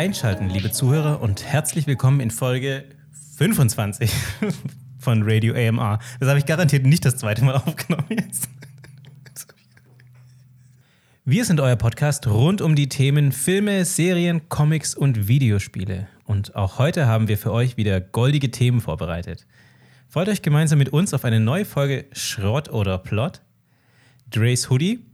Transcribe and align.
Einschalten, 0.00 0.48
liebe 0.48 0.70
Zuhörer, 0.70 1.20
und 1.20 1.44
herzlich 1.44 1.86
willkommen 1.86 2.20
in 2.20 2.30
Folge 2.30 2.86
25 3.36 4.10
von 4.98 5.22
Radio 5.24 5.52
AMR. 5.52 5.98
Das 6.18 6.26
habe 6.30 6.38
ich 6.38 6.46
garantiert 6.46 6.86
nicht 6.86 7.04
das 7.04 7.18
zweite 7.18 7.44
Mal 7.44 7.56
aufgenommen 7.56 8.06
jetzt. 8.08 8.48
Wir 11.26 11.44
sind 11.44 11.60
euer 11.60 11.76
Podcast 11.76 12.26
rund 12.26 12.62
um 12.62 12.76
die 12.76 12.88
Themen 12.88 13.30
Filme, 13.30 13.84
Serien, 13.84 14.48
Comics 14.48 14.94
und 14.94 15.28
Videospiele. 15.28 16.08
Und 16.24 16.56
auch 16.56 16.78
heute 16.78 17.04
haben 17.06 17.28
wir 17.28 17.36
für 17.36 17.52
euch 17.52 17.76
wieder 17.76 18.00
goldige 18.00 18.50
Themen 18.50 18.80
vorbereitet. 18.80 19.46
Freut 20.08 20.30
euch 20.30 20.40
gemeinsam 20.40 20.78
mit 20.78 20.94
uns 20.94 21.12
auf 21.12 21.26
eine 21.26 21.40
neue 21.40 21.66
Folge 21.66 22.06
Schrott 22.12 22.70
oder 22.70 22.96
Plot, 22.96 23.42
Dre's 24.30 24.70
Hoodie 24.70 25.09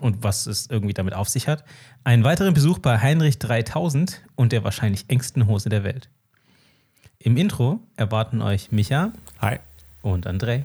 und 0.00 0.22
was 0.22 0.46
es 0.46 0.68
irgendwie 0.68 0.94
damit 0.94 1.14
auf 1.14 1.28
sich 1.28 1.48
hat, 1.48 1.64
einen 2.04 2.24
weiteren 2.24 2.54
Besuch 2.54 2.78
bei 2.78 2.98
Heinrich 2.98 3.38
3000 3.38 4.22
und 4.36 4.52
der 4.52 4.64
wahrscheinlich 4.64 5.04
engsten 5.08 5.46
Hose 5.46 5.68
der 5.68 5.84
Welt. 5.84 6.08
Im 7.18 7.36
Intro 7.36 7.80
erwarten 7.96 8.40
euch 8.42 8.72
Micha 8.72 9.12
Hi. 9.40 9.58
und 10.02 10.26
André. 10.26 10.64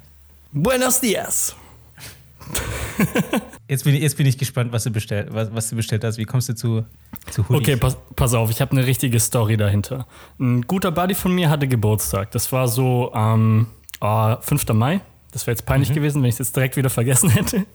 Buenos 0.54 1.02
dias. 1.02 1.56
Jetzt 3.68 3.84
bin 3.84 3.96
ich, 3.96 4.02
jetzt 4.02 4.16
bin 4.16 4.28
ich 4.28 4.38
gespannt, 4.38 4.72
was 4.72 4.84
du 4.84 4.92
bestellt, 4.92 5.30
was, 5.32 5.54
was 5.54 5.70
du 5.70 5.76
bestellt 5.76 6.04
hast. 6.04 6.20
Wie 6.20 6.26
kommst 6.26 6.50
du 6.50 6.54
zu, 6.54 6.86
zu 7.32 7.50
Hoodies? 7.50 7.62
Okay, 7.62 7.76
pass, 7.78 7.98
pass 8.16 8.36
auf, 8.36 8.52
ich 8.52 8.62
habe 8.62 8.72
eine 8.74 8.86
richtige 8.86 9.20
Story 9.20 9.58
dahinter. 9.58 10.06
Ein 10.40 10.62
guter 10.62 10.92
Buddy 10.92 11.16
von 11.16 11.34
mir 11.34 11.50
hatte 11.50 11.68
Geburtstag. 11.68 12.30
Das 12.30 12.52
war 12.52 12.68
so 12.68 13.12
am 13.14 13.68
äh, 14.02 14.36
5. 14.40 14.68
Mai. 14.74 15.02
Das 15.32 15.48
wäre 15.48 15.56
jetzt 15.56 15.66
peinlich 15.66 15.92
gewesen, 15.92 16.22
wenn 16.22 16.30
ich 16.30 16.36
es 16.36 16.40
jetzt 16.40 16.56
direkt 16.56 16.78
wieder 16.78 16.92
vergessen 16.92 17.30
hätte. 17.32 17.66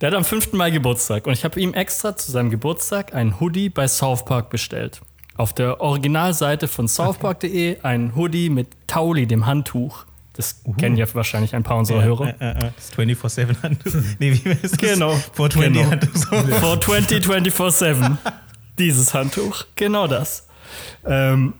Der 0.00 0.08
hat 0.10 0.16
am 0.16 0.24
5. 0.24 0.52
Mai 0.52 0.70
Geburtstag 0.70 1.26
und 1.26 1.32
ich 1.32 1.44
habe 1.44 1.60
ihm 1.60 1.72
extra 1.74 2.16
zu 2.16 2.30
seinem 2.30 2.50
Geburtstag 2.50 3.14
ein 3.14 3.40
Hoodie 3.40 3.68
bei 3.68 3.86
South 3.88 4.24
Park 4.24 4.50
bestellt. 4.50 5.00
Auf 5.36 5.52
der 5.52 5.80
Originalseite 5.80 6.68
von 6.68 6.86
southpark.de 6.86 7.80
ein 7.82 8.14
Hoodie 8.14 8.50
mit 8.50 8.68
Tauli, 8.86 9.26
dem 9.26 9.46
Handtuch. 9.46 10.04
Das 10.34 10.62
kennen 10.78 10.96
ja 10.96 11.06
wahrscheinlich 11.14 11.54
ein 11.54 11.62
paar 11.62 11.78
unserer 11.78 12.02
Hörer. 12.02 12.34
Äh, 12.40 12.50
äh, 12.50 12.50
äh, 12.50 12.70
das 12.74 12.92
24-7-Handtuch. 12.96 13.92
nee, 14.18 14.32
wie 14.32 14.50
heißt 14.50 14.64
das? 14.64 14.76
Genau. 14.78 15.12
420-Handtuch. 15.36 16.30
Genau. 16.30 16.56
For 16.56 16.80
20, 16.80 17.24
24-7. 17.24 18.16
Dieses 18.78 19.14
Handtuch. 19.14 19.64
Genau 19.76 20.08
das. 20.08 20.48
Ähm, 21.06 21.54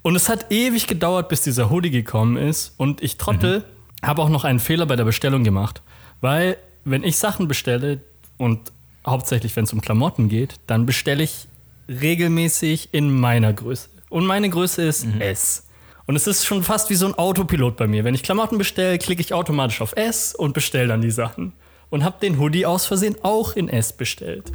und 0.00 0.16
es 0.16 0.28
hat 0.30 0.50
ewig 0.50 0.86
gedauert, 0.86 1.28
bis 1.28 1.42
dieser 1.42 1.68
Hoodie 1.68 1.90
gekommen 1.90 2.36
ist. 2.38 2.74
Und 2.78 3.02
ich 3.02 3.18
Trottel 3.18 3.64
habe 4.02 4.22
auch 4.22 4.28
noch 4.30 4.44
einen 4.44 4.60
Fehler 4.60 4.86
bei 4.86 4.96
der 4.96 5.04
Bestellung 5.04 5.44
gemacht. 5.44 5.82
Weil, 6.20 6.56
wenn 6.86 7.02
ich 7.02 7.18
Sachen 7.18 7.48
bestelle 7.48 8.00
und 8.38 8.72
hauptsächlich, 9.06 9.54
wenn 9.56 9.64
es 9.64 9.72
um 9.72 9.80
Klamotten 9.80 10.28
geht, 10.28 10.54
dann 10.66 10.86
bestelle 10.86 11.22
ich 11.24 11.48
regelmäßig 11.88 12.90
in 12.92 13.12
meiner 13.12 13.52
Größe. 13.52 13.88
Und 14.08 14.24
meine 14.24 14.48
Größe 14.48 14.82
ist 14.82 15.06
S. 15.18 15.66
Und 16.06 16.14
es 16.14 16.26
ist 16.26 16.46
schon 16.46 16.62
fast 16.62 16.88
wie 16.88 16.94
so 16.94 17.06
ein 17.06 17.14
Autopilot 17.14 17.76
bei 17.76 17.88
mir. 17.88 18.04
Wenn 18.04 18.14
ich 18.14 18.22
Klamotten 18.22 18.56
bestelle, 18.56 18.98
klicke 18.98 19.20
ich 19.20 19.34
automatisch 19.34 19.80
auf 19.80 19.96
S 19.96 20.34
und 20.34 20.54
bestelle 20.54 20.86
dann 20.86 21.02
die 21.02 21.10
Sachen. 21.10 21.52
Und 21.90 22.04
habe 22.04 22.16
den 22.20 22.38
Hoodie 22.38 22.66
aus 22.66 22.86
Versehen 22.86 23.16
auch 23.22 23.54
in 23.54 23.68
S 23.68 23.92
bestellt. 23.92 24.52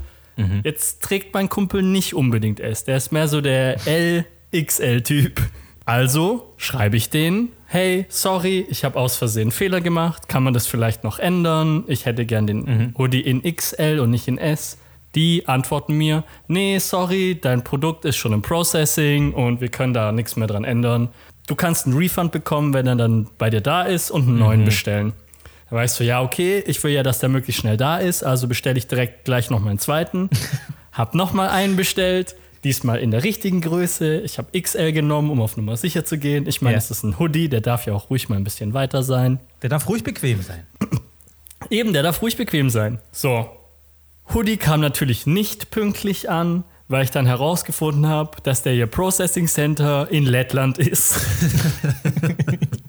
Jetzt 0.64 1.02
trägt 1.04 1.34
mein 1.34 1.50
Kumpel 1.50 1.84
nicht 1.84 2.14
unbedingt 2.14 2.60
S. 2.60 2.86
Der 2.86 2.98
ist 2.98 3.12
mehr 3.12 3.28
so 3.28 3.42
der 3.42 3.78
LXL-Typ. 4.54 5.42
Also 5.86 6.54
schreibe 6.58 6.96
ich 6.96 7.10
den, 7.10 7.50
hey, 7.72 8.06
sorry, 8.10 8.66
ich 8.70 8.84
habe 8.84 9.00
aus 9.00 9.16
Versehen 9.16 9.50
Fehler 9.50 9.80
gemacht. 9.80 10.28
Kann 10.28 10.44
man 10.44 10.54
das 10.54 10.68
vielleicht 10.68 11.06
noch 11.06 11.20
ändern? 11.20 11.86
Ich 11.88 12.06
hätte 12.06 12.26
gern 12.26 12.46
den 12.46 12.94
Hoodie 12.98 13.22
in 13.22 13.44
XL 13.44 14.00
und 14.02 14.10
nicht 14.10 14.28
in 14.28 14.38
S. 14.38 14.78
Die 15.16 15.48
antworten 15.48 15.98
mir, 15.98 16.26
nee, 16.48 16.80
sorry, 16.80 17.40
dein 17.42 17.64
Produkt 17.64 18.04
ist 18.04 18.18
schon 18.18 18.34
im 18.34 18.42
Processing 18.42 19.34
und 19.34 19.62
wir 19.62 19.70
können 19.70 19.94
da 19.94 20.12
nichts 20.12 20.36
mehr 20.36 20.48
dran 20.48 20.66
ändern. 20.66 21.10
Du 21.48 21.56
kannst 21.56 21.86
einen 21.86 21.96
Refund 21.96 22.34
bekommen, 22.34 22.74
wenn 22.74 22.88
er 22.88 22.98
dann 22.98 23.30
bei 23.38 23.50
dir 23.50 23.62
da 23.62 23.84
ist 23.84 24.12
und 24.12 24.28
einen 24.28 24.38
neuen 24.38 24.66
bestellen. 24.66 25.14
Da 25.70 25.78
weißt 25.78 26.02
du, 26.02 26.04
ja, 26.04 26.22
okay, 26.22 26.62
ich 26.68 26.84
will 26.84 26.92
ja, 26.92 27.04
dass 27.04 27.20
der 27.20 27.30
möglichst 27.30 27.62
schnell 27.62 27.78
da 27.78 27.98
ist, 28.00 28.22
also 28.22 28.50
bestelle 28.50 28.78
ich 28.78 28.88
direkt 28.88 29.24
gleich 29.24 29.50
noch 29.50 29.62
meinen 29.62 29.80
zweiten. 29.80 30.30
hab 30.92 31.16
noch 31.16 31.32
mal 31.32 31.48
einen 31.48 31.78
bestellt, 31.78 32.36
diesmal 32.64 33.00
in 33.00 33.12
der 33.12 33.24
richtigen 33.24 33.62
Größe. 33.62 34.20
Ich 34.22 34.38
habe 34.38 34.60
XL 34.60 34.92
genommen, 34.92 35.30
um 35.32 35.42
auf 35.42 35.58
Nummer 35.58 35.78
sicher 35.78 36.06
zu 36.06 36.18
gehen. 36.18 36.48
Ich 36.48 36.62
meine, 36.62 36.74
Ja. 36.74 36.78
es 36.80 36.92
ist 36.92 37.04
ein 37.04 37.18
Hoodie, 37.20 37.50
der 37.50 37.62
darf 37.62 37.86
ja 37.86 37.94
auch 37.94 38.10
ruhig 38.10 38.30
mal 38.30 38.36
ein 38.36 38.44
bisschen 38.44 38.74
weiter 38.74 39.04
sein. 39.04 39.40
Der 39.62 39.70
darf 39.70 39.88
ruhig 39.90 40.04
bequem 40.04 40.42
sein. 40.42 40.66
Eben, 41.70 41.94
der 41.94 42.04
darf 42.04 42.22
ruhig 42.22 42.38
bequem 42.38 42.70
sein. 42.70 43.00
So. 43.12 43.50
Hoodie 44.34 44.58
kam 44.58 44.80
natürlich 44.82 45.26
nicht 45.28 45.72
pünktlich 45.72 46.30
an, 46.30 46.64
weil 46.88 47.04
ich 47.04 47.12
dann 47.12 47.26
herausgefunden 47.26 48.08
habe, 48.08 48.38
dass 48.44 48.64
der 48.64 48.74
hier 48.74 48.88
Processing 48.88 49.48
Center 49.48 50.08
in 50.12 50.26
Lettland 50.26 50.78
ist. 50.78 51.20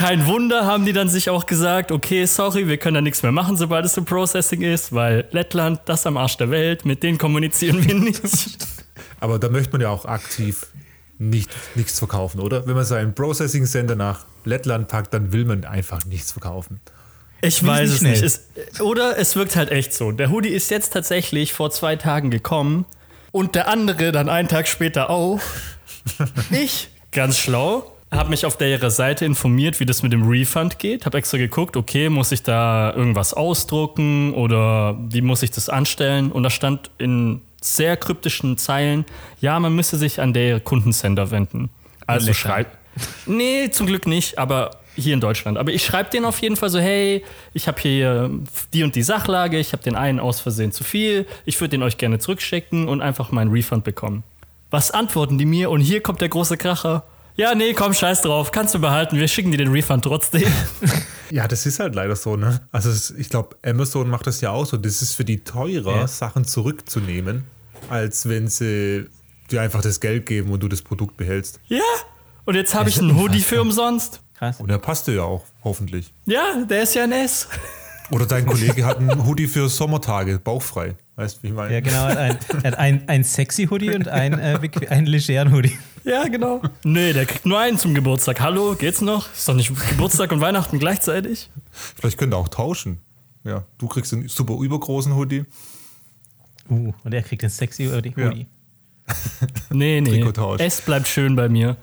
Kein 0.00 0.24
Wunder, 0.24 0.64
haben 0.64 0.86
die 0.86 0.94
dann 0.94 1.10
sich 1.10 1.28
auch 1.28 1.44
gesagt, 1.44 1.92
okay, 1.92 2.24
sorry, 2.24 2.66
wir 2.66 2.78
können 2.78 2.94
da 2.94 3.00
nichts 3.02 3.22
mehr 3.22 3.32
machen, 3.32 3.58
sobald 3.58 3.84
es 3.84 3.98
im 3.98 4.06
Processing 4.06 4.62
ist, 4.62 4.94
weil 4.94 5.26
Lettland, 5.30 5.82
das 5.84 6.06
am 6.06 6.16
Arsch 6.16 6.38
der 6.38 6.50
Welt, 6.50 6.86
mit 6.86 7.02
denen 7.02 7.18
kommunizieren 7.18 7.86
wir 7.86 7.94
nicht. 7.94 8.22
Aber 9.20 9.38
da 9.38 9.50
möchte 9.50 9.72
man 9.72 9.82
ja 9.82 9.90
auch 9.90 10.06
aktiv 10.06 10.68
nicht, 11.18 11.50
nichts 11.74 11.98
verkaufen, 11.98 12.40
oder? 12.40 12.66
Wenn 12.66 12.76
man 12.76 12.86
sein 12.86 13.14
Processing 13.14 13.66
Center 13.66 13.94
nach 13.94 14.24
Lettland 14.46 14.88
packt, 14.88 15.12
dann 15.12 15.34
will 15.34 15.44
man 15.44 15.66
einfach 15.66 16.06
nichts 16.06 16.32
verkaufen. 16.32 16.80
Ich 17.42 17.62
weiß 17.62 18.00
nicht 18.00 18.22
es 18.22 18.22
nicht. 18.22 18.56
Es, 18.72 18.80
oder 18.80 19.18
es 19.18 19.36
wirkt 19.36 19.54
halt 19.54 19.70
echt 19.70 19.92
so. 19.92 20.12
Der 20.12 20.30
Hoodie 20.30 20.48
ist 20.48 20.70
jetzt 20.70 20.94
tatsächlich 20.94 21.52
vor 21.52 21.70
zwei 21.72 21.96
Tagen 21.96 22.30
gekommen 22.30 22.86
und 23.32 23.54
der 23.54 23.68
andere 23.68 24.12
dann 24.12 24.30
einen 24.30 24.48
Tag 24.48 24.66
später 24.66 25.10
auch. 25.10 25.40
Ich, 26.50 26.88
ganz 27.12 27.36
schlau, 27.36 27.92
habe 28.12 28.30
mich 28.30 28.44
auf 28.44 28.56
der 28.56 28.68
ihrer 28.68 28.90
Seite 28.90 29.24
informiert, 29.24 29.78
wie 29.78 29.86
das 29.86 30.02
mit 30.02 30.12
dem 30.12 30.28
Refund 30.28 30.78
geht. 30.78 31.06
Habe 31.06 31.18
extra 31.18 31.38
geguckt, 31.38 31.76
okay, 31.76 32.08
muss 32.08 32.32
ich 32.32 32.42
da 32.42 32.92
irgendwas 32.94 33.34
ausdrucken 33.34 34.34
oder 34.34 34.98
wie 34.98 35.20
muss 35.20 35.42
ich 35.42 35.52
das 35.52 35.68
anstellen? 35.68 36.32
Und 36.32 36.42
da 36.42 36.50
stand 36.50 36.90
in 36.98 37.40
sehr 37.60 37.96
kryptischen 37.96 38.58
Zeilen, 38.58 39.04
ja, 39.40 39.60
man 39.60 39.74
müsse 39.74 39.96
sich 39.96 40.20
an 40.20 40.32
der 40.32 40.60
Kundencenter 40.60 41.30
wenden. 41.30 41.70
Also 42.06 42.32
schreibt. 42.32 42.76
Nee, 43.26 43.70
zum 43.70 43.86
Glück 43.86 44.06
nicht, 44.06 44.38
aber 44.38 44.72
hier 44.96 45.14
in 45.14 45.20
Deutschland. 45.20 45.58
Aber 45.58 45.72
ich 45.72 45.84
schreibe 45.84 46.10
denen 46.10 46.24
auf 46.24 46.40
jeden 46.40 46.56
Fall 46.56 46.70
so, 46.70 46.80
hey, 46.80 47.24
ich 47.54 47.68
habe 47.68 47.80
hier 47.80 48.30
die 48.72 48.82
und 48.82 48.96
die 48.96 49.02
Sachlage, 49.02 49.58
ich 49.58 49.72
habe 49.72 49.82
den 49.82 49.94
einen 49.94 50.18
aus 50.18 50.40
Versehen 50.40 50.72
zu 50.72 50.82
viel, 50.82 51.26
ich 51.44 51.60
würde 51.60 51.70
den 51.70 51.82
euch 51.82 51.96
gerne 51.96 52.18
zurückschicken 52.18 52.88
und 52.88 53.00
einfach 53.00 53.30
meinen 53.30 53.52
Refund 53.52 53.84
bekommen. 53.84 54.24
Was 54.70 54.90
antworten 54.90 55.38
die 55.38 55.46
mir? 55.46 55.70
Und 55.70 55.80
hier 55.80 56.00
kommt 56.00 56.20
der 56.20 56.28
große 56.28 56.56
Kracher. 56.56 57.04
Ja, 57.36 57.54
nee, 57.54 57.72
komm, 57.72 57.94
scheiß 57.94 58.22
drauf, 58.22 58.50
kannst 58.50 58.74
du 58.74 58.78
behalten, 58.80 59.16
wir 59.16 59.28
schicken 59.28 59.50
dir 59.50 59.56
den 59.58 59.72
Refund 59.72 60.04
trotzdem. 60.04 60.44
Ja, 61.32 61.46
das 61.46 61.64
ist 61.64 61.78
halt 61.78 61.94
leider 61.94 62.16
so, 62.16 62.34
ne? 62.36 62.60
Also 62.72 62.90
es- 62.90 63.12
ich 63.12 63.28
glaube, 63.28 63.54
Amazon 63.64 64.10
macht 64.10 64.26
das 64.26 64.40
ja 64.40 64.50
auch 64.50 64.66
so. 64.66 64.76
Das 64.76 65.00
ist 65.00 65.14
für 65.14 65.24
die 65.24 65.44
teurer, 65.44 65.98
Ja. 65.98 66.06
Sachen 66.08 66.44
zurückzunehmen, 66.44 67.44
als 67.88 68.28
wenn 68.28 68.48
sie 68.48 69.06
dir 69.48 69.62
einfach 69.62 69.80
das 69.80 70.00
Geld 70.00 70.26
geben 70.26 70.50
und 70.50 70.60
du 70.60 70.66
das 70.66 70.82
Produkt 70.82 71.16
behältst. 71.16 71.60
ja, 71.68 71.78
und 72.46 72.56
jetzt 72.56 72.74
habe 72.74 72.88
ich 72.88 72.98
einen 72.98 73.16
Hoodie 73.16 73.42
für 73.42 73.60
umsonst. 73.60 74.22
Krass. 74.36 74.58
Und 74.58 74.68
der 74.72 74.78
passt 74.78 75.06
dir 75.06 75.14
ja 75.14 75.22
auch, 75.22 75.44
hoffentlich. 75.62 76.12
Ja, 76.26 76.64
der 76.68 76.82
ist 76.82 76.94
ja 76.96 77.04
ein 77.04 77.12
S. 77.12 77.46
Oder 78.10 78.26
dein 78.26 78.44
Kollege 78.44 78.84
hat 78.84 78.98
einen 78.98 79.24
Hoodie 79.24 79.46
für 79.46 79.68
Sommertage, 79.68 80.40
bauchfrei. 80.40 80.96
Weißt 81.20 81.36
du, 81.36 81.42
wie 81.42 81.46
ich 81.48 81.52
meine? 81.52 81.74
Ja, 81.74 81.80
genau. 81.80 82.06
Er 82.06 82.08
hat 82.08 82.18
ein, 82.18 82.38
er 82.62 82.70
hat 82.70 82.78
ein, 82.78 83.08
ein 83.10 83.24
sexy 83.24 83.66
Hoodie 83.66 83.94
und 83.94 84.08
ein, 84.08 84.32
äh, 84.38 84.58
einen 84.88 85.04
legeren 85.04 85.52
Hoodie. 85.52 85.76
Ja, 86.02 86.26
genau. 86.28 86.62
Nee, 86.82 87.12
der 87.12 87.26
kriegt 87.26 87.44
nur 87.44 87.58
einen 87.58 87.76
zum 87.76 87.92
Geburtstag. 87.92 88.40
Hallo, 88.40 88.74
geht's 88.74 89.02
noch? 89.02 89.30
Ist 89.30 89.46
doch 89.46 89.52
nicht 89.52 89.70
Geburtstag 89.90 90.32
und 90.32 90.40
Weihnachten 90.40 90.78
gleichzeitig? 90.78 91.50
Vielleicht 91.70 92.16
könnt 92.16 92.32
ihr 92.32 92.38
auch 92.38 92.48
tauschen. 92.48 93.00
Ja, 93.44 93.64
du 93.76 93.86
kriegst 93.86 94.14
einen 94.14 94.28
super 94.28 94.54
übergroßen 94.62 95.14
Hoodie. 95.14 95.44
Uh, 96.70 96.94
und 97.04 97.12
er 97.12 97.22
kriegt 97.22 97.42
den 97.42 97.50
sexy 97.50 97.86
Hoodie. 97.86 98.14
Ja. 98.16 98.32
Nee, 99.70 100.00
nee. 100.00 100.24
Es 100.58 100.80
bleibt 100.80 101.06
schön 101.06 101.36
bei 101.36 101.50
mir. 101.50 101.76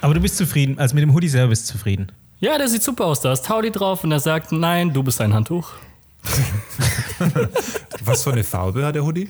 Aber 0.00 0.14
du 0.14 0.20
bist 0.20 0.36
zufrieden. 0.36 0.78
Also 0.80 0.96
mit 0.96 1.02
dem 1.02 1.14
Hoodie 1.14 1.28
selber 1.28 1.50
bist 1.50 1.68
du 1.68 1.74
zufrieden. 1.74 2.10
Ja, 2.40 2.58
der 2.58 2.68
sieht 2.68 2.82
super 2.82 3.04
aus. 3.04 3.20
Da 3.20 3.32
ist 3.32 3.44
Tauli 3.44 3.70
drauf 3.70 4.02
und 4.02 4.10
er 4.10 4.20
sagt, 4.20 4.50
nein, 4.50 4.92
du 4.92 5.04
bist 5.04 5.20
ein 5.20 5.32
Handtuch. 5.32 5.74
Was 8.04 8.22
für 8.24 8.32
eine 8.32 8.44
Farbe 8.44 8.84
hat 8.84 8.94
der 8.94 9.04
Hoodie? 9.04 9.28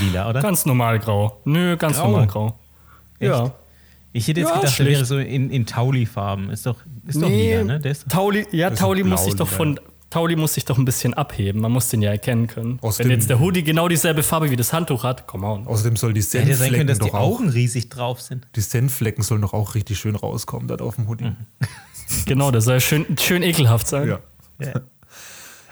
Lila, 0.00 0.28
oder? 0.30 0.40
Ganz 0.42 0.66
normal 0.66 0.98
grau. 0.98 1.40
Nö, 1.44 1.76
ganz 1.76 1.96
Grau? 1.96 2.10
normal 2.10 2.26
grau. 2.26 2.58
Ja. 3.20 3.52
Ich 4.12 4.28
hätte 4.28 4.40
jetzt 4.40 4.50
Ja, 4.50 4.56
gedacht, 4.56 4.78
der 4.78 4.84
schlicht. 4.84 4.96
wäre 4.96 5.04
so 5.06 5.18
in, 5.18 5.48
in 5.50 5.64
Tauli-Farben. 5.64 6.50
Ist 6.50 6.66
doch, 6.66 6.76
ist 7.06 7.20
doch 7.22 7.28
lila, 7.28 7.64
ne? 7.64 7.80
Der 7.80 7.92
ist 7.92 8.06
Tauli, 8.08 8.46
ja, 8.52 8.68
ist 8.68 8.78
Tauli 8.78 9.02
muss 9.04 9.24
sich 9.24 9.34
doch 9.36 9.48
von. 9.48 9.80
Tauli 10.10 10.36
muss 10.36 10.52
sich 10.52 10.66
doch 10.66 10.76
ein 10.76 10.84
bisschen 10.84 11.14
abheben. 11.14 11.62
Man 11.62 11.72
muss 11.72 11.88
den 11.88 12.02
ja 12.02 12.10
erkennen 12.10 12.46
können. 12.46 12.78
Aus 12.82 12.98
Wenn 12.98 13.08
dem- 13.08 13.12
jetzt 13.18 13.30
der 13.30 13.40
Hoodie 13.40 13.62
genau 13.64 13.88
dieselbe 13.88 14.22
Farbe 14.22 14.50
wie 14.50 14.56
das 14.56 14.70
Handtuch 14.74 15.04
hat, 15.04 15.26
come 15.26 15.46
on. 15.46 15.66
Außerdem 15.66 15.96
soll 15.96 16.12
die 16.12 16.20
Hätte 16.20 16.36
ja 16.36 16.54
sein 16.54 16.72
können, 16.72 16.86
Senfflecken 16.86 16.86
dass 16.88 16.98
die 16.98 17.06
doch 17.10 17.14
auch, 17.14 17.36
Augen 17.36 17.48
riesig 17.48 17.88
drauf 17.88 18.20
sind. 18.20 18.46
die 18.54 18.60
Senfflecken 18.60 19.24
sollen 19.24 19.40
doch 19.40 19.54
auch 19.54 19.74
richtig 19.74 19.98
schön 19.98 20.14
rauskommen 20.14 20.68
da 20.68 20.74
auf 20.84 20.96
dem 20.96 21.08
Hoodie. 21.08 21.24
Mhm. 21.24 21.36
Genau, 22.26 22.50
der 22.50 22.60
soll 22.60 22.78
schön, 22.82 23.06
schön 23.18 23.42
ekelhaft 23.42 23.88
sein. 23.88 24.06
Ja. 24.06 24.18
Ja. 24.60 24.72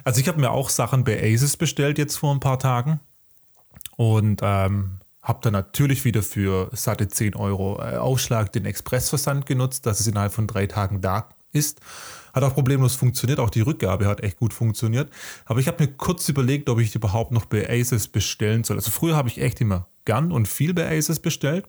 Also 0.05 0.21
ich 0.21 0.29
habe 0.29 0.41
mir 0.41 0.51
auch 0.51 0.69
Sachen 0.69 1.05
bei 1.05 1.23
Aces 1.23 1.57
bestellt 1.57 1.99
jetzt 1.99 2.17
vor 2.17 2.35
ein 2.35 2.41
paar 2.41 2.59
Tagen. 2.59 3.01
Und 3.97 4.41
ähm, 4.43 5.01
habe 5.23 5.41
dann 5.43 5.53
natürlich 5.53 6.05
wieder 6.05 6.23
für 6.23 6.71
satte 6.73 7.09
10 7.09 7.35
Euro 7.35 7.81
äh, 7.81 7.97
Aufschlag 7.97 8.53
den 8.53 8.65
Expressversand 8.65 9.47
genutzt, 9.47 9.87
dass 9.87 10.01
es 10.01 10.07
innerhalb 10.07 10.33
von 10.33 10.47
drei 10.47 10.67
Tagen 10.67 11.01
da 11.01 11.29
ist. 11.53 11.81
Hat 12.33 12.43
auch 12.43 12.55
problemlos 12.55 12.95
funktioniert, 12.95 13.41
auch 13.41 13.51
die 13.51 13.61
Rückgabe 13.61 14.07
hat 14.07 14.23
echt 14.23 14.39
gut 14.39 14.55
funktioniert. 14.55 15.11
Aber 15.45 15.61
ich 15.61 15.67
habe 15.67 15.83
mir 15.85 15.93
kurz 15.93 16.29
überlegt, 16.29 16.69
ob 16.69 16.79
ich 16.79 16.95
überhaupt 16.95 17.33
noch 17.33 17.45
bei 17.45 17.69
Aces 17.69 18.09
bestellen 18.09 18.65
soll. 18.65 18.77
Also 18.77 18.91
früher 18.91 19.17
habe 19.17 19.29
ich 19.29 19.41
echt 19.41 19.61
immer 19.61 19.89
gern 20.05 20.33
und 20.33 20.47
viel 20.47 20.73
bei 20.73 20.97
Aces 20.97 21.21
bestellt. 21.21 21.67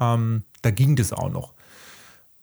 Ähm, 0.00 0.44
da 0.62 0.70
ging 0.70 0.96
das 0.96 1.12
auch 1.12 1.30
noch. 1.30 1.54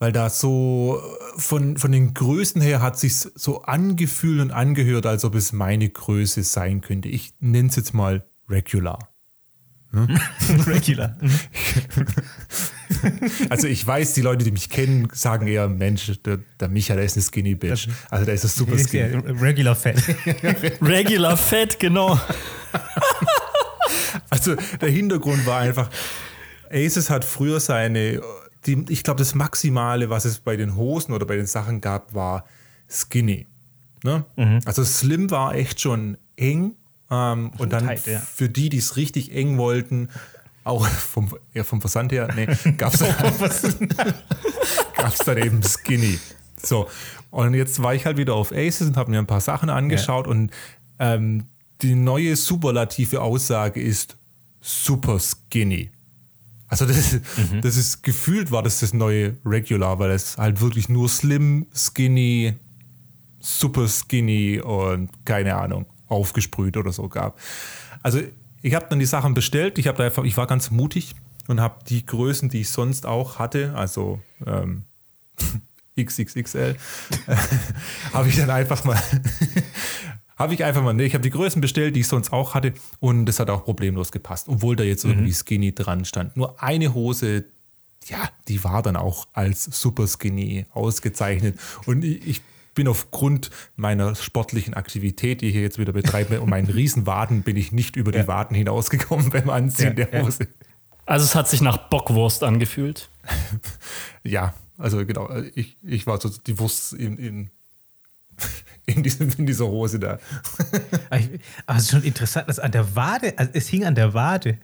Weil 0.06 0.12
da 0.12 0.30
so 0.30 1.02
von, 1.36 1.78
von 1.78 1.92
den 1.92 2.14
Größen 2.14 2.62
her 2.62 2.80
hat 2.80 3.00
sich 3.00 3.16
so 3.16 3.64
angefühlt 3.64 4.40
und 4.40 4.52
angehört, 4.52 5.08
als 5.08 5.26
ob 5.26 5.34
es 5.34 5.52
meine 5.52 5.90
Größe 5.90 6.44
sein 6.44 6.82
könnte. 6.82 7.10
Ich 7.10 7.34
nenne 7.40 7.70
es 7.70 7.76
jetzt 7.76 7.96
mal 7.96 8.24
Regular. 8.48 9.00
Regular. 10.68 11.18
Also 13.50 13.68
ich 13.68 13.86
weiß, 13.86 14.14
die 14.14 14.22
Leute, 14.22 14.46
die 14.46 14.52
mich 14.52 14.70
kennen, 14.70 15.08
sagen 15.12 15.48
eher, 15.48 15.68
Mensch, 15.68 16.12
der, 16.24 16.38
der 16.60 16.70
Micha, 16.70 16.94
der 16.94 17.04
ist 17.04 17.18
eine 17.18 17.24
Skinny 17.24 17.56
Bitch. 17.56 17.88
Also 18.12 18.26
der 18.26 18.36
ist 18.36 18.46
ein 18.46 18.50
super 18.50 18.78
skinny. 18.78 19.16
Regular 19.42 19.76
Fat. 19.76 19.96
Regular 20.82 21.36
Fett, 21.36 21.80
genau. 21.80 22.20
Also 24.30 24.56
der 24.80 24.90
Hintergrund 24.90 25.48
war 25.48 25.62
einfach, 25.62 25.90
Aces 26.70 27.10
hat 27.10 27.26
früher 27.26 27.60
seine, 27.60 28.22
die, 28.66 28.86
ich 28.90 29.04
glaube, 29.04 29.20
das 29.20 29.36
Maximale, 29.36 30.10
was 30.10 30.26
es 30.26 30.40
bei 30.40 30.56
den 30.56 30.76
Hosen 30.76 31.14
oder 31.14 31.26
bei 31.26 31.36
den 31.36 31.46
Sachen 31.46 31.82
gab, 31.82 32.14
war 32.14 32.46
skinny. 32.90 33.48
Ne? 34.04 34.26
Also 34.66 34.84
Slim 34.84 35.32
war 35.32 35.56
echt 35.56 35.82
schon 35.82 36.18
eng. 36.36 36.76
Ähm, 37.10 37.52
und 37.58 37.72
dann 37.72 37.86
tight, 37.86 38.08
ja. 38.08 38.20
für 38.20 38.50
die, 38.50 38.70
die 38.70 38.78
es 38.78 38.98
richtig 38.98 39.36
eng 39.36 39.58
wollten, 39.58 40.10
auch 40.64 40.86
vom, 40.88 41.36
ja, 41.54 41.64
vom 41.64 41.82
Versand 41.82 42.12
her, 42.12 42.28
nee, 42.36 42.46
gab 42.78 42.94
es 42.94 43.00
gab's 44.98 45.20
dann 45.20 45.38
eben 45.38 45.62
Skinny. 45.64 46.20
So, 46.62 46.90
und 47.30 47.54
jetzt 47.54 47.82
war 47.82 47.94
ich 47.94 48.06
halt 48.06 48.18
wieder 48.18 48.34
auf 48.34 48.52
Aces 48.52 48.88
und 48.88 48.98
habe 48.98 49.12
mir 49.12 49.20
ein 49.20 49.28
paar 49.28 49.42
Sachen 49.42 49.70
angeschaut 49.70 50.28
und 50.28 50.52
ähm, 51.00 51.46
die 51.82 51.96
neue 51.96 52.36
superlative 52.36 53.22
Aussage 53.22 53.82
ist 53.82 54.18
super 54.62 55.20
skinny. 55.20 55.92
Also 56.82 56.86
das, 56.94 57.14
ist- 57.14 57.22
das 57.62 57.78
ist 57.78 58.04
gefühlt 58.04 58.52
war 58.52 58.62
das 58.64 58.80
das 58.82 58.94
neue 58.94 59.38
Regular, 59.46 59.98
weil 60.00 60.12
es 60.12 60.38
halt 60.38 60.60
wirklich 60.62 60.90
nur 60.90 61.08
slim, 61.10 61.68
skinny, 61.74 62.54
super 63.40 63.88
skinny 63.88 64.60
und 64.60 65.10
keine 65.26 65.56
Ahnung, 65.56 65.86
aufgesprüht 66.08 66.76
oder 66.78 66.92
so 66.92 67.08
gab. 67.08 67.40
Also 68.04 68.20
ich 68.62 68.74
habe 68.76 68.88
dann 68.90 69.00
die 69.00 69.06
Sachen 69.06 69.34
bestellt, 69.34 69.78
ich, 69.78 69.88
hab 69.88 69.96
da 69.98 70.04
einfach, 70.06 70.24
ich 70.24 70.36
war 70.38 70.48
ganz 70.48 70.72
mutig 70.72 71.16
und 71.48 71.62
habe 71.62 71.80
die 71.88 72.06
Größen, 72.06 72.50
die 72.50 72.62
ich 72.62 72.70
sonst 72.70 73.06
auch 73.06 73.40
hatte, 73.40 73.74
also 73.76 74.20
ähm, 74.46 74.84
XXXL, 76.00 76.76
habe 78.14 78.28
ich 78.28 78.36
dann 78.36 78.50
einfach 78.50 78.84
mal, 78.84 79.02
habe 80.36 80.54
ich 80.54 80.64
einfach 80.64 80.84
mal, 80.84 80.94
nee, 80.94 81.06
ich 81.06 81.14
habe 81.14 81.22
die 81.22 81.30
Größen 81.30 81.62
bestellt, 81.62 81.96
die 81.96 82.02
ich 82.02 82.08
sonst 82.08 82.34
auch 82.34 82.54
hatte 82.54 82.74
und 83.00 83.26
das 83.26 83.40
hat 83.40 83.50
auch 83.50 83.64
problemlos 83.64 84.12
gepasst, 84.12 84.50
obwohl 84.50 84.76
da 84.76 84.84
jetzt 84.84 85.06
irgendwie 85.06 85.34
Skinny 85.34 85.74
dran 85.74 86.06
stand. 86.06 86.36
Nur 86.36 86.62
eine 86.62 86.94
Hose, 86.94 87.46
ja, 88.06 88.30
die 88.48 88.64
war 88.64 88.84
dann 88.84 88.96
auch 88.96 89.28
als 89.34 89.64
super 89.64 90.08
skinny 90.08 90.66
ausgezeichnet. 90.74 91.60
Und 91.86 92.04
ich, 92.04 92.28
ich 92.28 92.42
bin 92.76 92.88
aufgrund 92.88 93.50
meiner 93.76 94.14
sportlichen 94.16 94.74
Aktivität, 94.74 95.42
die 95.42 95.48
ich 95.48 95.54
hier 95.54 95.64
jetzt 95.64 95.80
wieder 95.80 95.94
betreibe, 95.94 96.42
und 96.42 96.50
meinen 96.50 96.70
Riesenwaden, 96.70 97.42
bin 97.42 97.56
ich 97.56 97.72
nicht 97.72 97.96
über 97.96 98.12
die 98.12 98.28
Waden 98.28 98.56
hinausgekommen 98.56 99.30
beim 99.32 99.50
Anziehen 99.50 99.96
Ja, 99.98 100.06
der 100.06 100.14
ja. 100.14 100.26
Hose. 100.26 100.48
Also 101.06 101.24
es 101.24 101.36
hat 101.36 101.48
sich 101.48 101.62
nach 101.62 101.90
Bockwurst 101.90 102.44
angefühlt. 102.44 103.10
Ja, 104.28 104.56
also 104.80 105.06
genau, 105.06 105.30
ich, 105.54 105.78
ich 105.84 106.08
war 106.08 106.20
so 106.20 106.30
die 106.30 106.58
Wurst 106.58 106.94
in, 106.94 107.20
in, 107.20 107.52
in, 108.86 109.04
diesem, 109.04 109.32
in 109.38 109.46
dieser 109.46 109.68
Hose 109.68 110.00
da. 110.00 110.20
Aber 111.10 111.78
es 111.78 111.84
ist 111.84 111.92
schon 111.92 112.04
interessant, 112.04 112.50
dass 112.50 112.60
an 112.60 112.72
der 112.72 112.96
Wade, 112.96 113.34
also 113.38 113.52
es 113.54 113.68
hing 113.68 113.86
an 113.86 113.96
der 113.96 114.14
Wade. 114.14 114.58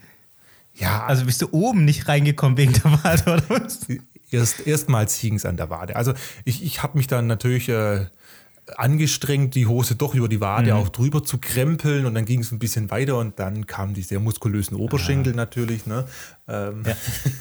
Ja, 0.73 1.06
Also 1.06 1.25
bist 1.25 1.41
du 1.41 1.50
oben 1.51 1.85
nicht 1.85 2.07
reingekommen 2.07 2.57
wegen 2.57 2.73
der 2.73 3.03
Wade, 3.03 3.23
oder 3.23 3.50
was? 3.50 3.88
Erst, 4.31 4.65
erstmals 4.65 5.15
hing 5.15 5.35
es 5.35 5.45
an 5.45 5.57
der 5.57 5.69
Wade. 5.69 5.95
Also 5.95 6.13
ich, 6.45 6.63
ich 6.63 6.81
habe 6.81 6.97
mich 6.97 7.07
dann 7.07 7.27
natürlich 7.27 7.68
äh, 7.68 8.06
angestrengt, 8.77 9.56
die 9.56 9.68
Hose 9.68 9.95
doch 9.95 10.15
über 10.15 10.29
die 10.29 10.39
Wade 10.39 10.75
auch 10.75 10.89
drüber 10.89 11.24
zu 11.24 11.39
krempeln 11.39 12.06
und 12.06 12.13
dann 12.15 12.25
ging 12.25 12.41
es 12.41 12.51
ein 12.51 12.59
bisschen 12.59 12.91
weiter 12.91 13.17
und 13.17 13.39
dann 13.39 13.65
kamen 13.67 13.94
die 13.94 14.03
sehr 14.03 14.19
muskulösen 14.19 14.77
Oberschenkel 14.77 15.33
natürlich. 15.33 15.85
Ne? 15.85 16.06
Ähm, 16.47 16.83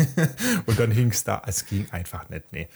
und 0.66 0.80
dann 0.80 0.90
hing 0.90 1.10
es 1.10 1.24
da, 1.24 1.42
es 1.46 1.66
ging 1.66 1.86
einfach 1.90 2.28
nicht. 2.28 2.52
Nee. 2.52 2.68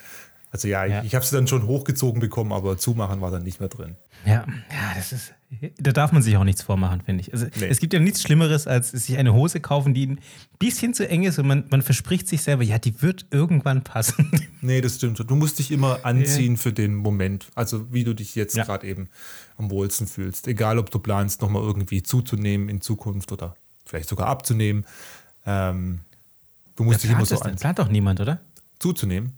Also 0.55 0.69
ja, 0.69 0.85
Ja. 0.85 1.01
ich, 1.01 1.07
ich 1.09 1.15
habe 1.17 1.25
sie 1.27 1.35
dann 1.35 1.49
schon 1.49 1.67
hochgezogen 1.67 2.21
bekommen, 2.21 2.53
aber 2.53 2.79
zumachen 2.79 3.21
war 3.21 3.33
dann 3.33 3.43
nicht 3.43 3.59
mehr 3.59 3.69
drin. 3.69 3.97
Ja, 4.25 4.45
ja, 4.71 4.93
das 4.95 5.11
ist. 5.13 5.35
Da 5.79 5.91
darf 5.91 6.13
man 6.13 6.23
sich 6.23 6.37
auch 6.37 6.45
nichts 6.45 6.63
vormachen, 6.63 7.01
finde 7.01 7.23
ich. 7.23 7.33
Also, 7.33 7.47
Nee. 7.59 7.67
Es 7.67 7.81
gibt 7.81 7.93
ja 7.93 7.99
nichts 7.99 8.23
Schlimmeres, 8.23 8.69
als 8.69 8.93
sich 8.93 9.17
eine 9.19 9.33
Hose 9.35 9.59
kaufen, 9.59 9.95
die 9.95 10.07
ein 10.07 10.21
bisschen 10.61 10.95
zu 10.95 11.09
eng 11.09 11.25
ist 11.25 11.41
und 11.41 11.49
man, 11.49 11.65
man 11.71 11.83
verspricht 11.83 12.29
sich 12.29 12.43
selber, 12.43 12.63
ja, 12.63 12.79
die 12.79 13.03
wird 13.03 13.27
irgendwann 13.33 13.83
passen. 13.83 14.31
Nee, 14.61 14.81
das 14.81 14.95
stimmt. 14.95 15.19
Du 15.29 15.35
musst 15.35 15.59
dich 15.59 15.73
immer 15.73 16.05
anziehen 16.07 16.57
für 16.57 16.73
den 16.73 16.95
Moment. 16.95 17.49
Also 17.57 17.93
wie 17.93 18.05
du 18.05 18.15
dich 18.15 18.37
jetzt 18.37 18.57
Ja. 18.57 18.65
gerade 18.65 18.87
eben 18.87 19.09
am 19.59 19.71
wohlsten 19.71 20.07
fühlst. 20.07 20.47
Egal, 20.47 20.79
ob 20.79 20.89
du 20.91 21.01
planst, 21.01 21.43
nochmal 21.43 21.63
irgendwie 21.63 22.03
zuzunehmen 22.05 22.69
in 22.69 22.81
Zukunft 22.81 23.33
oder 23.33 23.57
vielleicht 23.85 24.09
sogar 24.09 24.29
abzunehmen. 24.29 24.87
Ähm, 25.47 25.99
du 26.77 26.85
musst 26.85 27.03
dich 27.03 27.11
immer 27.11 27.27
so 27.27 27.35
das, 27.35 27.43
anziehen. 27.43 27.59
plant 27.61 27.79
doch 27.81 27.89
niemand, 27.89 28.21
oder? 28.21 28.41
Zuzunehmen 28.79 29.33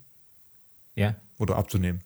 Ja. 0.97 1.15
oder 1.39 1.57
abzunehmen. 1.57 2.01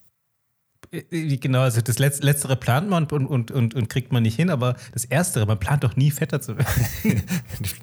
Äh, 0.91 1.37
Genau, 1.37 1.61
also 1.61 1.81
das 1.81 1.97
Letz 1.99 2.21
Letztere 2.21 2.55
plant 2.55 2.89
man 2.89 3.05
und, 3.05 3.25
und, 3.27 3.49
und, 3.51 3.73
und 3.73 3.89
kriegt 3.89 4.11
man 4.11 4.23
nicht 4.23 4.35
hin, 4.35 4.49
aber 4.49 4.75
das 4.93 5.05
Erstere, 5.05 5.45
man 5.45 5.59
plant 5.59 5.83
doch 5.83 5.95
nie 5.95 6.11
fetter 6.11 6.41
zu 6.41 6.57
werden. 6.57 6.67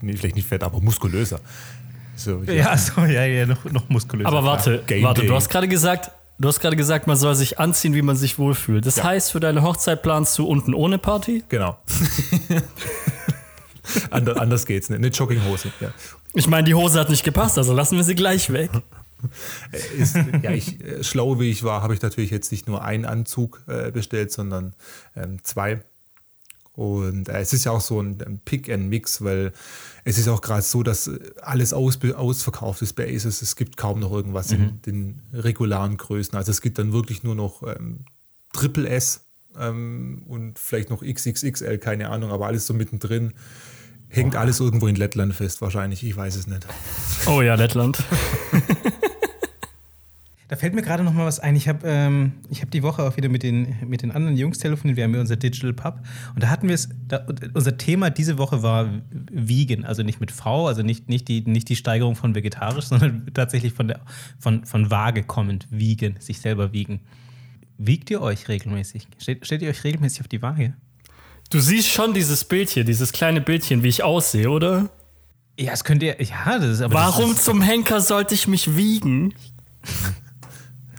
Nee, 0.03 0.17
vielleicht 0.17 0.37
nicht 0.37 0.47
fett, 0.49 0.63
aber 0.63 0.81
muskulöser. 0.81 1.41
So, 2.17 2.43
ja, 2.43 2.77
so, 2.77 3.01
ja, 3.03 3.25
ja, 3.25 3.47
noch, 3.47 3.65
noch 3.65 3.89
muskulöser. 3.89 4.29
Aber 4.29 4.45
warte, 4.45 4.83
Game 4.87 5.05
warte, 5.05 5.21
Day. 5.23 5.29
du 5.29 5.35
hast 5.37 5.49
gerade 5.49 5.69
gesagt, 5.69 6.11
du 6.41 6.49
hast 6.49 6.59
gerade 6.61 6.75
gesagt, 6.77 7.07
man 7.07 7.17
soll 7.17 7.35
sich 7.37 7.59
anziehen, 7.61 7.95
wie 7.95 8.03
man 8.03 8.17
sich 8.17 8.39
wohlfühlt. 8.39 8.85
Das 8.87 8.97
Ja. 8.97 9.05
heißt, 9.05 9.31
für 9.33 9.41
deine 9.41 9.63
Hochzeit 9.63 10.03
planst 10.03 10.37
du 10.39 10.45
unten 10.45 10.75
ohne 10.75 10.99
Party? 10.99 11.45
Genau. 11.49 11.79
Ander, 14.11 14.41
anders 14.41 14.67
geht's 14.67 14.91
nicht. 14.91 14.99
Eine 14.99 15.09
Jogginghose. 15.09 15.71
Ja. 15.81 15.91
Ich 16.35 16.47
meine, 16.47 16.65
die 16.65 16.75
Hose 16.75 17.01
hat 17.01 17.09
nicht 17.09 17.25
gepasst, 17.25 17.57
also 17.57 17.73
lassen 17.73 17.97
wir 17.97 18.05
sie 18.05 18.15
gleich 18.15 18.53
weg. 18.53 18.71
ist, 19.99 20.17
ja, 20.43 20.53
ich, 20.53 20.83
äh, 20.85 21.03
schlau 21.03 21.41
wie 21.41 21.51
ich 21.51 21.63
war, 21.63 21.83
habe 21.83 21.95
ich 21.95 22.03
natürlich 22.03 22.31
jetzt 22.31 22.53
nicht 22.53 22.69
nur 22.69 22.83
einen 22.83 23.05
Anzug 23.05 23.63
äh, 23.67 23.91
bestellt, 23.91 24.33
sondern 24.33 24.75
ähm, 25.17 25.43
zwei. 25.43 25.83
Und 26.79 27.29
äh, 27.29 27.41
es 27.41 27.53
ist 27.53 27.65
ja 27.65 27.73
auch 27.73 27.81
so 27.81 28.01
ein, 28.01 28.23
ein 28.25 28.39
Pick 28.45 28.71
and 28.71 28.89
Mix, 28.89 29.25
weil 29.25 29.53
es 30.05 30.17
ist 30.17 30.29
auch 30.29 30.41
gerade 30.41 30.63
so, 30.63 30.85
dass 30.85 31.09
äh, 31.09 31.19
alles 31.43 31.73
aus, 31.73 31.99
ausverkauft 32.15 32.83
ist 32.83 32.93
bei 32.93 33.13
Aces. 33.13 33.43
Es 33.43 33.57
gibt 33.57 33.77
kaum 33.77 33.99
noch 33.99 34.13
irgendwas 34.13 34.53
in 34.53 34.81
den 34.87 35.21
regularen 35.33 35.97
Größen. 35.97 36.37
Also 36.37 36.53
es 36.53 36.61
gibt 36.61 36.79
dann 36.79 36.93
wirklich 36.93 37.25
nur 37.25 37.35
noch 37.35 37.65
ähm, 37.65 38.05
Triple 38.53 38.89
S 38.89 39.23
ähm, 39.59 40.23
und 40.29 40.57
vielleicht 40.59 40.91
noch 40.91 41.03
XXXL, 41.03 41.79
keine 41.79 42.11
Ahnung, 42.11 42.31
aber 42.31 42.47
alles 42.47 42.67
so 42.67 42.75
mittendrin. 42.75 43.33
Hängt 44.11 44.37
alles 44.37 44.61
irgendwo 44.61 44.87
in 44.87 44.97
Lettland 44.97 45.35
fest, 45.35 45.61
wahrscheinlich. 45.61 46.03
Ich 46.03 46.17
weiß 46.17 46.37
es 46.37 46.47
nicht. 46.47 46.67
Oh 47.27 47.43
ja, 47.43 47.57
Lettland. 47.57 47.99
Da 50.49 50.57
fällt 50.57 50.75
mir 50.75 50.81
gerade 50.81 51.05
noch 51.05 51.13
mal 51.13 51.27
was 51.27 51.41
ein. 51.41 51.57
Ich 51.57 51.69
habe 51.69 51.87
ähm, 51.87 52.33
ich 52.49 52.63
hab 52.63 52.71
die 52.71 52.83
Woche 52.83 53.03
auch 53.03 53.19
wieder 53.19 53.29
mit 53.29 53.43
den, 53.43 53.77
mit 53.87 54.01
den 54.01 54.11
anderen 54.11 54.35
Jungs 54.35 54.59
telefoniert. 54.59 54.97
Wir 54.97 55.05
haben 55.05 55.15
ja 55.15 55.21
unser 55.21 55.37
Digital 55.37 55.75
Pub. 55.75 56.01
Und 56.35 56.43
da 56.43 56.49
hatten 56.49 56.69
wir 56.69 56.75
es, 56.75 56.89
unser 57.53 57.77
Thema 57.77 58.09
diese 58.09 58.39
Woche 58.39 58.63
war 58.63 58.89
Vegan. 59.31 59.85
Also 59.85 60.03
nicht 60.03 60.21
mit 60.21 60.31
V, 60.31 60.67
also 60.67 60.83
nicht, 60.83 61.11
nicht, 61.11 61.29
die, 61.29 61.43
nicht 61.43 61.69
die 61.69 61.77
Steigerung 61.77 62.17
von 62.17 62.35
vegetarisch, 62.35 62.85
sondern 62.89 63.27
tatsächlich 63.35 63.75
von, 63.75 63.89
der, 63.89 64.01
von, 64.39 64.65
von 64.65 64.91
Waage 64.91 65.23
kommend. 65.23 65.69
Vegan, 65.71 66.17
sich 66.19 66.41
selber 66.41 66.73
wiegen. 66.73 67.01
Wiegt 67.77 68.11
ihr 68.11 68.23
euch 68.23 68.49
regelmäßig? 68.49 69.07
Stellt, 69.19 69.45
stellt 69.45 69.61
ihr 69.61 69.69
euch 69.69 69.85
regelmäßig 69.85 70.23
auf 70.23 70.29
die 70.29 70.41
Waage? 70.41 70.73
Du 71.51 71.61
siehst 71.61 71.89
schon 71.89 72.15
dieses 72.15 72.45
Bild 72.45 72.71
hier, 72.71 72.85
dieses 72.85 73.13
kleine 73.13 73.43
Bildchen, 73.43 73.83
wie 73.83 73.89
ich 73.89 74.03
aussehe, 74.03 74.51
oder? 74.51 74.89
Ja, 75.59 75.73
es 75.73 75.85
könnt 75.85 76.03
ihr. 76.03 76.21
Ja, 76.23 76.59
das 76.59 76.71
ist 76.71 76.81
aber. 76.81 76.95
Warum 76.95 77.31
Das 77.31 77.39
ist, 77.39 77.45
zum 77.45 77.61
Henker 77.61 78.01
sollte 78.01 78.35
ich 78.35 78.49
mich 78.49 78.77
wiegen? 78.77 79.35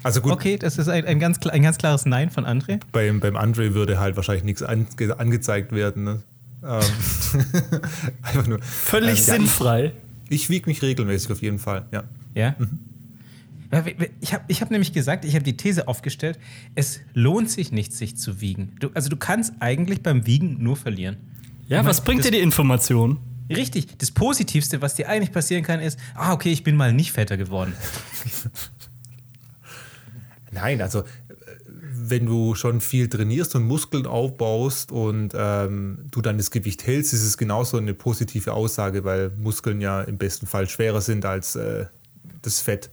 Also 0.04 0.22
gut, 0.22 0.32
okay, 0.32 0.58
das 0.58 0.78
ist 0.78 0.88
ein, 0.88 1.06
ein, 1.06 1.20
ganz, 1.20 1.46
ein 1.48 1.62
ganz 1.62 1.78
klares 1.78 2.06
Nein 2.06 2.30
von 2.30 2.46
André. 2.46 2.80
beim, 2.92 3.20
beim 3.20 3.36
Andre 3.36 3.74
würde 3.74 4.00
halt 4.00 4.16
wahrscheinlich 4.16 4.44
nichts 4.46 4.64
ange 4.64 4.88
angezeigt 5.18 5.72
werden. 5.72 6.04
Ne? 6.06 6.22
Ähm, 6.64 6.82
einfach 8.22 8.48
nur. 8.48 8.62
Völlig 8.62 9.20
Ähm, 9.22 9.26
ja, 9.28 9.34
sinnfrei. 9.36 9.92
Ich, 10.30 10.44
ich 10.44 10.50
wiege 10.50 10.70
mich 10.70 10.82
regelmäßig 10.82 11.32
auf 11.32 11.42
jeden 11.42 11.60
Fall, 11.60 11.86
ja. 11.92 12.04
Ja. 12.36 12.56
Ja, 13.72 13.86
we- 13.86 14.10
Ich 14.22 14.34
habe 14.34 14.44
ich 14.48 14.62
hab 14.62 14.72
nämlich 14.72 14.94
gesagt, 14.94 15.26
ich 15.26 15.36
habe 15.36 15.44
die 15.44 15.56
These 15.58 15.88
aufgestellt, 15.88 16.40
es 16.76 17.02
lohnt 17.14 17.50
sich 17.52 17.72
nicht, 17.72 17.94
sich 17.94 18.16
zu 18.18 18.42
wiegen. 18.42 18.72
Du, 18.80 18.90
also 18.94 19.10
du 19.10 19.18
kannst 19.18 19.54
eigentlich 19.60 20.02
beim 20.02 20.26
Wiegen 20.26 20.58
nur 20.64 20.76
verlieren. 20.76 21.18
Ja, 21.68 21.82
Ich 21.82 21.86
was 21.86 21.98
mein, 22.00 22.06
bringt 22.06 22.20
das- 22.22 22.32
dir 22.32 22.38
die 22.38 22.44
Information? 22.44 23.18
Richtig, 23.52 23.98
das 23.98 24.12
Positivste, 24.12 24.80
was 24.84 24.94
dir 24.94 25.10
eigentlich 25.10 25.32
passieren 25.32 25.64
kann, 25.64 25.80
ist, 25.80 25.98
ah, 26.14 26.34
okay, 26.34 26.52
ich 26.52 26.64
bin 26.64 26.76
mal 26.76 26.94
nicht 26.94 27.12
fetter 27.12 27.36
geworden. 27.36 27.74
Nein, 30.62 30.82
also 30.82 31.00
äh, 31.00 31.06
wenn 31.66 32.26
du 32.26 32.56
schon 32.56 32.82
viel 32.82 33.08
trainierst 33.08 33.56
und 33.56 33.64
Muskeln 33.64 34.06
aufbaust 34.06 34.92
und 34.92 35.34
ähm, 35.36 36.08
du 36.12 36.22
dann 36.22 36.38
das 36.38 36.52
Gewicht 36.52 36.86
hältst, 36.86 37.14
ist 37.14 37.24
es 37.24 37.38
genauso 37.38 37.78
eine 37.78 37.94
positive 37.94 38.54
Aussage, 38.54 39.04
weil 39.04 39.32
Muskeln 39.38 39.80
ja 39.80 40.02
im 40.02 40.18
besten 40.18 40.48
Fall 40.48 40.68
schwerer 40.68 41.02
sind 41.02 41.26
als 41.26 41.56
äh, 41.56 41.86
das 42.42 42.60
Fett. 42.60 42.90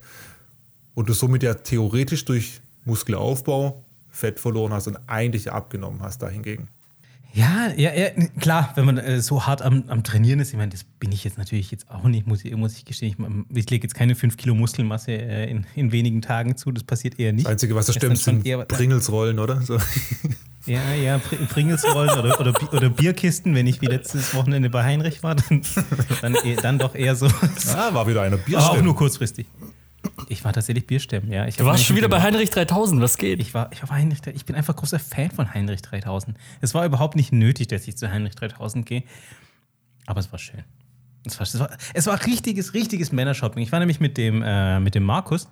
Und 0.93 1.09
du 1.09 1.13
somit 1.13 1.43
ja 1.43 1.53
theoretisch 1.53 2.25
durch 2.25 2.61
Muskelaufbau 2.85 3.83
Fett 4.09 4.39
verloren 4.39 4.73
hast 4.73 4.87
und 4.87 4.97
eigentlich 5.07 5.51
abgenommen 5.51 6.01
hast 6.01 6.21
dahingegen. 6.21 6.69
Ja, 7.37 7.71
ja, 7.75 7.93
ja, 7.93 8.09
klar, 8.39 8.71
wenn 8.73 8.85
man 8.85 8.97
äh, 8.97 9.21
so 9.21 9.45
hart 9.45 9.61
am, 9.61 9.83
am 9.89 10.03
Trainieren 10.03 10.39
ist, 10.39 10.49
ich 10.49 10.57
meine, 10.57 10.71
das 10.71 10.83
bin 10.83 11.11
ich 11.11 11.23
jetzt 11.23 11.37
natürlich 11.37 11.69
jetzt 11.69 11.87
auch 11.91 12.05
nicht, 12.05 12.25
muss 12.25 12.43
ich, 12.43 12.55
muss 12.55 12.75
ich 12.75 12.83
gestehen. 12.83 13.45
Ich, 13.51 13.57
ich 13.57 13.69
lege 13.69 13.83
jetzt 13.83 13.93
keine 13.93 14.15
5 14.15 14.37
Kilo 14.37 14.55
Muskelmasse 14.55 15.11
äh, 15.11 15.47
in, 15.47 15.67
in 15.75 15.91
wenigen 15.91 16.23
Tagen 16.23 16.57
zu, 16.57 16.71
das 16.71 16.83
passiert 16.83 17.19
eher 17.19 17.33
nicht. 17.33 17.45
Das 17.45 17.51
Einzige, 17.51 17.75
was 17.75 17.85
da 17.85 17.93
stimmt, 17.93 18.17
sind 18.17 18.43
Pringelsrollen, 18.67 19.37
oder? 19.37 19.61
So. 19.61 19.77
Ja, 20.65 20.93
ja, 20.93 21.17
Pringelsrollen 21.47 22.19
oder, 22.19 22.41
oder, 22.41 22.73
oder, 22.73 22.89
Bierkisten, 22.89 23.55
wenn 23.55 23.67
ich 23.67 23.81
wie 23.81 23.85
letztes 23.85 24.35
Wochenende 24.35 24.69
bei 24.69 24.83
Heinrich 24.83 25.23
war, 25.23 25.35
dann, 25.35 25.61
dann, 26.21 26.35
dann 26.61 26.77
doch 26.77 26.93
eher 26.93 27.15
so. 27.15 27.27
Ah, 27.73 27.93
war 27.93 28.05
wieder 28.05 28.23
einer 28.23 28.35
Bierstimme. 28.35 28.63
Aber 28.65 28.79
auch 28.79 28.83
nur 28.83 28.93
kurzfristig. 28.93 29.47
Ich 30.29 30.43
war 30.43 30.53
tatsächlich 30.53 30.87
Bierstemmen, 30.87 31.31
ja. 31.31 31.47
Ich 31.47 31.57
du 31.57 31.65
warst 31.65 31.85
schon 31.85 31.95
wieder 31.95 32.09
bei 32.09 32.21
Heinrich 32.21 32.49
3000, 32.49 33.01
was 33.01 33.17
geht? 33.17 33.39
Ich 33.39 33.53
war, 33.53 33.71
ich 33.71 33.81
war 33.81 33.91
Heinrich, 33.91 34.19
ich 34.33 34.45
bin 34.45 34.55
einfach 34.55 34.75
großer 34.75 34.99
Fan 34.99 35.31
von 35.31 35.53
Heinrich 35.53 35.81
3000. 35.81 36.37
Es 36.61 36.73
war 36.73 36.85
überhaupt 36.85 37.15
nicht 37.15 37.31
nötig, 37.31 37.67
dass 37.67 37.87
ich 37.87 37.97
zu 37.97 38.11
Heinrich 38.11 38.35
3000 38.35 38.85
gehe, 38.85 39.03
aber 40.05 40.19
es 40.19 40.31
war 40.31 40.39
schön. 40.39 40.63
Es 41.25 41.39
war, 41.39 41.43
es 41.43 41.59
war, 41.59 41.69
es 41.93 42.07
war 42.07 42.25
richtiges, 42.25 42.73
richtiges 42.73 43.11
Männershopping. 43.11 43.61
Ich 43.61 43.71
war 43.71 43.79
nämlich 43.79 43.99
mit 43.99 44.17
dem, 44.17 44.41
äh, 44.41 44.79
mit 44.79 44.95
dem 44.95 45.03
Markus, 45.03 45.47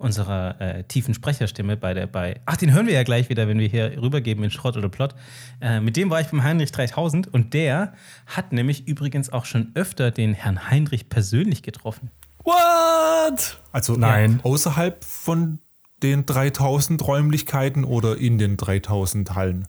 unserer 0.00 0.58
äh, 0.60 0.84
tiefen 0.84 1.12
Sprecherstimme 1.12 1.76
bei 1.76 1.92
der, 1.92 2.06
bei, 2.06 2.40
ach, 2.46 2.56
den 2.56 2.72
hören 2.72 2.86
wir 2.86 2.94
ja 2.94 3.02
gleich 3.02 3.28
wieder, 3.28 3.48
wenn 3.48 3.58
wir 3.58 3.68
hier 3.68 4.00
rübergeben 4.00 4.42
in 4.42 4.50
Schrott 4.50 4.76
oder 4.76 4.88
Plot. 4.88 5.14
Äh, 5.60 5.80
mit 5.80 5.96
dem 5.96 6.08
war 6.08 6.20
ich 6.20 6.28
beim 6.28 6.42
Heinrich 6.42 6.72
3000 6.72 7.32
und 7.32 7.52
der 7.52 7.92
hat 8.26 8.52
nämlich 8.52 8.88
übrigens 8.88 9.30
auch 9.30 9.44
schon 9.44 9.72
öfter 9.74 10.10
den 10.10 10.32
Herrn 10.32 10.70
Heinrich 10.70 11.10
persönlich 11.10 11.62
getroffen. 11.62 12.10
What? 12.44 13.60
Also 13.72 13.94
Nein. 13.94 14.40
außerhalb 14.42 15.04
von 15.04 15.58
den 16.02 16.26
3000 16.26 17.06
Räumlichkeiten 17.06 17.84
oder 17.84 18.16
in 18.16 18.38
den 18.38 18.56
3000 18.56 19.34
Hallen? 19.34 19.68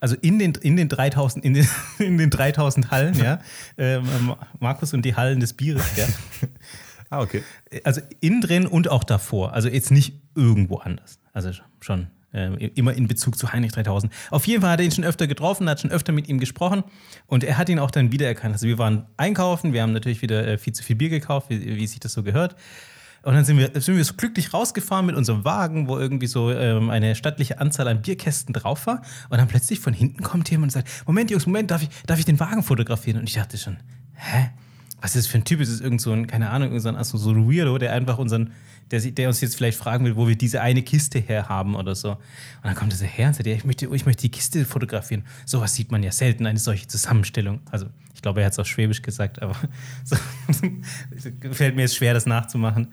Also 0.00 0.16
in 0.20 0.38
den, 0.38 0.52
in 0.56 0.76
den 0.76 0.88
3000, 0.88 1.44
in 1.44 1.54
den, 1.54 1.68
in 1.98 2.18
den 2.18 2.30
3000 2.30 2.90
Hallen, 2.90 3.14
ja. 3.14 3.40
Ähm, 3.78 4.34
Markus 4.60 4.92
und 4.92 5.02
die 5.02 5.16
Hallen 5.16 5.40
des 5.40 5.54
Bieres, 5.54 5.96
ja. 5.96 6.06
ah, 7.10 7.20
okay. 7.20 7.42
Also 7.84 8.02
innen 8.20 8.40
drin 8.40 8.66
und 8.66 8.88
auch 8.88 9.04
davor. 9.04 9.54
Also 9.54 9.68
jetzt 9.68 9.90
nicht 9.90 10.20
irgendwo 10.34 10.76
anders. 10.76 11.18
Also 11.32 11.52
schon 11.80 12.08
äh, 12.34 12.66
immer 12.74 12.92
in 12.94 13.08
Bezug 13.08 13.38
zu 13.38 13.52
Heinrich 13.52 13.72
3000. 13.72 14.12
Auf 14.30 14.46
jeden 14.46 14.60
Fall 14.60 14.72
hat 14.72 14.80
er 14.80 14.84
ihn 14.84 14.92
schon 14.92 15.04
öfter 15.04 15.26
getroffen, 15.26 15.68
hat 15.68 15.80
schon 15.80 15.90
öfter 15.90 16.12
mit 16.12 16.28
ihm 16.28 16.38
gesprochen 16.38 16.84
und 17.26 17.44
er 17.44 17.56
hat 17.56 17.68
ihn 17.68 17.78
auch 17.78 17.90
dann 17.90 18.12
wiedererkannt. 18.12 18.52
Also 18.54 18.66
wir 18.66 18.78
waren 18.78 19.06
einkaufen, 19.16 19.72
wir 19.72 19.82
haben 19.82 19.92
natürlich 19.92 20.22
wieder 20.22 20.46
äh, 20.46 20.58
viel 20.58 20.72
zu 20.72 20.82
viel 20.82 20.96
Bier 20.96 21.08
gekauft, 21.08 21.50
wie, 21.50 21.76
wie 21.76 21.86
sich 21.86 22.00
das 22.00 22.12
so 22.12 22.22
gehört. 22.22 22.56
Und 23.24 23.34
dann 23.34 23.44
sind 23.44 23.56
wir, 23.56 23.70
sind 23.80 23.96
wir 23.96 24.04
so 24.04 24.14
glücklich 24.14 24.52
rausgefahren 24.52 25.06
mit 25.06 25.16
unserem 25.16 25.44
Wagen, 25.46 25.88
wo 25.88 25.98
irgendwie 25.98 26.26
so 26.26 26.50
ähm, 26.50 26.90
eine 26.90 27.14
stattliche 27.14 27.58
Anzahl 27.58 27.88
an 27.88 28.02
Bierkästen 28.02 28.52
drauf 28.52 28.86
war. 28.86 29.00
Und 29.30 29.38
dann 29.38 29.48
plötzlich 29.48 29.80
von 29.80 29.94
hinten 29.94 30.22
kommt 30.22 30.50
jemand 30.50 30.66
und 30.66 30.82
sagt: 30.82 31.06
Moment, 31.06 31.30
Jungs, 31.30 31.46
Moment, 31.46 31.70
darf 31.70 31.82
ich, 31.82 31.88
darf 32.06 32.18
ich 32.18 32.26
den 32.26 32.38
Wagen 32.38 32.62
fotografieren? 32.62 33.18
Und 33.18 33.28
ich 33.28 33.34
dachte 33.34 33.56
schon: 33.56 33.78
Hä? 34.14 34.50
Was 35.00 35.16
ist 35.16 35.26
das 35.26 35.32
für 35.32 35.38
ein 35.38 35.44
Typ? 35.44 35.60
Ist 35.60 35.68
es 35.68 35.80
irgend 35.80 36.00
so 36.00 36.12
ein, 36.12 36.26
keine 36.26 36.50
Ahnung, 36.50 36.68
irgend 36.68 36.82
so 36.82 36.88
ein, 36.88 36.96
also 36.96 37.18
so 37.18 37.30
ein 37.30 37.50
Weirdo, 37.50 37.76
der 37.78 37.92
einfach 37.92 38.18
unseren 38.18 38.52
der, 38.90 39.00
der, 39.00 39.28
uns 39.28 39.40
jetzt 39.40 39.56
vielleicht 39.56 39.78
fragen 39.78 40.04
will, 40.04 40.16
wo 40.16 40.28
wir 40.28 40.36
diese 40.36 40.60
eine 40.60 40.82
Kiste 40.82 41.18
her 41.18 41.48
haben 41.48 41.74
oder 41.74 41.94
so. 41.94 42.12
Und 42.12 42.18
dann 42.62 42.74
kommt 42.74 42.92
dieser 42.92 43.06
Herr 43.06 43.28
und 43.28 43.34
sagt, 43.34 43.46
ja, 43.46 43.54
ich 43.54 43.64
möchte, 43.64 43.86
ich 43.86 44.06
möchte 44.06 44.22
die 44.22 44.30
Kiste 44.30 44.64
fotografieren. 44.64 45.24
Sowas 45.46 45.74
sieht 45.74 45.90
man 45.90 46.02
ja 46.02 46.12
selten, 46.12 46.46
eine 46.46 46.58
solche 46.58 46.86
Zusammenstellung. 46.86 47.60
Also 47.70 47.86
ich 48.14 48.22
glaube, 48.22 48.40
er 48.40 48.46
hat 48.46 48.52
es 48.52 48.58
auf 48.58 48.66
Schwäbisch 48.66 49.02
gesagt, 49.02 49.42
aber 49.42 49.56
so, 50.04 50.16
fällt 51.52 51.76
mir 51.76 51.82
jetzt 51.82 51.96
schwer, 51.96 52.14
das 52.14 52.26
nachzumachen. 52.26 52.92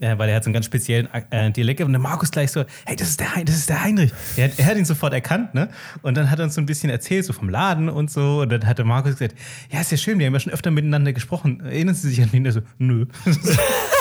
Ja, 0.00 0.18
weil 0.18 0.30
er 0.30 0.36
hat 0.36 0.44
so 0.44 0.48
einen 0.48 0.54
ganz 0.54 0.64
speziellen 0.64 1.08
äh, 1.30 1.50
Dialekt. 1.50 1.82
Und 1.82 1.92
der 1.92 2.00
Markus 2.00 2.30
gleich 2.30 2.50
so, 2.50 2.64
hey, 2.86 2.96
das 2.96 3.10
ist 3.10 3.20
der, 3.20 3.28
das 3.44 3.56
ist 3.56 3.68
der 3.68 3.84
Heinrich. 3.84 4.12
Er, 4.34 4.50
er, 4.56 4.64
hat 4.64 4.78
ihn 4.78 4.86
sofort 4.86 5.12
erkannt, 5.12 5.52
ne? 5.52 5.68
Und 6.00 6.16
dann 6.16 6.30
hat 6.30 6.38
er 6.38 6.46
uns 6.46 6.54
so 6.54 6.60
ein 6.62 6.66
bisschen 6.66 6.88
erzählt, 6.88 7.26
so 7.26 7.34
vom 7.34 7.50
Laden 7.50 7.90
und 7.90 8.10
so. 8.10 8.40
Und 8.40 8.48
dann 8.50 8.66
hat 8.66 8.78
der 8.78 8.86
Markus 8.86 9.12
gesagt, 9.12 9.34
ja, 9.70 9.82
ist 9.82 9.90
ja 9.90 9.98
schön, 9.98 10.18
wir 10.18 10.26
haben 10.26 10.32
ja 10.32 10.40
schon 10.40 10.54
öfter 10.54 10.70
miteinander 10.70 11.12
gesprochen. 11.12 11.60
Erinnern 11.60 11.94
Sie 11.94 12.08
sich 12.08 12.22
an 12.22 12.30
ihn? 12.32 12.46
Er 12.46 12.52
so, 12.52 12.62
nö. 12.78 13.04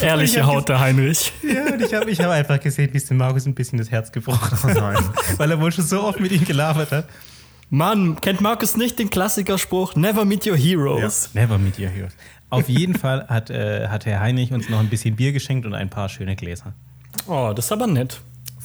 Ehrliche 0.00 0.46
Haut, 0.46 0.68
der 0.68 0.80
Heinrich. 0.80 1.32
Ja, 1.42 1.72
und 1.72 1.82
ich 1.82 1.94
habe 1.94 2.10
ich 2.10 2.20
hab 2.20 2.30
einfach 2.30 2.60
gesehen, 2.60 2.92
wie 2.92 2.98
es 2.98 3.06
dem 3.06 3.18
Markus 3.18 3.46
ein 3.46 3.54
bisschen 3.54 3.78
das 3.78 3.90
Herz 3.90 4.12
gebrochen 4.12 4.58
hat. 4.58 5.38
Weil 5.38 5.50
er 5.50 5.60
wohl 5.60 5.72
schon 5.72 5.84
so 5.84 6.02
oft 6.02 6.20
mit 6.20 6.32
ihm 6.32 6.44
gelabert 6.44 6.92
hat. 6.92 7.08
Mann, 7.70 8.20
kennt 8.20 8.40
Markus 8.40 8.76
nicht 8.76 8.98
den 8.98 9.08
Klassikerspruch 9.08 9.94
Never 9.96 10.24
meet 10.26 10.46
your 10.46 10.56
heroes? 10.56 11.30
Ja, 11.32 11.40
never 11.40 11.56
meet 11.58 11.78
your 11.78 11.88
heroes. 11.88 12.12
Auf 12.50 12.68
jeden 12.68 12.94
Fall 12.94 13.26
hat, 13.28 13.48
äh, 13.48 13.88
hat 13.88 14.04
Herr 14.04 14.20
Heinrich 14.20 14.52
uns 14.52 14.68
noch 14.68 14.78
ein 14.78 14.88
bisschen 14.88 15.16
Bier 15.16 15.32
geschenkt 15.32 15.64
und 15.64 15.74
ein 15.74 15.88
paar 15.88 16.10
schöne 16.10 16.36
Gläser. 16.36 16.74
Oh, 17.26 17.52
das 17.54 17.64
ist 17.64 17.72
aber 17.72 17.86
nett. 17.86 18.20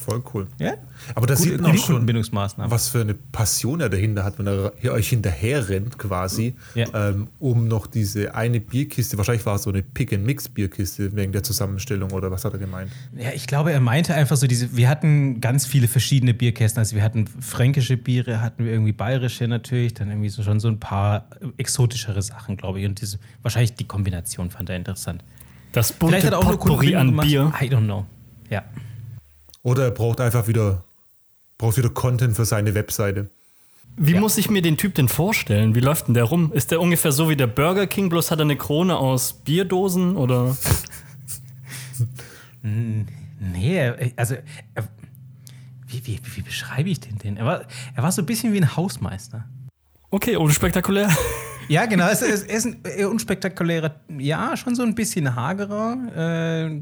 Voll 0.07 0.23
cool. 0.33 0.47
Ja? 0.57 0.75
Aber 1.15 1.27
da 1.27 1.35
sieht 1.35 1.59
man 1.59 1.71
auch 1.71 1.77
schon, 1.77 2.05
Bindungsmaßnahmen. 2.05 2.71
was 2.71 2.87
für 2.87 3.01
eine 3.01 3.13
Passion 3.13 3.81
er 3.81 3.89
dahinter 3.89 4.23
hat, 4.23 4.39
wenn 4.39 4.47
er 4.47 4.71
hier 4.79 4.93
euch 4.93 5.09
hinterher 5.09 5.67
rennt 5.67 5.97
quasi, 5.97 6.55
ja. 6.75 6.87
ähm, 6.93 7.27
um 7.39 7.67
noch 7.67 7.87
diese 7.87 8.33
eine 8.33 8.61
Bierkiste, 8.61 9.17
wahrscheinlich 9.17 9.45
war 9.45 9.55
es 9.55 9.63
so 9.63 9.69
eine 9.69 9.83
Pick-and-Mix-Bierkiste 9.83 11.13
wegen 11.13 11.33
der 11.33 11.43
Zusammenstellung 11.43 12.11
oder 12.11 12.31
was 12.31 12.45
hat 12.45 12.53
er 12.53 12.59
gemeint? 12.59 12.89
Ja, 13.17 13.31
ich 13.33 13.47
glaube, 13.47 13.73
er 13.73 13.81
meinte 13.81 14.13
einfach 14.13 14.37
so 14.37 14.47
diese, 14.47 14.77
wir 14.77 14.87
hatten 14.87 15.41
ganz 15.41 15.65
viele 15.65 15.89
verschiedene 15.89 16.33
Bierkästen, 16.33 16.79
also 16.79 16.95
wir 16.95 17.03
hatten 17.03 17.27
fränkische 17.27 17.97
Biere, 17.97 18.41
hatten 18.41 18.63
wir 18.63 18.71
irgendwie 18.71 18.93
bayerische 18.93 19.49
natürlich, 19.49 19.93
dann 19.93 20.07
irgendwie 20.09 20.29
so 20.29 20.41
schon 20.41 20.61
so 20.61 20.69
ein 20.69 20.79
paar 20.79 21.27
exotischere 21.57 22.21
Sachen, 22.21 22.55
glaube 22.55 22.79
ich 22.79 22.85
und 22.85 23.01
diese, 23.01 23.19
wahrscheinlich 23.41 23.73
die 23.73 23.83
Kombination 23.85 24.51
fand 24.51 24.69
er 24.69 24.77
interessant. 24.77 25.21
Das 25.73 25.91
bunte 25.91 26.31
Potpourri 26.31 26.95
an 26.95 27.17
Bier. 27.17 27.51
I 27.61 27.65
don't 27.65 27.83
know. 27.83 28.05
Ja. 28.49 28.63
Oder 29.63 29.85
er 29.85 29.91
braucht 29.91 30.21
einfach 30.21 30.47
wieder, 30.47 30.83
braucht 31.57 31.77
wieder 31.77 31.89
Content 31.89 32.35
für 32.35 32.45
seine 32.45 32.73
Webseite. 32.73 33.29
Wie 33.99 34.13
ja. 34.13 34.19
muss 34.19 34.37
ich 34.37 34.49
mir 34.49 34.61
den 34.61 34.77
Typ 34.77 34.93
denn 34.93 35.07
vorstellen? 35.07 35.73
Wie 35.73 35.79
läuft 35.79 36.07
denn 36.07 36.13
der 36.13 36.25
rum? 36.25 36.51
Ist 36.53 36.71
der 36.71 36.79
ungefähr 36.79 37.11
so 37.11 37.29
wie 37.29 37.35
der 37.35 37.47
Burger 37.47 37.87
King, 37.87 38.09
bloß 38.09 38.29
hat 38.29 38.39
er 38.39 38.43
eine 38.43 38.55
Krone 38.55 38.95
aus 38.95 39.33
Bierdosen 39.33 40.15
oder? 40.15 40.55
nee, 42.61 44.11
also 44.15 44.35
wie, 45.87 46.05
wie, 46.05 46.19
wie, 46.35 46.41
beschreibe 46.41 46.89
ich 46.89 46.99
den 46.99 47.17
denn? 47.17 47.37
Er 47.37 47.45
war, 47.45 47.61
er 47.95 48.03
war 48.03 48.11
so 48.11 48.21
ein 48.21 48.25
bisschen 48.25 48.53
wie 48.53 48.57
ein 48.57 48.75
Hausmeister. 48.75 49.45
Okay, 50.09 50.35
unspektakulär. 50.35 51.09
Ja, 51.69 51.85
genau. 51.85 52.05
Er 52.05 52.13
ist, 52.13 52.21
ist 52.21 52.65
ein 52.65 53.05
unspektakulärer, 53.07 53.95
ja, 54.17 54.55
schon 54.55 54.73
so 54.73 54.83
ein 54.83 54.95
bisschen 54.95 55.35
hagerer. 55.35 55.97
Äh, 56.15 56.81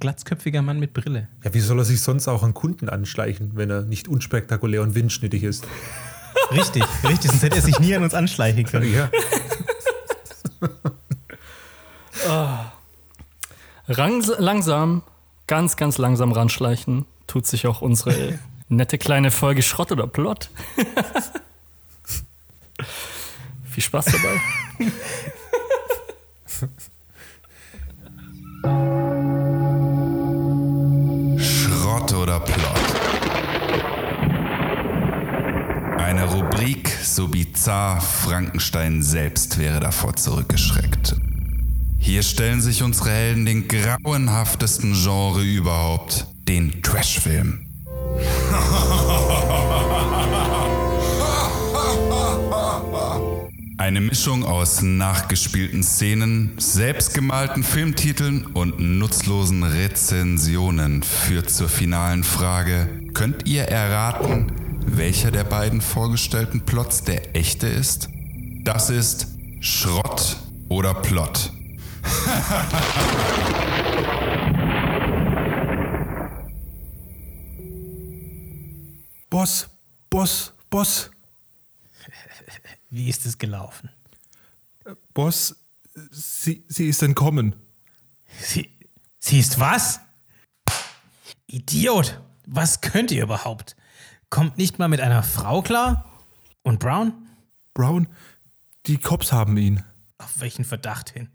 glatzköpfiger 0.00 0.62
Mann 0.62 0.78
mit 0.78 0.94
Brille. 0.94 1.28
Ja, 1.44 1.52
wie 1.54 1.60
soll 1.60 1.78
er 1.78 1.84
sich 1.84 2.00
sonst 2.00 2.28
auch 2.28 2.42
an 2.42 2.54
Kunden 2.54 2.88
anschleichen, 2.88 3.52
wenn 3.54 3.70
er 3.70 3.82
nicht 3.82 4.08
unspektakulär 4.08 4.82
und 4.82 4.94
windschnittig 4.94 5.42
ist? 5.42 5.66
Richtig, 6.50 6.84
richtig, 7.04 7.30
sonst 7.30 7.42
hätte 7.42 7.56
er 7.56 7.62
sich 7.62 7.78
nie 7.78 7.94
an 7.94 8.02
uns 8.02 8.14
anschleichen 8.14 8.64
können. 8.64 8.92
Ja. 8.92 9.10
oh. 13.88 13.92
langsam, 14.38 15.02
ganz, 15.46 15.76
ganz 15.76 15.98
langsam 15.98 16.32
ranschleichen, 16.32 17.04
tut 17.26 17.46
sich 17.46 17.66
auch 17.66 17.82
unsere 17.82 18.38
nette 18.68 18.98
kleine 18.98 19.30
Folge 19.30 19.62
Schrott 19.62 19.92
oder 19.92 20.06
Plot. 20.06 20.50
Viel 23.70 23.82
Spaß 23.82 24.06
dabei. 24.06 24.40
so 37.18 37.26
bizarr, 37.26 38.00
Frankenstein 38.00 39.02
selbst 39.02 39.58
wäre 39.58 39.80
davor 39.80 40.14
zurückgeschreckt. 40.14 41.16
Hier 41.98 42.22
stellen 42.22 42.60
sich 42.60 42.84
unsere 42.84 43.10
Helden 43.10 43.44
den 43.44 43.66
grauenhaftesten 43.66 44.92
Genre 44.92 45.42
überhaupt, 45.42 46.28
den 46.46 46.80
Trashfilm. 46.80 47.66
Eine 53.78 54.00
Mischung 54.00 54.44
aus 54.44 54.82
nachgespielten 54.82 55.82
Szenen, 55.82 56.52
selbstgemalten 56.58 57.64
Filmtiteln 57.64 58.46
und 58.46 58.78
nutzlosen 58.78 59.64
Rezensionen 59.64 61.02
führt 61.02 61.50
zur 61.50 61.68
finalen 61.68 62.22
Frage, 62.22 62.88
könnt 63.14 63.48
ihr 63.48 63.62
erraten, 63.62 64.52
welcher 64.96 65.30
der 65.30 65.44
beiden 65.44 65.80
vorgestellten 65.80 66.64
Plots 66.64 67.04
der 67.04 67.36
echte 67.36 67.66
ist? 67.66 68.08
Das 68.62 68.90
ist 68.90 69.28
Schrott 69.60 70.36
oder 70.68 70.94
Plot. 70.94 71.52
Boss, 79.30 79.68
Boss, 80.08 80.52
Boss, 80.70 81.10
Wie 82.90 83.08
ist 83.08 83.26
es 83.26 83.36
gelaufen? 83.36 83.90
Boss, 85.12 85.54
sie, 86.10 86.64
sie 86.68 86.88
ist 86.88 87.02
entkommen. 87.02 87.54
Sie, 88.40 88.70
sie 89.18 89.38
ist 89.38 89.60
was? 89.60 90.00
Idiot! 91.46 92.20
Was 92.46 92.80
könnt 92.80 93.10
ihr 93.10 93.22
überhaupt? 93.22 93.76
Kommt 94.30 94.58
nicht 94.58 94.78
mal 94.78 94.88
mit 94.88 95.00
einer 95.00 95.22
Frau 95.22 95.62
klar? 95.62 96.04
Und 96.62 96.80
Brown? 96.80 97.12
Brown, 97.74 98.08
die 98.86 98.98
Cops 98.98 99.32
haben 99.32 99.56
ihn. 99.56 99.84
Auf 100.18 100.40
welchen 100.40 100.64
Verdacht 100.64 101.10
hin? 101.10 101.28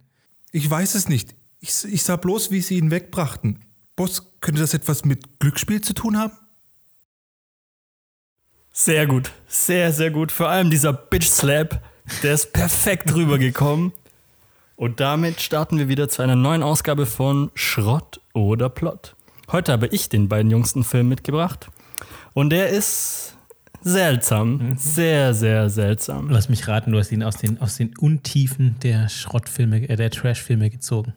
Ich 0.52 0.70
weiß 0.70 0.96
es 0.96 1.10
nicht. 1.10 1.36
Ich, 1.60 1.86
ich 1.86 2.04
sah 2.04 2.18
bloß, 2.18 2.52
wie 2.52 2.62
sie 2.62 2.78
ihn 2.78 2.92
wegbrachten. 2.92 3.64
Boss, 3.96 4.34
könnte 4.42 4.62
das 4.62 4.74
etwas 4.74 5.06
mit 5.06 5.40
Glücksspiel 5.40 5.82
zu 5.82 5.94
tun 5.94 6.18
haben? 6.18 6.34
Sehr 8.72 9.08
gut. 9.08 9.32
Sehr, 9.48 9.94
sehr 9.94 10.12
gut. 10.12 10.32
Vor 10.32 10.50
allem 10.50 10.70
dieser 10.70 10.94
Bitch 10.94 11.28
Slap, 11.28 11.82
der 12.22 12.34
ist 12.34 12.54
perfekt 12.54 13.14
rübergekommen. 13.16 13.94
Und 14.76 15.00
damit 15.00 15.40
starten 15.40 15.78
wir 15.78 15.88
wieder 15.88 16.10
zu 16.10 16.22
einer 16.24 16.36
neuen 16.36 16.64
Ausgabe 16.64 17.06
von 17.06 17.52
Schrott 17.54 18.20
oder 18.34 18.70
Plot. 18.70 19.16
Heute 19.52 19.72
habe 19.72 19.88
ich 19.88 20.10
den 20.10 20.28
beiden 20.28 20.50
jüngsten 20.52 20.84
Film 20.84 21.10
mitgebracht. 21.10 21.70
Und 22.34 22.50
der 22.50 22.70
ist 22.70 23.36
seltsam. 23.82 24.76
Sehr, 24.78 25.34
sehr 25.34 25.70
seltsam. 25.70 26.30
Lass 26.30 26.50
mich 26.50 26.68
raten, 26.68 26.92
du 26.92 27.00
hast 27.00 27.12
ihn 27.12 27.24
aus 27.24 27.38
den, 27.38 27.62
aus 27.62 27.78
den 27.78 27.96
Untiefen 27.98 28.76
der 28.82 29.10
Schrottfilme, 29.10 29.88
äh, 29.90 29.96
der 29.96 30.10
Trashfilme 30.10 30.70
gezogen. 30.70 31.14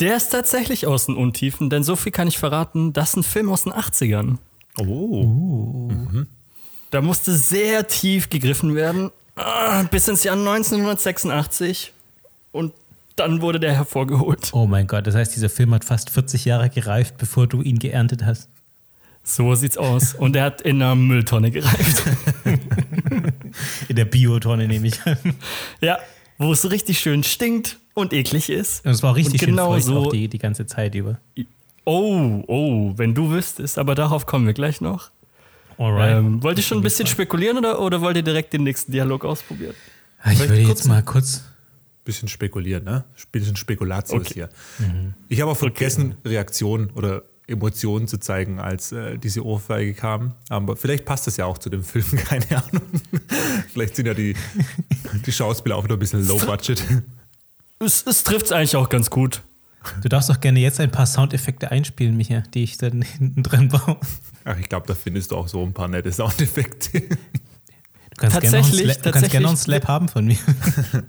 Der 0.00 0.16
ist 0.16 0.30
tatsächlich 0.30 0.86
aus 0.86 1.06
den 1.06 1.16
Untiefen, 1.16 1.70
denn 1.70 1.82
so 1.82 1.96
viel 1.96 2.12
kann 2.12 2.28
ich 2.28 2.38
verraten, 2.38 2.92
das 2.92 3.10
ist 3.10 3.16
ein 3.16 3.22
Film 3.24 3.50
aus 3.50 3.64
den 3.64 3.72
80ern. 3.72 4.38
Oh. 4.78 5.90
Da 6.90 7.00
musste 7.00 7.34
sehr 7.34 7.88
tief 7.88 8.30
gegriffen 8.30 8.76
werden, 8.76 9.10
ah, 9.34 9.82
bis 9.90 10.06
ins 10.06 10.22
Jahr 10.22 10.36
1986. 10.36 11.92
Und 12.52 12.72
dann 13.16 13.42
wurde 13.42 13.58
der 13.58 13.74
hervorgeholt. 13.74 14.50
Oh 14.52 14.66
mein 14.66 14.86
Gott, 14.86 15.06
das 15.08 15.16
heißt, 15.16 15.34
dieser 15.34 15.48
Film 15.48 15.74
hat 15.74 15.84
fast 15.84 16.10
40 16.10 16.44
Jahre 16.44 16.70
gereift, 16.70 17.18
bevor 17.18 17.48
du 17.48 17.60
ihn 17.62 17.80
geerntet 17.80 18.24
hast. 18.24 18.48
So 19.30 19.54
sieht's 19.54 19.76
aus. 19.76 20.14
Und 20.14 20.36
er 20.36 20.44
hat 20.44 20.62
in 20.62 20.80
einer 20.80 20.94
Mülltonne 20.94 21.50
gereift. 21.50 22.02
In 23.88 23.96
der 23.96 24.04
Biotonne 24.06 24.66
nehme 24.66 24.86
ich 24.88 25.00
an. 25.06 25.18
ja, 25.80 25.98
wo 26.38 26.52
es 26.52 26.70
richtig 26.70 26.98
schön 27.00 27.22
stinkt 27.22 27.78
und 27.94 28.12
eklig 28.12 28.48
ist. 28.48 28.84
Und 28.86 28.92
es 28.92 29.02
war 29.02 29.14
richtig 29.14 29.34
Und 29.34 29.38
schön 29.40 29.48
genau 29.50 29.72
feucht 29.72 29.84
so- 29.84 29.98
auch 30.06 30.10
die, 30.12 30.28
die 30.28 30.38
ganze 30.38 30.66
Zeit 30.66 30.94
über. 30.94 31.18
Oh, 31.84 32.42
oh, 32.46 32.92
wenn 32.96 33.14
du 33.14 33.30
wüsstest, 33.30 33.78
aber 33.78 33.94
darauf 33.94 34.26
kommen 34.26 34.46
wir 34.46 34.54
gleich 34.54 34.80
noch. 34.80 35.10
Alright. 35.78 36.16
Ähm, 36.18 36.42
wollt 36.42 36.58
ihr 36.58 36.64
schon 36.64 36.78
ein 36.78 36.82
bisschen 36.82 37.06
spekulieren 37.06 37.56
oder, 37.58 37.80
oder 37.80 38.00
wollt 38.00 38.16
ihr 38.16 38.22
direkt 38.22 38.52
den 38.52 38.64
nächsten 38.64 38.92
Dialog 38.92 39.24
ausprobieren? 39.24 39.74
Ah, 40.22 40.32
ich 40.32 40.38
vielleicht 40.38 40.50
würde 40.50 40.62
jetzt 40.68 40.86
mal 40.86 41.02
kurz. 41.02 41.44
Bisschen 42.04 42.28
spekulieren, 42.28 42.84
ne? 42.84 43.04
Bisschen 43.32 43.56
Spekulatius 43.56 44.20
Okay. 44.22 44.32
hier. 44.34 44.48
Ich 45.28 45.40
habe 45.42 45.50
auch 45.50 45.56
vergessen, 45.56 46.14
Reaktionen 46.24 46.90
oder 46.94 47.22
Emotionen 47.48 48.06
zu 48.06 48.18
zeigen, 48.18 48.60
als 48.60 48.92
äh, 48.92 49.18
diese 49.18 49.44
Ohrfeige 49.44 49.94
kam. 49.94 50.34
Aber 50.48 50.76
vielleicht 50.76 51.04
passt 51.04 51.26
das 51.26 51.38
ja 51.38 51.46
auch 51.46 51.58
zu 51.58 51.70
dem 51.70 51.82
Film, 51.82 52.06
keine 52.28 52.46
Ahnung. 52.50 52.86
vielleicht 53.72 53.96
sind 53.96 54.06
ja 54.06 54.14
die, 54.14 54.36
die 55.26 55.32
Schauspieler 55.32 55.76
auch 55.76 55.84
wieder 55.84 55.96
ein 55.96 55.98
bisschen 55.98 56.26
low 56.26 56.38
budget. 56.38 56.84
Es, 57.80 58.04
es 58.06 58.24
trifft 58.24 58.52
eigentlich 58.52 58.76
auch 58.76 58.88
ganz 58.88 59.08
gut. 59.08 59.42
Du 60.02 60.08
darfst 60.08 60.30
auch 60.30 60.40
gerne 60.40 60.60
jetzt 60.60 60.80
ein 60.80 60.90
paar 60.90 61.06
Soundeffekte 61.06 61.70
einspielen, 61.70 62.16
Micha, 62.16 62.42
die 62.52 62.64
ich 62.64 62.78
dann 62.78 63.02
hinten 63.02 63.42
dran 63.42 63.68
baue. 63.68 63.96
Ach, 64.44 64.58
ich 64.58 64.68
glaube, 64.68 64.86
da 64.86 64.94
findest 64.94 65.30
du 65.30 65.36
auch 65.36 65.48
so 65.48 65.62
ein 65.62 65.72
paar 65.72 65.88
nette 65.88 66.12
Soundeffekte. 66.12 67.00
Du 67.00 67.06
kannst 68.16 68.40
gerne 68.40 68.58
noch 68.58 68.66
einen 68.66 68.72
Tatsächlich, 68.72 68.92
Slap, 68.92 69.02
du 69.02 69.10
kannst 69.12 69.30
gerne 69.30 69.44
noch 69.44 69.50
einen. 69.50 69.58
Slap 69.58 69.88
haben 69.88 70.08
von 70.08 70.26
mir. 70.26 70.38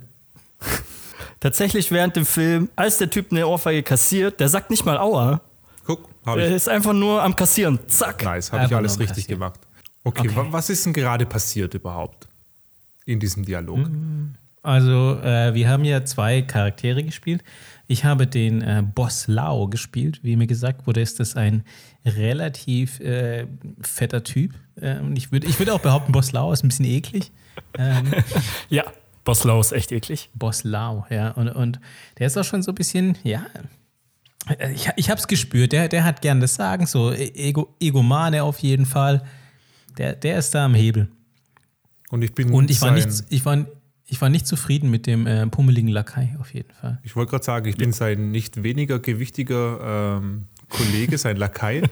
Tatsächlich 1.39 1.91
während 1.91 2.15
dem 2.15 2.25
Film, 2.25 2.69
als 2.75 2.97
der 2.97 3.09
Typ 3.09 3.31
eine 3.31 3.47
Ohrfeige 3.47 3.81
kassiert, 3.81 4.39
der 4.39 4.49
sagt 4.49 4.69
nicht 4.69 4.85
mal 4.85 4.97
Aua. 4.97 5.41
Guck, 5.89 6.07
habe 6.23 6.41
Er 6.43 6.49
ich. 6.49 6.55
ist 6.55 6.69
einfach 6.69 6.93
nur 6.93 7.23
am 7.23 7.35
Kassieren. 7.35 7.79
Zack. 7.87 8.23
Nice, 8.23 8.51
habe 8.51 8.65
ich 8.65 8.75
alles 8.75 8.99
richtig 8.99 9.23
passiert. 9.23 9.27
gemacht. 9.39 9.59
Okay, 10.03 10.27
Okay. 10.27 10.35
wa- 10.35 10.45
was 10.51 10.69
ist 10.69 10.85
denn 10.85 10.93
gerade 10.93 11.25
passiert 11.25 11.73
überhaupt 11.73 12.27
in 13.05 13.19
diesem 13.19 13.43
Dialog? 13.43 13.89
Also, 14.61 15.17
äh, 15.23 15.55
wir 15.55 15.67
haben 15.67 15.83
ja 15.85 16.05
zwei 16.05 16.43
Charaktere 16.43 17.03
gespielt. 17.03 17.43
Ich 17.87 18.05
habe 18.05 18.27
den 18.27 18.61
äh, 18.61 18.83
Boss 18.93 19.25
Lao 19.27 19.67
gespielt. 19.67 20.19
Wie 20.21 20.35
mir 20.35 20.45
gesagt 20.45 20.85
wurde, 20.85 21.01
ist 21.01 21.19
das 21.19 21.35
ein 21.35 21.63
relativ 22.05 22.99
äh, 22.99 23.47
fetter 23.81 24.23
Typ. 24.23 24.53
Äh, 24.79 24.99
und 24.99 25.17
ich 25.17 25.31
würde 25.31 25.47
ich 25.47 25.57
würd 25.57 25.71
auch 25.71 25.79
behaupten, 25.79 26.11
Boss 26.11 26.31
Lao 26.33 26.51
ist 26.53 26.63
ein 26.63 26.67
bisschen 26.67 26.85
eklig. 26.85 27.31
Ähm, 27.79 28.13
Ja, 28.69 28.83
Boss 29.25 29.43
Lau 29.43 29.59
ist 29.59 29.71
echt 29.71 29.91
eklig. 29.91 30.29
Boss 30.35 30.63
Lao, 30.63 31.05
ja. 31.09 31.31
Und, 31.31 31.49
und 31.49 31.79
der 32.19 32.27
ist 32.27 32.37
auch 32.37 32.43
schon 32.43 32.61
so 32.61 32.71
ein 32.71 32.75
bisschen, 32.75 33.17
ja. 33.23 33.45
Äh, 34.47 34.71
Ich, 34.73 34.89
ich 34.95 35.09
habe 35.09 35.19
es 35.19 35.27
gespürt, 35.27 35.71
der, 35.71 35.87
der 35.87 36.03
hat 36.03 36.21
gern 36.21 36.39
das 36.39 36.55
Sagen, 36.55 36.85
so 36.85 37.11
Ego, 37.11 37.75
Egomane 37.79 38.43
auf 38.43 38.59
jeden 38.59 38.85
Fall. 38.85 39.23
Der, 39.97 40.15
der 40.15 40.37
ist 40.37 40.55
da 40.55 40.65
am 40.65 40.75
Hebel. 40.75 41.09
Und 42.09 42.23
ich 42.23 42.33
bin 42.33 42.51
Und 42.51 42.71
ich 42.71 42.81
war, 42.81 42.91
nicht, 42.91 43.07
ich 43.29 43.45
war, 43.45 43.65
ich 44.05 44.21
war 44.21 44.29
nicht 44.29 44.47
zufrieden 44.47 44.89
mit 44.89 45.05
dem 45.05 45.27
äh, 45.27 45.45
pummeligen 45.47 45.89
Lakai, 45.89 46.35
auf 46.39 46.53
jeden 46.53 46.73
Fall. 46.73 46.99
Ich 47.03 47.15
wollte 47.15 47.31
gerade 47.31 47.45
sagen, 47.45 47.67
ich 47.67 47.77
bin 47.77 47.91
sein 47.91 48.31
nicht 48.31 48.63
weniger 48.63 48.99
gewichtiger 48.99 50.17
ähm, 50.17 50.47
Kollege, 50.69 51.17
sein 51.17 51.37
Lakai, 51.37 51.83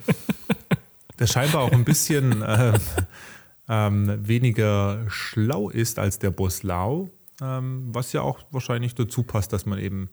der 1.19 1.27
scheinbar 1.27 1.61
auch 1.61 1.71
ein 1.71 1.85
bisschen 1.85 2.43
ähm, 2.47 2.75
ähm, 3.69 4.27
weniger 4.27 5.05
schlau 5.07 5.69
ist 5.69 5.99
als 5.99 6.19
der 6.19 6.31
Boss 6.31 6.63
Lau, 6.63 7.09
ähm, 7.41 7.89
was 7.91 8.13
ja 8.13 8.21
auch 8.21 8.39
wahrscheinlich 8.51 8.95
dazu 8.95 9.23
passt, 9.23 9.53
dass 9.53 9.65
man 9.65 9.79
eben 9.79 10.09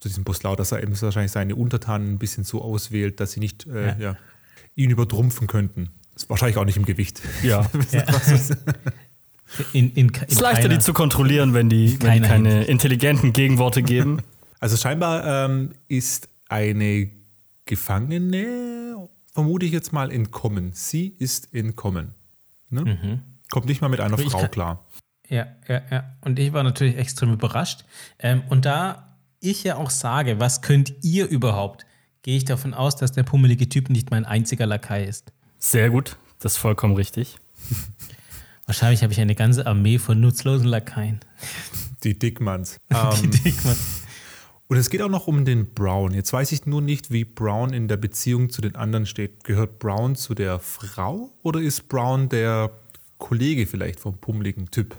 zu 0.00 0.08
diesem 0.08 0.24
Boss 0.24 0.42
Lau, 0.42 0.56
dass 0.56 0.72
er 0.72 0.82
eben 0.82 1.00
wahrscheinlich 1.00 1.32
seine 1.32 1.54
Untertanen 1.54 2.14
ein 2.14 2.18
bisschen 2.18 2.44
so 2.44 2.62
auswählt, 2.62 3.20
dass 3.20 3.32
sie 3.32 3.40
nicht 3.40 3.66
äh, 3.66 3.88
Ja. 3.88 3.96
ja. 3.98 4.16
ihn 4.74 4.90
übertrumpfen 4.90 5.46
könnten. 5.46 5.90
Ist 6.16 6.28
wahrscheinlich 6.28 6.56
auch 6.56 6.64
nicht 6.64 6.76
im 6.76 6.84
Gewicht. 6.84 7.20
Ja. 7.42 7.70
In, 9.72 9.90
in, 9.94 10.08
in 10.08 10.14
Es 10.14 10.34
ist 10.34 10.40
leichter, 10.40 10.62
keiner- 10.62 10.74
die 10.76 10.80
zu 10.80 10.92
kontrollieren, 10.92 11.54
wenn 11.54 11.68
die, 11.68 12.00
wenn 12.00 12.22
die 12.22 12.28
keine 12.28 12.48
Hinsicht. 12.50 12.70
intelligenten 12.70 13.32
Gegenworte 13.32 13.82
geben. 13.82 14.22
Also 14.62 14.76
scheinbar 14.76 15.46
ähm, 15.46 15.70
ist 15.88 16.28
eine 16.50 17.08
Gefangene, 17.64 19.08
vermute 19.32 19.64
ich 19.64 19.72
jetzt 19.72 19.90
mal, 19.94 20.12
entkommen. 20.12 20.72
Sie 20.74 21.14
ist 21.18 21.54
entkommen. 21.54 22.12
Ne? 22.68 23.22
Kommt 23.50 23.64
nicht 23.64 23.80
mal 23.80 23.88
mit 23.88 24.00
einer 24.00 24.18
Ich 24.18 24.28
Frau 24.30 24.40
kann- 24.40 24.50
klar. 24.50 24.84
Ja, 25.30 25.46
ja, 25.66 25.80
ja. 25.90 26.04
Und 26.20 26.38
ich 26.38 26.52
war 26.52 26.62
natürlich 26.62 26.98
extrem 26.98 27.32
überrascht. 27.32 27.86
Ähm, 28.18 28.42
und 28.50 28.66
da 28.66 29.09
ich 29.40 29.64
ja 29.64 29.76
auch 29.76 29.90
sage, 29.90 30.38
was 30.40 30.62
könnt 30.62 30.94
ihr 31.02 31.26
überhaupt, 31.28 31.86
gehe 32.22 32.36
ich 32.36 32.44
davon 32.44 32.74
aus, 32.74 32.96
dass 32.96 33.12
der 33.12 33.22
pummelige 33.22 33.68
Typ 33.68 33.90
nicht 33.90 34.10
mein 34.10 34.24
einziger 34.24 34.66
Lakai 34.66 35.04
ist. 35.04 35.32
Sehr 35.58 35.90
gut, 35.90 36.16
das 36.40 36.52
ist 36.52 36.58
vollkommen 36.58 36.94
richtig. 36.94 37.36
Wahrscheinlich 38.66 39.02
habe 39.02 39.12
ich 39.12 39.20
eine 39.20 39.34
ganze 39.34 39.66
Armee 39.66 39.98
von 39.98 40.20
nutzlosen 40.20 40.68
Lakaien. 40.68 41.20
Die 42.04 42.18
Dickmanns. 42.18 42.78
Die 42.90 42.96
Ähm, 43.24 43.30
Dickmann. 43.30 43.76
und 44.68 44.76
es 44.76 44.90
geht 44.90 45.02
auch 45.02 45.08
noch 45.08 45.26
um 45.26 45.44
den 45.44 45.74
Brown. 45.74 46.14
Jetzt 46.14 46.32
weiß 46.32 46.52
ich 46.52 46.66
nur 46.66 46.80
nicht, 46.80 47.10
wie 47.10 47.24
Brown 47.24 47.72
in 47.72 47.88
der 47.88 47.96
Beziehung 47.96 48.48
zu 48.50 48.60
den 48.62 48.76
anderen 48.76 49.06
steht. 49.06 49.44
Gehört 49.44 49.78
Brown 49.80 50.14
zu 50.14 50.34
der 50.34 50.60
Frau 50.60 51.32
oder 51.42 51.60
ist 51.60 51.88
Brown 51.88 52.28
der 52.28 52.70
Kollege 53.18 53.66
vielleicht 53.66 54.00
vom 54.00 54.16
pummeligen 54.18 54.70
Typ? 54.70 54.96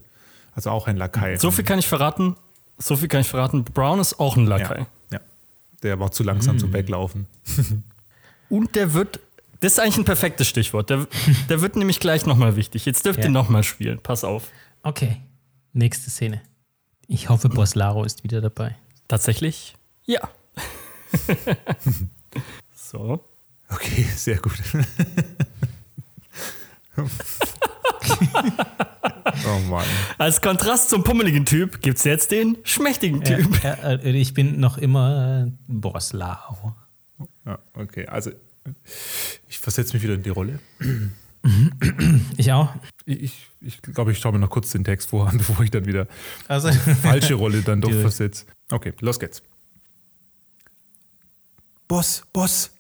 Also 0.54 0.70
auch 0.70 0.88
ein 0.88 0.98
Lakai. 0.98 1.38
So 1.38 1.50
viel 1.50 1.64
kann 1.64 1.80
ich 1.80 1.88
verraten. 1.88 2.36
So 2.82 2.96
viel 2.98 3.08
kann 3.08 3.22
ich 3.22 3.28
verraten. 3.28 3.64
Brown 3.64 4.00
ist 4.00 4.20
auch 4.20 4.36
ein 4.38 4.46
Lakai. 4.48 4.80
ja, 4.80 4.88
ja. 5.12 5.20
Der 5.84 6.00
war 6.00 6.12
zu 6.12 6.24
langsam 6.24 6.58
zum 6.60 6.74
Weglaufen. 6.74 7.28
Und 8.50 8.76
der 8.76 8.94
wird, 8.94 9.20
das 9.62 9.74
ist 9.74 9.80
eigentlich 9.80 9.98
ein 9.98 10.06
perfektes 10.06 10.48
Stichwort. 10.48 10.90
Der, 10.90 11.08
der 11.50 11.62
wird 11.62 11.76
nämlich 11.76 12.00
gleich 12.00 12.26
nochmal 12.26 12.56
wichtig. 12.56 12.86
Jetzt 12.86 13.06
dürft 13.06 13.20
Ja. 13.20 13.26
ihr 13.26 13.32
nochmal 13.32 13.64
spielen. 13.64 14.00
Pass 14.02 14.24
auf. 14.24 14.50
Okay, 14.84 15.18
nächste 15.74 16.10
Szene. 16.10 16.42
Ich 17.08 17.30
hoffe, 17.30 17.50
Boss 17.50 17.76
Laro 17.76 18.04
ist 18.04 18.24
wieder 18.24 18.42
dabei. 18.42 18.76
Tatsächlich? 19.08 19.76
Ja. 20.06 20.30
so. 22.76 23.24
Okay, 23.70 24.04
sehr 24.16 24.38
gut. 24.38 24.54
oh 29.46 29.60
Mann. 29.70 29.86
Als 30.18 30.42
Kontrast 30.42 30.90
zum 30.90 31.04
pummeligen 31.04 31.46
Typ 31.46 31.82
gibt 31.82 31.98
es 31.98 32.04
jetzt 32.04 32.32
den 32.32 32.58
schmächtigen 32.64 33.24
Typ. 33.24 33.64
ja, 33.64 33.74
äh, 33.74 34.12
ich 34.12 34.34
bin 34.34 34.60
noch 34.60 34.78
immer 34.78 35.48
äh, 35.48 35.52
Boss 35.68 36.14
Laro. 36.14 36.76
Ja, 37.46 37.60
okay, 37.74 38.08
also 38.08 38.32
ich 39.48 39.60
versetze 39.60 39.94
mich 39.94 40.04
wieder 40.04 40.14
in 40.14 40.24
die 40.24 40.30
Rolle. 40.30 40.60
Ich 42.38 42.52
auch. 42.52 42.74
Ich, 43.06 43.24
ich, 43.24 43.48
ich 43.62 43.82
glaube, 43.82 44.12
ich 44.12 44.20
schaue 44.20 44.34
mir 44.34 44.40
noch 44.40 44.50
kurz 44.50 44.72
den 44.72 44.84
Text 44.84 45.10
vor, 45.10 45.32
bevor 45.34 45.64
ich 45.64 45.72
dann 45.72 45.86
wieder 45.86 46.08
Also, 46.48 46.72
falsche 46.72 47.34
Rolle 47.34 47.62
dann 47.62 47.82
doch 47.82 47.92
versetze. 48.02 48.46
Okay, 48.70 48.94
los 49.00 49.20
geht's. 49.20 49.42
Boss, 51.88 52.24
Boss, 52.32 52.72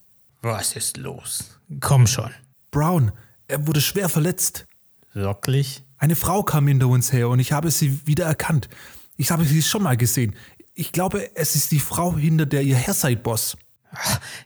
was 0.42 0.76
ist 0.76 0.98
los? 0.98 1.60
Komm 1.80 2.08
schon. 2.08 2.32
Brown, 2.70 3.12
er 3.48 3.68
wurde 3.68 3.82
schwer 3.82 4.08
verletzt. 4.10 4.66
Wirklich? 5.13 5.84
Eine 5.97 6.15
Frau 6.15 6.43
kam 6.43 6.67
hinter 6.67 6.88
uns 6.88 7.13
her 7.13 7.30
und 7.30 7.39
ich 7.39 7.52
habe 7.52 7.69
sie 7.71 8.06
wieder 8.08 8.26
erkannt. 8.26 8.69
Ich 9.17 9.32
habe 9.32 9.45
sie 9.45 9.62
schon 9.62 9.84
mal 9.84 9.97
gesehen. 9.97 10.36
Ich 10.74 10.91
glaube, 10.91 11.36
es 11.36 11.56
ist 11.56 11.71
die 11.71 11.80
Frau, 11.80 12.15
hinter 12.15 12.45
der 12.45 12.62
ihr 12.63 12.76
her 12.76 12.93
seid, 12.93 13.24
Boss. 13.24 13.58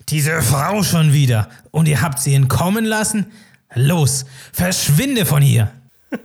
Diese 0.10 0.41
Frau 0.41 0.84
schon 0.84 1.13
wieder. 1.13 1.49
Und 1.71 1.88
ihr 1.88 2.01
habt 2.01 2.19
sie 2.19 2.34
entkommen 2.34 2.84
lassen? 2.84 3.32
Los, 3.73 4.25
verschwinde 4.51 5.25
von 5.25 5.41
hier. 5.41 5.71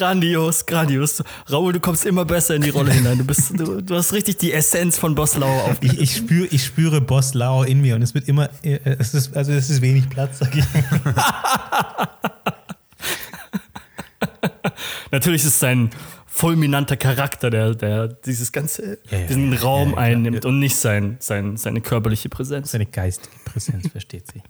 Grandios, 0.00 0.64
grandios. 0.64 1.22
Raoul, 1.46 1.74
du 1.74 1.80
kommst 1.80 2.06
immer 2.06 2.24
besser 2.24 2.54
in 2.54 2.62
die 2.62 2.70
Rolle 2.70 2.90
hinein. 2.90 3.18
Du, 3.18 3.24
bist, 3.24 3.50
du, 3.50 3.82
du 3.82 3.94
hast 3.94 4.14
richtig 4.14 4.38
die 4.38 4.50
Essenz 4.50 4.96
von 4.96 5.14
Boss 5.14 5.36
Lauer 5.36 5.64
auf. 5.64 5.76
Ich, 5.82 6.00
ich, 6.00 6.16
spür, 6.16 6.48
ich 6.50 6.64
spüre 6.64 7.02
Boss 7.02 7.34
Lau 7.34 7.64
in 7.64 7.82
mir 7.82 7.96
und 7.96 8.02
es 8.02 8.14
wird 8.14 8.26
immer, 8.26 8.48
äh, 8.62 8.78
es 8.98 9.12
ist, 9.12 9.36
also 9.36 9.52
es 9.52 9.68
ist 9.68 9.82
wenig 9.82 10.08
Platz, 10.08 10.38
sag 10.38 10.56
ich. 10.56 10.64
Natürlich 15.10 15.42
ist 15.42 15.48
es 15.48 15.58
sein 15.58 15.90
fulminanter 16.26 16.96
Charakter, 16.96 17.50
der, 17.50 17.74
der 17.74 18.08
dieses 18.08 18.52
ganze, 18.52 19.00
Ja, 19.10 19.18
ja, 19.18 19.26
diesen 19.26 19.52
ja, 19.52 19.60
Raum 19.60 19.96
einnimmt 19.96 20.46
und 20.46 20.60
nicht 20.60 20.76
sein, 20.76 21.18
sein, 21.20 21.58
seine 21.58 21.82
körperliche 21.82 22.30
Präsenz. 22.30 22.70
Seine 22.70 22.86
geistige 22.86 23.36
Präsenz 23.44 23.88
versteht 23.92 24.24
sie. 24.32 24.42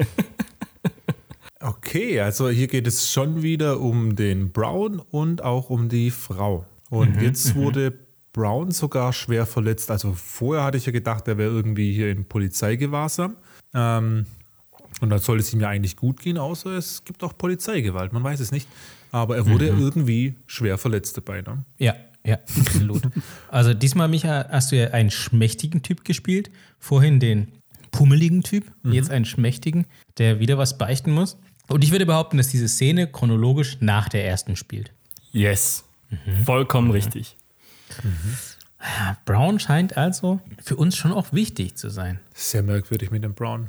Okay, 1.64 2.20
also 2.20 2.50
hier 2.50 2.66
geht 2.66 2.86
es 2.86 3.10
schon 3.10 3.42
wieder 3.42 3.80
um 3.80 4.16
den 4.16 4.52
Brown 4.52 4.98
und 4.98 5.42
auch 5.42 5.70
um 5.70 5.88
die 5.88 6.10
Frau. 6.10 6.66
Und 6.90 7.22
jetzt 7.22 7.54
wurde 7.54 7.98
Brown 8.34 8.70
sogar 8.70 9.14
schwer 9.14 9.46
verletzt. 9.46 9.90
Also 9.90 10.12
vorher 10.12 10.62
hatte 10.62 10.76
ich 10.76 10.84
ja 10.84 10.92
gedacht, 10.92 11.26
er 11.26 11.38
wäre 11.38 11.50
irgendwie 11.50 11.94
hier 11.94 12.10
in 12.10 12.26
Polizeigewahrsam. 12.26 13.36
Ähm, 13.72 14.26
und 15.00 15.08
dann 15.08 15.18
soll 15.20 15.38
es 15.38 15.54
ihm 15.54 15.60
ja 15.60 15.70
eigentlich 15.70 15.96
gut 15.96 16.20
gehen, 16.20 16.36
außer 16.36 16.72
es 16.72 17.02
gibt 17.02 17.24
auch 17.24 17.36
Polizeigewalt. 17.38 18.12
Man 18.12 18.22
weiß 18.22 18.40
es 18.40 18.52
nicht. 18.52 18.68
Aber 19.10 19.36
er 19.36 19.48
wurde 19.48 19.68
irgendwie 19.68 20.34
schwer 20.46 20.76
verletzt 20.76 21.16
dabei. 21.16 21.40
Ne? 21.40 21.64
Ja, 21.78 21.94
ja, 22.26 22.40
absolut. 22.58 23.04
Also 23.48 23.72
diesmal, 23.72 24.08
Micha, 24.08 24.46
hast 24.50 24.70
du 24.70 24.76
ja 24.76 24.88
einen 24.88 25.10
schmächtigen 25.10 25.82
Typ 25.82 26.04
gespielt. 26.04 26.50
Vorhin 26.78 27.20
den 27.20 27.48
pummeligen 27.90 28.42
Typ, 28.42 28.70
jetzt 28.82 29.10
einen 29.10 29.24
schmächtigen, 29.24 29.86
der 30.18 30.40
wieder 30.40 30.58
was 30.58 30.76
beichten 30.76 31.12
muss. 31.12 31.38
Und 31.68 31.82
ich 31.82 31.90
würde 31.90 32.06
behaupten, 32.06 32.36
dass 32.36 32.48
diese 32.48 32.68
Szene 32.68 33.06
chronologisch 33.06 33.78
nach 33.80 34.08
der 34.08 34.26
ersten 34.26 34.56
spielt. 34.56 34.90
Yes. 35.32 35.84
Mhm. 36.10 36.44
Vollkommen 36.44 36.90
richtig. 36.90 37.36
Brown 39.24 39.58
scheint 39.58 39.96
also 39.96 40.40
für 40.62 40.76
uns 40.76 40.96
schon 40.96 41.12
auch 41.12 41.32
wichtig 41.32 41.76
zu 41.76 41.88
sein. 41.88 42.20
Sehr 42.34 42.62
merkwürdig 42.62 43.10
mit 43.10 43.24
dem 43.24 43.34
Brown. 43.34 43.68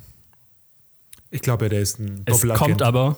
Ich 1.32 1.42
glaube, 1.42 1.70
der 1.70 1.80
ist 1.82 2.00
ein 2.00 2.24
Es 2.26 2.48
kommt 2.48 2.82
aber. 2.82 3.18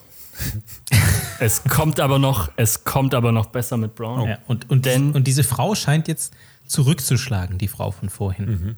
es 1.39 1.63
kommt 1.63 1.99
aber 1.99 2.19
noch, 2.19 2.51
es 2.57 2.83
kommt 2.83 3.15
aber 3.15 3.31
noch 3.31 3.47
besser 3.47 3.77
mit 3.77 3.95
Brown. 3.95 4.29
Ja, 4.29 4.37
und, 4.47 4.69
und, 4.69 4.85
Denn- 4.85 5.13
und 5.13 5.25
diese 5.25 5.43
Frau 5.43 5.73
scheint 5.73 6.07
jetzt 6.07 6.33
zurückzuschlagen, 6.67 7.57
die 7.57 7.67
Frau 7.67 7.91
von 7.91 8.09
vorhin. 8.09 8.75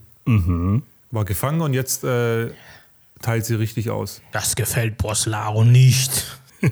War 1.11 1.25
gefangen 1.25 1.61
und 1.61 1.73
jetzt 1.73 2.03
äh, 2.03 2.51
teilt 3.21 3.45
sie 3.45 3.55
richtig 3.55 3.89
aus. 3.89 4.21
Das 4.31 4.55
gefällt 4.55 4.97
Boss 4.97 5.25
Laro 5.25 5.63
nicht. 5.63 6.25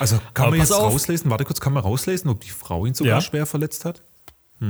Also 0.00 0.16
kann 0.34 0.46
Aber 0.46 0.50
man 0.52 0.60
jetzt 0.60 0.72
auf. 0.72 0.92
rauslesen, 0.92 1.30
warte 1.30 1.44
kurz, 1.44 1.60
kann 1.60 1.72
man 1.72 1.82
rauslesen, 1.82 2.30
ob 2.30 2.40
die 2.40 2.50
Frau 2.50 2.86
ihn 2.86 2.94
sogar 2.94 3.14
Ja. 3.16 3.20
schwer 3.20 3.46
verletzt 3.46 3.84
hat? 3.84 4.02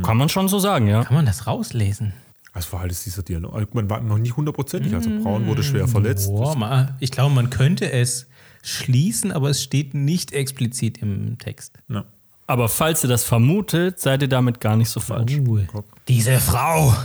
Kann 0.03 0.17
man 0.17 0.29
schon 0.29 0.49
so 0.49 0.59
sagen, 0.59 0.89
ja. 0.89 1.05
Kann 1.05 1.15
man 1.15 1.27
das 1.27 1.47
rauslesen? 1.47 2.13
Das 2.53 2.73
war 2.73 2.81
halt 2.81 3.05
dieser 3.07 3.23
Dialog. 3.23 3.75
Man 3.75 3.89
war 3.89 4.01
noch 4.01 4.19
nie 4.19 4.33
hundertprozentig. 4.33 4.95
Also 4.95 5.11
Braun 5.23 5.47
wurde 5.47 5.63
schwer 5.63 5.87
verletzt. 5.87 6.29
Boah, 6.29 6.97
ich 7.01 7.13
glaube, 7.13 7.35
man 7.35 7.51
könnte 7.51 7.91
es 7.93 8.27
schließen, 8.63 9.31
aber 9.31 9.51
es 9.51 9.63
steht 9.63 9.95
nicht 9.95 10.33
explizit 10.33 10.99
im 10.99 11.39
Text. 11.39 11.79
Ja. 11.89 12.05
Aber 12.49 12.69
falls 12.69 13.05
ihr 13.05 13.09
das 13.09 13.25
vermutet, 13.25 14.01
seid 14.01 14.23
ihr 14.23 14.29
damit 14.29 14.61
gar 14.61 14.77
nicht 14.77 14.89
so 14.89 15.01
falsch. 15.01 15.35
Uh, 15.39 15.61
diese 16.09 16.41
Frau. 16.41 16.95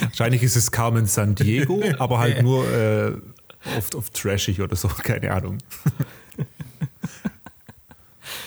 Wahrscheinlich 0.00 0.42
ist 0.42 0.56
es 0.56 0.70
Carmen 0.70 1.06
San 1.06 1.34
Diego, 1.34 1.82
aber 1.98 2.18
halt 2.18 2.42
nur 2.42 2.70
äh, 2.70 3.12
oft 3.76 3.94
auf 3.94 4.10
trashig 4.10 4.60
oder 4.60 4.76
so, 4.76 4.88
keine 5.02 5.32
Ahnung. 5.32 5.58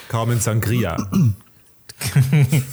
Carmen 0.08 0.40
Sangria. 0.40 0.98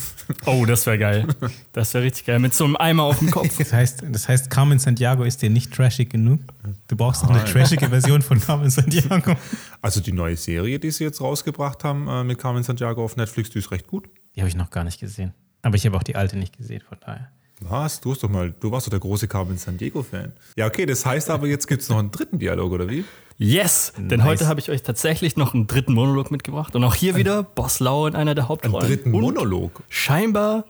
Oh, 0.44 0.64
das 0.66 0.86
wäre 0.86 0.98
geil. 0.98 1.26
Das 1.72 1.94
wäre 1.94 2.04
richtig 2.04 2.26
geil. 2.26 2.38
Mit 2.38 2.52
so 2.54 2.64
einem 2.64 2.76
Eimer 2.76 3.04
auf 3.04 3.20
dem 3.20 3.30
Kopf. 3.30 3.56
Das 3.58 3.72
heißt, 3.72 4.04
das 4.10 4.28
heißt, 4.28 4.50
Carmen 4.50 4.78
Sandiego 4.78 5.22
ist 5.22 5.42
dir 5.42 5.50
nicht 5.50 5.72
trashig 5.72 6.10
genug. 6.10 6.40
Du 6.88 6.96
brauchst 6.96 7.22
noch 7.22 7.30
eine 7.30 7.44
trashige 7.44 7.88
Version 7.88 8.22
von 8.22 8.40
Carmen 8.40 8.70
Sandiego. 8.70 9.36
Also 9.82 10.00
die 10.00 10.12
neue 10.12 10.36
Serie, 10.36 10.80
die 10.80 10.90
sie 10.90 11.04
jetzt 11.04 11.20
rausgebracht 11.20 11.84
haben 11.84 12.08
äh, 12.08 12.24
mit 12.24 12.38
Carmen 12.38 12.64
Sandiego 12.64 13.04
auf 13.04 13.16
Netflix, 13.16 13.50
die 13.50 13.60
ist 13.60 13.70
recht 13.70 13.86
gut. 13.86 14.08
Die 14.34 14.40
habe 14.40 14.48
ich 14.48 14.56
noch 14.56 14.70
gar 14.70 14.82
nicht 14.82 14.98
gesehen. 14.98 15.32
Aber 15.66 15.74
ich 15.74 15.84
habe 15.84 15.96
auch 15.96 16.04
die 16.04 16.14
alte 16.14 16.36
nicht 16.36 16.56
gesehen, 16.56 16.80
von 16.88 16.96
daher. 17.04 17.26
Was? 17.58 18.00
Du 18.00 18.12
hast 18.12 18.22
doch 18.22 18.28
mal, 18.28 18.54
du 18.60 18.70
warst 18.70 18.86
doch 18.86 18.92
der 18.92 19.00
große 19.00 19.26
Carmen 19.26 19.58
Sandiego-Fan. 19.58 20.32
Ja, 20.54 20.68
okay, 20.68 20.86
das 20.86 21.04
heißt 21.04 21.28
aber, 21.28 21.48
jetzt 21.48 21.66
gibt 21.66 21.82
es 21.82 21.88
noch 21.88 21.98
einen 21.98 22.12
dritten 22.12 22.38
Dialog, 22.38 22.70
oder 22.70 22.88
wie? 22.88 23.04
Yes! 23.36 23.92
Denn 23.98 24.20
Nice. 24.20 24.28
heute 24.28 24.46
habe 24.46 24.60
ich 24.60 24.70
euch 24.70 24.84
tatsächlich 24.84 25.36
noch 25.36 25.54
einen 25.54 25.66
dritten 25.66 25.92
Monolog 25.92 26.30
mitgebracht. 26.30 26.76
Und 26.76 26.84
auch 26.84 26.94
hier 26.94 27.16
wieder 27.16 27.42
Boss 27.42 27.80
Lau 27.80 28.06
in 28.06 28.14
einer 28.14 28.36
der 28.36 28.44
Einen 28.44 28.48
Hauptrollen. 28.50 28.86
dritten 28.86 29.12
Und 29.12 29.22
Monolog. 29.22 29.82
Scheinbar, 29.88 30.66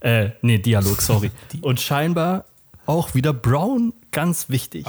äh, 0.00 0.32
nee, 0.42 0.58
Dialog, 0.58 1.00
sorry. 1.00 1.30
Und 1.62 1.80
scheinbar 1.80 2.44
auch 2.84 3.14
wieder 3.14 3.32
Brown 3.32 3.94
ganz 4.10 4.50
wichtig. 4.50 4.84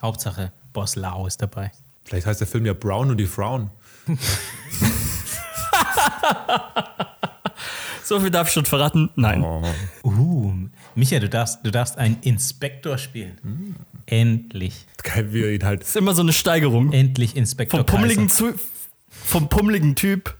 Hauptsache, 0.00 0.50
Boss 0.72 0.96
Lao 0.96 1.26
ist 1.26 1.42
dabei. 1.42 1.72
Vielleicht 2.04 2.26
heißt 2.26 2.40
der 2.40 2.48
Film 2.48 2.64
ja 2.64 2.72
Brown 2.72 3.10
und 3.10 3.18
die 3.18 3.26
Frauen. 3.26 3.68
So 8.04 8.20
viel 8.20 8.30
darf 8.30 8.48
ich 8.48 8.54
schon 8.54 8.64
verraten. 8.64 9.10
Nein. 9.16 9.42
Oh. 9.42 9.62
Uh, 10.04 10.54
Micha, 10.94 11.18
du 11.18 11.28
darfst, 11.28 11.60
du 11.64 11.70
darfst 11.70 11.98
einen 11.98 12.18
Inspektor 12.22 12.98
spielen. 12.98 13.76
Endlich. 14.06 14.86
Geil, 15.02 15.32
wie 15.32 15.42
er 15.42 15.52
ihn 15.52 15.64
halt 15.64 15.82
Ist 15.82 15.96
immer 15.96 16.14
so 16.14 16.22
eine 16.22 16.32
Steigerung. 16.32 16.92
Endlich 16.92 17.36
Inspektor 17.36 17.80
Vom 17.80 17.86
pummeligen, 17.86 18.28
zu, 18.28 18.54
vom 19.08 19.48
pummeligen 19.48 19.94
Typ 19.94 20.36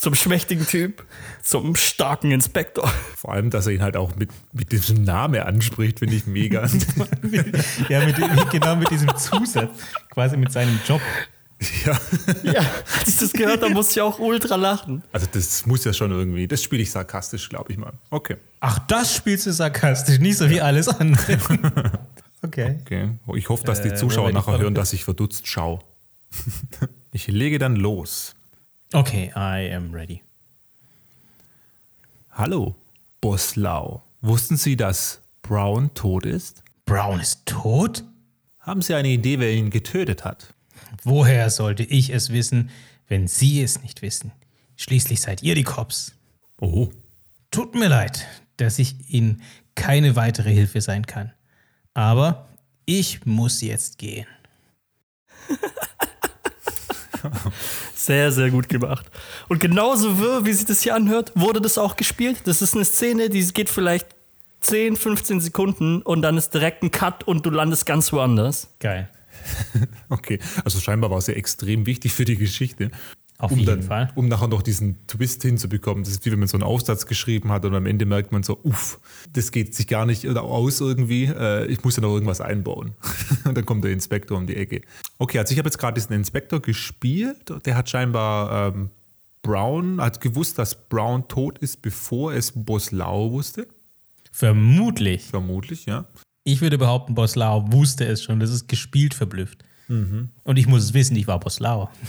zum 0.00 0.14
schmächtigen 0.14 0.66
Typ 0.66 1.04
zum 1.42 1.76
starken 1.76 2.30
Inspektor. 2.30 2.88
Vor 3.16 3.32
allem, 3.32 3.50
dass 3.50 3.66
er 3.66 3.74
ihn 3.74 3.82
halt 3.82 3.98
auch 3.98 4.16
mit, 4.16 4.30
mit 4.52 4.72
diesem 4.72 5.04
Namen 5.04 5.40
anspricht, 5.42 5.98
finde 5.98 6.16
ich 6.16 6.26
mega. 6.26 6.66
Ja, 7.88 8.04
mit, 8.04 8.16
genau 8.50 8.76
mit 8.76 8.90
diesem 8.90 9.14
Zusatz. 9.16 9.70
Quasi 10.10 10.36
mit 10.36 10.52
seinem 10.52 10.80
Job. 10.86 11.02
ja. 11.84 12.00
Ja, 12.42 12.60
als 12.98 13.08
ich 13.08 13.18
das 13.18 13.32
gehört 13.32 13.62
habe, 13.62 13.74
musste 13.74 13.92
ich 13.92 14.00
auch 14.00 14.18
ultra 14.18 14.56
lachen. 14.56 15.02
Also 15.12 15.26
das 15.30 15.66
muss 15.66 15.84
ja 15.84 15.92
schon 15.92 16.10
irgendwie, 16.10 16.48
das 16.48 16.62
spiele 16.62 16.82
ich 16.82 16.90
sarkastisch, 16.90 17.48
glaube 17.50 17.72
ich 17.72 17.78
mal. 17.78 17.92
Okay. 18.10 18.36
Ach, 18.60 18.78
das 18.86 19.14
spielst 19.14 19.46
du 19.46 19.52
sarkastisch, 19.52 20.18
nicht 20.18 20.38
so 20.38 20.48
wie 20.48 20.60
alles 20.60 20.88
andere. 20.88 21.90
Okay. 22.42 22.78
okay. 22.80 23.10
Ich 23.34 23.50
hoffe, 23.50 23.64
dass 23.64 23.82
die 23.82 23.88
Äh, 23.88 23.94
Zuschauer 23.96 24.28
Moment, 24.28 24.46
nachher 24.46 24.58
hören, 24.58 24.74
dass 24.74 24.94
ich 24.94 25.04
verdutzt 25.04 25.46
schaue. 25.46 25.80
ich 27.12 27.26
lege 27.26 27.58
dann 27.58 27.76
los. 27.76 28.34
Okay, 28.94 29.30
I 29.36 29.70
am 29.74 29.92
ready. 29.92 30.22
Hallo, 32.30 32.76
Boss 33.20 33.56
Lau. 33.56 34.02
Wussten 34.22 34.56
Sie, 34.56 34.74
dass 34.74 35.20
Brown 35.42 35.92
tot 35.92 36.24
ist? 36.24 36.62
Brown 36.86 37.20
ist 37.20 37.44
tot? 37.44 38.04
Haben 38.60 38.80
Sie 38.80 38.94
eine 38.94 39.08
Idee, 39.08 39.38
wer 39.38 39.52
ihn 39.52 39.68
getötet 39.68 40.24
hat? 40.24 40.54
Woher 41.02 41.50
sollte 41.50 41.82
ich 41.82 42.10
es 42.10 42.30
wissen, 42.30 42.70
wenn 43.08 43.28
Sie 43.28 43.62
es 43.62 43.82
nicht 43.82 44.02
wissen? 44.02 44.32
Schließlich 44.76 45.20
seid 45.20 45.42
ihr 45.42 45.54
die 45.54 45.64
Cops. 45.64 46.14
Oh. 46.60 46.88
Tut 47.50 47.74
mir 47.74 47.88
leid, 47.88 48.26
dass 48.56 48.78
ich 48.78 48.94
Ihnen 49.08 49.42
keine 49.74 50.16
weitere 50.16 50.52
Hilfe 50.52 50.80
sein 50.80 51.06
kann. 51.06 51.32
Aber 51.94 52.48
ich 52.86 53.26
muss 53.26 53.60
jetzt 53.60 53.98
gehen. 53.98 54.26
Sehr, 57.94 58.32
sehr 58.32 58.50
gut 58.50 58.70
gemacht. 58.70 59.10
Und 59.48 59.60
genauso 59.60 60.18
wirr, 60.18 60.46
wie 60.46 60.54
sich 60.54 60.64
das 60.64 60.80
hier 60.80 60.94
anhört, 60.94 61.32
wurde 61.34 61.60
das 61.60 61.76
auch 61.76 61.96
gespielt. 61.96 62.38
Das 62.46 62.62
ist 62.62 62.74
eine 62.74 62.86
Szene, 62.86 63.28
die 63.28 63.46
geht 63.48 63.68
vielleicht 63.68 64.06
10, 64.60 64.96
15 64.96 65.40
Sekunden 65.40 66.00
und 66.00 66.22
dann 66.22 66.38
ist 66.38 66.54
direkt 66.54 66.82
ein 66.82 66.90
Cut 66.90 67.24
und 67.24 67.44
du 67.44 67.50
landest 67.50 67.84
ganz 67.84 68.10
woanders. 68.12 68.68
Geil. 68.78 69.10
Okay, 70.08 70.38
also 70.64 70.80
scheinbar 70.80 71.10
war 71.10 71.18
es 71.18 71.26
ja 71.26 71.34
extrem 71.34 71.86
wichtig 71.86 72.12
für 72.12 72.24
die 72.24 72.36
Geschichte. 72.36 72.90
Auf 73.40 73.52
um 73.52 73.58
jeden 73.58 73.70
dann, 73.70 73.82
Fall. 73.82 74.12
um 74.16 74.28
nachher 74.28 74.48
noch 74.48 74.60
diesen 74.60 75.06
Twist 75.06 75.42
hinzubekommen. 75.42 76.04
Das 76.04 76.12
ist 76.12 76.26
wie 76.26 76.32
wenn 76.32 76.40
man 76.40 76.48
so 76.48 76.58
einen 76.58 76.62
Aufsatz 76.62 77.06
geschrieben 77.06 77.50
hat 77.50 77.64
und 77.64 77.74
am 77.74 77.86
Ende 77.86 78.04
merkt 78.04 78.32
man 78.32 78.42
so, 78.42 78.60
uff, 78.62 79.00
das 79.32 79.50
geht 79.50 79.74
sich 79.74 79.86
gar 79.86 80.04
nicht 80.04 80.26
aus 80.28 80.80
irgendwie. 80.80 81.24
Äh, 81.24 81.66
ich 81.66 81.82
muss 81.82 81.96
ja 81.96 82.02
noch 82.02 82.12
irgendwas 82.12 82.42
einbauen. 82.42 82.92
und 83.44 83.56
dann 83.56 83.64
kommt 83.64 83.84
der 83.84 83.92
Inspektor 83.92 84.36
um 84.36 84.46
die 84.46 84.56
Ecke. 84.56 84.82
Okay, 85.18 85.38
also 85.38 85.52
ich 85.52 85.58
habe 85.58 85.68
jetzt 85.68 85.78
gerade 85.78 85.94
diesen 85.94 86.12
Inspektor 86.12 86.60
gespielt. 86.60 87.50
Der 87.64 87.76
hat 87.76 87.88
scheinbar 87.88 88.74
ähm, 88.74 88.90
Brown, 89.40 90.02
hat 90.02 90.20
gewusst, 90.20 90.58
dass 90.58 90.88
Brown 90.88 91.26
tot 91.28 91.58
ist, 91.58 91.80
bevor 91.80 92.34
es 92.34 92.52
Boss 92.52 92.90
Lau 92.90 93.30
wusste. 93.32 93.66
Vermutlich. 94.30 95.24
Vermutlich, 95.24 95.86
ja. 95.86 96.04
Ich 96.50 96.60
würde 96.60 96.78
behaupten, 96.78 97.14
Boss 97.14 97.36
Lau 97.36 97.64
wusste 97.70 98.04
es 98.06 98.24
schon. 98.24 98.40
Das 98.40 98.50
ist 98.50 98.66
gespielt 98.66 99.14
verblüfft. 99.14 99.64
Und 100.44 100.56
ich 100.56 100.66
muss 100.66 100.82
es 100.84 100.94
wissen, 100.94 101.16
ich 101.16 101.26
war 101.26 101.40
Boss 101.40 101.60
Lau. 101.60 101.90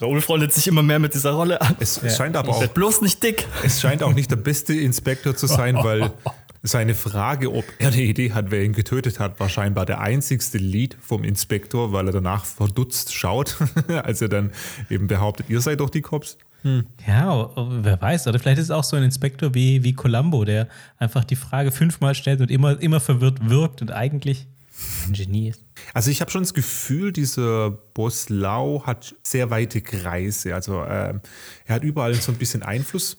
Raoul 0.00 0.20
freundet 0.20 0.52
sich 0.52 0.68
immer 0.68 0.82
mehr 0.82 0.98
mit 0.98 1.14
dieser 1.14 1.32
Rolle 1.32 1.60
an. 1.60 1.76
Es 1.80 2.00
scheint 2.16 2.36
aber 2.36 2.50
auch 2.50 2.66
bloß 2.68 3.00
nicht 3.02 3.22
dick. 3.22 3.46
Es 3.64 3.80
scheint 3.80 4.02
auch 4.02 4.14
nicht 4.14 4.30
der 4.30 4.36
beste 4.36 4.74
Inspektor 4.74 5.36
zu 5.36 5.46
sein, 5.46 5.76
weil 5.76 6.12
seine 6.62 6.94
Frage, 6.94 7.52
ob 7.52 7.64
er 7.78 7.88
eine 7.88 8.02
Idee 8.02 8.32
hat, 8.32 8.50
wer 8.50 8.62
ihn 8.62 8.72
getötet 8.72 9.20
hat, 9.20 9.38
war 9.40 9.48
scheinbar 9.48 9.86
der 9.86 10.00
einzigste 10.00 10.58
Lied 10.58 10.96
vom 11.00 11.24
Inspektor, 11.24 11.92
weil 11.92 12.06
er 12.08 12.12
danach 12.12 12.44
verdutzt 12.44 13.14
schaut, 13.14 13.56
als 13.88 14.20
er 14.22 14.28
dann 14.28 14.52
eben 14.90 15.06
behauptet, 15.06 15.46
ihr 15.48 15.60
seid 15.60 15.80
doch 15.80 15.90
die 15.90 16.02
Cops. 16.02 16.38
Ja, 17.06 17.50
wer 17.56 18.00
weiß. 18.00 18.26
Oder 18.26 18.38
vielleicht 18.38 18.58
ist 18.58 18.66
es 18.66 18.70
auch 18.70 18.84
so 18.84 18.96
ein 18.96 19.02
Inspektor 19.02 19.54
wie, 19.54 19.84
wie 19.84 19.92
Columbo, 19.92 20.44
der 20.44 20.68
einfach 20.98 21.24
die 21.24 21.36
Frage 21.36 21.70
fünfmal 21.70 22.14
stellt 22.14 22.40
und 22.40 22.50
immer, 22.50 22.80
immer 22.80 23.00
verwirrt 23.00 23.48
wirkt 23.48 23.82
und 23.82 23.92
eigentlich 23.92 24.46
ein 25.06 25.12
Genie 25.12 25.48
ist. 25.48 25.64
Also 25.94 26.10
ich 26.10 26.20
habe 26.20 26.30
schon 26.30 26.42
das 26.42 26.54
Gefühl, 26.54 27.12
dieser 27.12 27.70
Boss 27.70 28.28
Lau 28.28 28.82
hat 28.84 29.14
sehr 29.22 29.50
weite 29.50 29.80
Kreise. 29.80 30.54
Also 30.54 30.84
ähm, 30.84 31.20
er 31.64 31.76
hat 31.76 31.82
überall 31.82 32.14
so 32.14 32.32
ein 32.32 32.38
bisschen 32.38 32.62
Einfluss, 32.62 33.16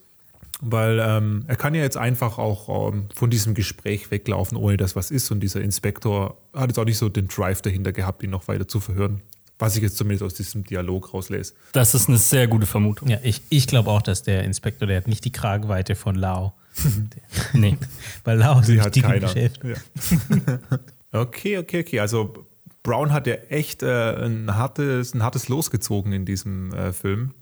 weil 0.61 0.99
ähm, 1.01 1.43
er 1.47 1.55
kann 1.55 1.73
ja 1.75 1.81
jetzt 1.81 1.97
einfach 1.97 2.37
auch 2.37 2.91
ähm, 2.91 3.05
von 3.15 3.29
diesem 3.29 3.53
Gespräch 3.53 4.11
weglaufen, 4.11 4.57
ohne 4.57 4.77
dass 4.77 4.95
was 4.95 5.11
ist. 5.11 5.31
Und 5.31 5.39
dieser 5.39 5.61
Inspektor 5.61 6.37
hat 6.53 6.69
jetzt 6.69 6.79
auch 6.79 6.85
nicht 6.85 6.97
so 6.97 7.09
den 7.09 7.27
Drive 7.27 7.61
dahinter 7.61 7.91
gehabt, 7.91 8.23
ihn 8.23 8.29
noch 8.29 8.47
weiter 8.47 8.67
zu 8.67 8.79
verhören. 8.79 9.21
Was 9.59 9.75
ich 9.75 9.83
jetzt 9.83 9.97
zumindest 9.97 10.23
aus 10.23 10.33
diesem 10.33 10.63
Dialog 10.63 11.13
rauslese. 11.13 11.53
Das 11.73 11.93
ist 11.93 12.07
eine 12.07 12.17
sehr 12.17 12.47
gute 12.47 12.65
Vermutung. 12.65 13.09
Ja, 13.09 13.19
ich, 13.21 13.41
ich 13.49 13.67
glaube 13.67 13.91
auch, 13.91 14.01
dass 14.01 14.23
der 14.23 14.45
Inspektor, 14.45 14.87
der 14.87 14.97
hat 14.97 15.07
nicht 15.07 15.25
die 15.25 15.31
Kragenweite 15.31 15.95
von 15.95 16.15
Lau. 16.15 16.53
Nee. 17.53 17.77
Weil 18.23 18.37
Lau 18.37 18.59
ist 18.61 18.69
im 18.69 18.79
keiner. 18.79 19.19
Geschäft. 19.27 19.61
Ja. 19.63 19.75
okay, 21.21 21.57
okay, 21.57 21.81
okay. 21.81 21.99
Also 21.99 22.47
Brown 22.83 23.11
hat 23.11 23.27
ja 23.27 23.35
echt 23.49 23.83
äh, 23.83 24.25
ein, 24.25 24.55
hartes, 24.55 25.13
ein 25.13 25.23
hartes 25.23 25.49
Los 25.49 25.71
gezogen 25.71 26.13
in 26.13 26.25
diesem 26.25 26.73
äh, 26.73 26.93
Film. 26.93 27.33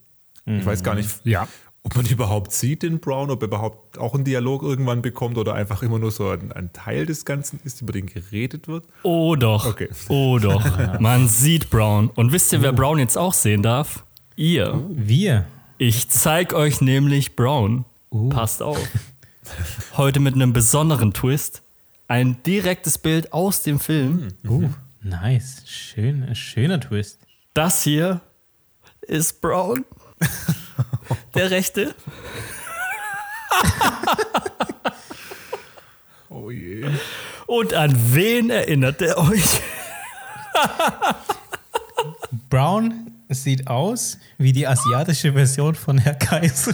Ich 0.49 0.65
weiß 0.65 0.81
gar 0.81 0.95
nicht, 0.95 1.09
Ja. 1.25 1.45
Ob 1.87 1.95
man 1.95 2.05
überhaupt 2.09 2.51
sieht 2.51 2.83
den 2.83 2.99
Brown, 2.99 3.31
ob 3.31 3.41
er 3.41 3.47
überhaupt 3.47 3.97
auch 3.97 4.13
einen 4.13 4.25
Dialog 4.25 4.61
irgendwann 4.61 5.01
bekommt 5.01 5.37
oder 5.37 5.53
einfach 5.53 5.81
immer 5.83 5.99
nur 5.99 6.11
so 6.11 6.29
ein, 6.29 6.51
ein 6.51 6.73
Teil 6.73 7.05
des 7.05 7.23
Ganzen 7.23 7.61
ist, 7.63 7.81
über 7.81 7.93
den 7.93 8.07
geredet 8.07 8.67
wird. 8.67 8.85
Oh 9.03 9.35
doch. 9.37 9.65
Okay. 9.65 9.89
Oh 10.09 10.37
doch. 10.37 10.63
Man 10.99 11.29
sieht 11.29 11.69
Brown. 11.69 12.09
Und 12.09 12.33
wisst 12.33 12.51
ihr, 12.51 12.61
wer 12.61 12.73
Brown 12.73 12.99
jetzt 12.99 13.17
auch 13.17 13.33
sehen 13.33 13.63
darf? 13.63 14.03
Ihr. 14.35 14.83
Wir. 14.89 15.45
Ich 15.77 16.09
zeig 16.09 16.53
euch 16.53 16.81
nämlich 16.81 17.35
Brown. 17.35 17.85
Passt 18.29 18.61
auf. 18.61 18.79
Heute 19.95 20.19
mit 20.19 20.35
einem 20.35 20.51
besonderen 20.51 21.13
Twist. 21.13 21.63
Ein 22.09 22.43
direktes 22.43 22.97
Bild 22.97 23.31
aus 23.31 23.63
dem 23.63 23.79
Film. 23.79 24.29
Uh, 24.45 24.69
nice. 25.01 25.63
Schön, 25.65 26.35
schöner 26.35 26.79
Twist. 26.79 27.19
Das 27.53 27.83
hier 27.83 28.21
ist 29.01 29.41
Brown. 29.41 29.85
Der 31.35 31.51
rechte. 31.51 31.95
Oh 36.29 36.51
je. 36.51 36.85
Und 37.45 37.73
an 37.73 37.95
wen 38.13 38.49
erinnert 38.49 39.01
er 39.01 39.17
euch? 39.17 39.61
Brown 42.49 43.11
sieht 43.29 43.67
aus 43.67 44.17
wie 44.37 44.51
die 44.51 44.67
asiatische 44.67 45.33
Version 45.33 45.75
von 45.75 45.97
Herr 45.97 46.15
Kaiser. 46.15 46.73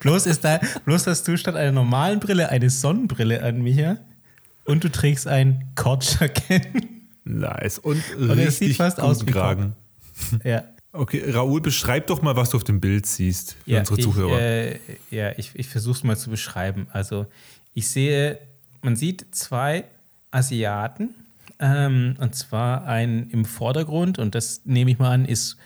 bloß, 0.00 0.26
ist 0.26 0.44
da, 0.44 0.60
bloß 0.84 1.06
hast 1.06 1.26
du 1.28 1.36
statt 1.36 1.56
einer 1.56 1.72
normalen 1.72 2.20
Brille 2.20 2.48
eine 2.48 2.70
Sonnenbrille 2.70 3.42
an, 3.42 3.62
Micha. 3.62 3.98
Und 4.64 4.84
du 4.84 4.90
trägst 4.90 5.26
ein 5.26 5.72
Kordjacket. 5.74 6.68
Nice. 7.28 7.78
Und 7.78 8.02
er 8.18 8.36
richtig 8.36 8.68
sieht 8.68 8.76
fast 8.76 9.00
aus 9.00 9.26
wie 9.26 9.30
Kragen. 9.30 9.74
ja. 10.44 10.64
Okay, 10.92 11.22
Raoul, 11.30 11.60
beschreib 11.60 12.06
doch 12.06 12.22
mal, 12.22 12.34
was 12.34 12.50
du 12.50 12.56
auf 12.56 12.64
dem 12.64 12.80
Bild 12.80 13.04
siehst 13.06 13.56
für 13.64 13.70
Ja, 13.70 13.80
unsere 13.80 13.98
ich, 13.98 14.04
Zuhörer. 14.04 14.40
äh, 14.40 14.78
ja, 15.10 15.32
ich, 15.36 15.50
ich 15.54 15.68
versuche 15.68 15.98
es 15.98 16.02
mal 16.04 16.16
zu 16.16 16.30
beschreiben. 16.30 16.86
Also, 16.92 17.26
ich 17.74 17.88
sehe, 17.88 18.38
man 18.82 18.96
sieht 18.96 19.26
zwei 19.32 19.84
Asiaten, 20.30 21.10
ähm, 21.60 22.16
und 22.18 22.34
zwar 22.34 22.86
einen 22.86 23.30
im 23.30 23.44
Vordergrund, 23.44 24.18
und 24.18 24.34
das 24.34 24.62
nehme 24.64 24.90
ich 24.90 24.98
mal 24.98 25.10
an, 25.10 25.24
ist 25.26 25.56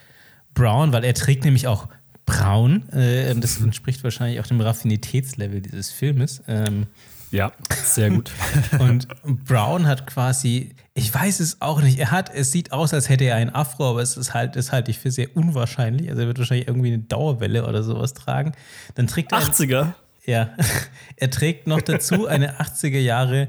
Brown, 0.55 0.93
weil 0.93 1.05
er 1.05 1.15
trägt 1.15 1.45
nämlich 1.45 1.67
auch 1.69 1.89
braun. 2.27 2.89
Äh, 2.93 3.31
und 3.33 3.43
das 3.45 3.61
entspricht 3.61 4.03
wahrscheinlich 4.05 4.41
auch 4.41 4.47
dem 4.47 4.61
Raffinitätslevel 4.61 5.61
dieses 5.61 5.91
Filmes. 5.93 6.43
Ähm, 6.49 6.87
Ja, 7.31 7.53
sehr 7.85 8.11
gut. 8.11 8.33
und 8.81 9.07
Brown 9.47 9.87
hat 9.87 10.07
quasi, 10.07 10.73
ich 10.95 11.13
weiß 11.13 11.41
es 11.41 11.63
auch 11.63 11.81
nicht, 11.81 11.99
er 11.99 12.11
hat, 12.11 12.35
es 12.35 12.53
sieht 12.53 12.73
aus, 12.73 12.93
als 12.93 13.09
hätte 13.09 13.25
er 13.25 13.37
einen 13.37 13.55
Afro, 13.55 13.89
aber 13.89 14.03
es 14.03 14.17
ist 14.17 14.35
halt, 14.35 14.57
das 14.57 14.73
halte 14.73 14.91
ich 14.91 14.99
für 14.99 15.11
sehr 15.11 15.35
unwahrscheinlich. 15.35 16.11
Also 16.11 16.23
er 16.23 16.27
wird 16.27 16.39
wahrscheinlich 16.39 16.69
irgendwie 16.69 16.89
eine 16.89 16.99
Dauerwelle 16.99 17.67
oder 17.67 17.83
sowas 17.83 18.13
tragen. 18.13 18.53
Dann 18.95 19.07
trägt 19.07 19.33
er, 19.33 19.39
80er. 19.39 19.95
ja, 20.27 20.51
er 21.17 21.31
trägt 21.31 21.67
noch 21.67 21.81
dazu 21.81 22.27
eine 22.27 22.61
80er 22.61 22.99
Jahre 22.99 23.49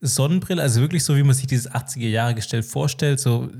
Sonnenbrille, 0.00 0.62
also 0.62 0.80
wirklich 0.80 1.04
so, 1.04 1.16
wie 1.16 1.22
man 1.22 1.34
sich 1.34 1.46
dieses 1.46 1.70
80er 1.70 2.06
Jahre 2.06 2.34
Gestell 2.34 2.62
vorstellt, 2.62 3.18
so 3.18 3.50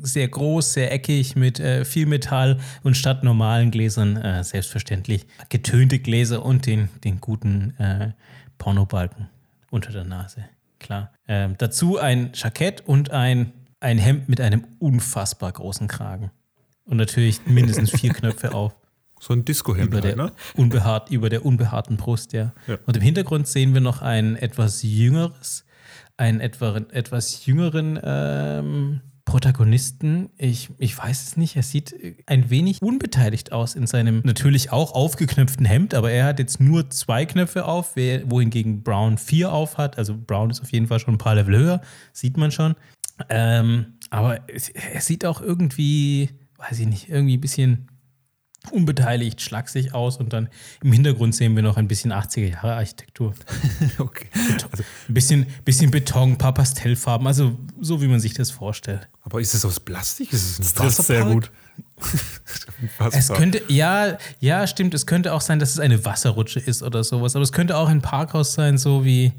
sehr 0.00 0.26
groß, 0.26 0.72
sehr 0.72 0.90
eckig 0.90 1.36
mit 1.36 1.60
äh, 1.60 1.84
viel 1.84 2.06
Metall 2.06 2.60
und 2.82 2.96
statt 2.96 3.24
normalen 3.24 3.70
Gläsern 3.70 4.16
äh, 4.16 4.42
selbstverständlich 4.42 5.26
getönte 5.50 5.98
Gläser 5.98 6.44
und 6.44 6.64
den, 6.64 6.88
den 7.04 7.20
guten 7.20 7.74
äh, 7.78 8.12
Pornobalken 8.56 9.28
unter 9.70 9.92
der 9.92 10.04
Nase. 10.04 10.44
Klar. 10.82 11.12
Ähm, 11.26 11.54
dazu 11.58 11.98
ein 11.98 12.30
Jackett 12.34 12.82
und 12.86 13.10
ein, 13.10 13.52
ein 13.80 13.98
Hemd 13.98 14.28
mit 14.28 14.40
einem 14.40 14.64
unfassbar 14.78 15.52
großen 15.52 15.88
Kragen. 15.88 16.30
Und 16.84 16.96
natürlich 16.96 17.46
mindestens 17.46 17.90
vier 17.90 18.12
Knöpfe 18.14 18.54
auf 18.54 18.74
so 19.22 19.32
ein 19.34 19.44
Disco-Hemd 19.44 19.94
halt, 19.94 20.04
der, 20.04 20.16
ne? 20.16 20.32
unbehaart, 20.56 21.10
über 21.10 21.28
der 21.30 21.46
unbehaarten 21.46 21.96
Brust, 21.96 22.32
ja. 22.32 22.52
Ja. 22.66 22.78
Und 22.86 22.96
im 22.96 23.02
Hintergrund 23.02 23.46
sehen 23.46 23.72
wir 23.72 23.80
noch 23.80 24.02
ein 24.02 24.34
etwas 24.34 24.82
jüngeres, 24.82 25.64
einen 26.16 26.40
etwa, 26.40 26.78
etwas 26.90 27.46
jüngeren 27.46 28.00
ähm, 28.02 29.00
Protagonisten. 29.24 30.30
Ich, 30.36 30.70
ich 30.78 30.96
weiß 30.96 31.22
es 31.22 31.36
nicht, 31.36 31.56
er 31.56 31.62
sieht 31.62 31.94
ein 32.26 32.50
wenig 32.50 32.82
unbeteiligt 32.82 33.52
aus 33.52 33.74
in 33.74 33.86
seinem 33.86 34.20
natürlich 34.24 34.72
auch 34.72 34.92
aufgeknöpften 34.92 35.64
Hemd, 35.64 35.94
aber 35.94 36.10
er 36.10 36.26
hat 36.26 36.38
jetzt 36.38 36.60
nur 36.60 36.90
zwei 36.90 37.24
Knöpfe 37.24 37.64
auf, 37.64 37.96
wohingegen 37.96 38.82
Brown 38.82 39.18
vier 39.18 39.52
auf 39.52 39.78
hat. 39.78 39.98
Also 39.98 40.16
Brown 40.16 40.50
ist 40.50 40.60
auf 40.60 40.72
jeden 40.72 40.88
Fall 40.88 40.98
schon 40.98 41.14
ein 41.14 41.18
paar 41.18 41.34
Level 41.34 41.56
höher, 41.56 41.80
sieht 42.12 42.36
man 42.36 42.50
schon. 42.50 42.74
Ähm, 43.28 43.94
aber 44.10 44.40
er 44.48 45.00
sieht 45.00 45.24
auch 45.24 45.40
irgendwie, 45.40 46.30
weiß 46.56 46.80
ich 46.80 46.86
nicht, 46.86 47.08
irgendwie 47.08 47.36
ein 47.36 47.40
bisschen 47.40 47.88
unbeteiligt, 48.70 49.40
schlaksig 49.40 49.92
aus 49.94 50.16
und 50.18 50.32
dann 50.32 50.48
im 50.82 50.92
Hintergrund 50.92 51.34
sehen 51.34 51.56
wir 51.56 51.62
noch 51.62 51.76
ein 51.76 51.88
bisschen 51.88 52.12
80er 52.12 52.48
Jahre 52.48 52.74
Architektur. 52.74 53.34
Okay. 53.98 54.26
Also, 54.70 54.84
Ein 55.08 55.14
bisschen, 55.14 55.46
bisschen 55.64 55.90
Beton, 55.90 56.32
ein 56.32 56.38
paar 56.38 56.54
Pastellfarben, 56.54 57.26
also 57.26 57.58
so 57.80 58.00
wie 58.00 58.06
man 58.06 58.20
sich 58.20 58.34
das 58.34 58.50
vorstellt. 58.50 59.08
aber 59.22 59.40
ist 59.40 59.54
es 59.54 59.64
aus 59.64 59.80
Plastik? 59.80 60.32
Ist 60.32 60.42
es 60.42 60.58
ein 60.58 60.62
Das 60.62 60.74
trifft 60.74 61.02
sehr 61.06 61.24
gut. 61.24 61.50
Es 63.12 63.28
könnte, 63.28 63.62
ja, 63.68 64.18
ja, 64.40 64.66
stimmt, 64.66 64.92
es 64.94 65.06
könnte 65.06 65.32
auch 65.32 65.40
sein, 65.40 65.58
dass 65.58 65.70
es 65.70 65.78
eine 65.78 66.04
Wasserrutsche 66.04 66.58
ist 66.60 66.82
oder 66.82 67.02
sowas, 67.04 67.34
aber 67.36 67.42
es 67.44 67.52
könnte 67.52 67.76
auch 67.76 67.88
ein 67.88 68.02
Parkhaus 68.02 68.52
sein, 68.54 68.76
so 68.76 69.04
wie, 69.04 69.32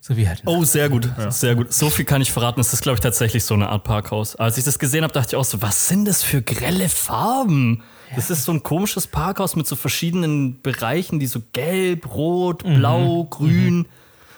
so 0.00 0.16
wie 0.16 0.28
halt. 0.28 0.42
Oh, 0.44 0.64
sehr 0.64 0.88
gut. 0.88 1.08
Sehr 1.30 1.54
gut. 1.54 1.72
So 1.72 1.88
viel 1.90 2.04
kann 2.04 2.20
ich 2.20 2.32
verraten. 2.32 2.60
Es 2.60 2.72
ist, 2.72 2.82
glaube 2.82 2.96
ich, 2.96 3.00
tatsächlich 3.00 3.44
so 3.44 3.54
eine 3.54 3.68
Art 3.68 3.84
Parkhaus. 3.84 4.36
Als 4.36 4.58
ich 4.58 4.64
das 4.64 4.78
gesehen 4.78 5.02
habe, 5.04 5.14
dachte 5.14 5.28
ich 5.30 5.36
auch 5.36 5.44
so, 5.44 5.62
was 5.62 5.88
sind 5.88 6.06
das 6.06 6.22
für 6.22 6.42
grelle 6.42 6.88
Farben? 6.88 7.82
Das 8.16 8.30
ist 8.30 8.44
so 8.44 8.52
ein 8.52 8.62
komisches 8.62 9.06
Parkhaus 9.06 9.56
mit 9.56 9.66
so 9.66 9.76
verschiedenen 9.76 10.60
Bereichen, 10.62 11.18
die 11.20 11.26
so 11.26 11.40
gelb, 11.52 12.14
rot, 12.14 12.62
blau, 12.64 13.24
grün. 13.24 13.86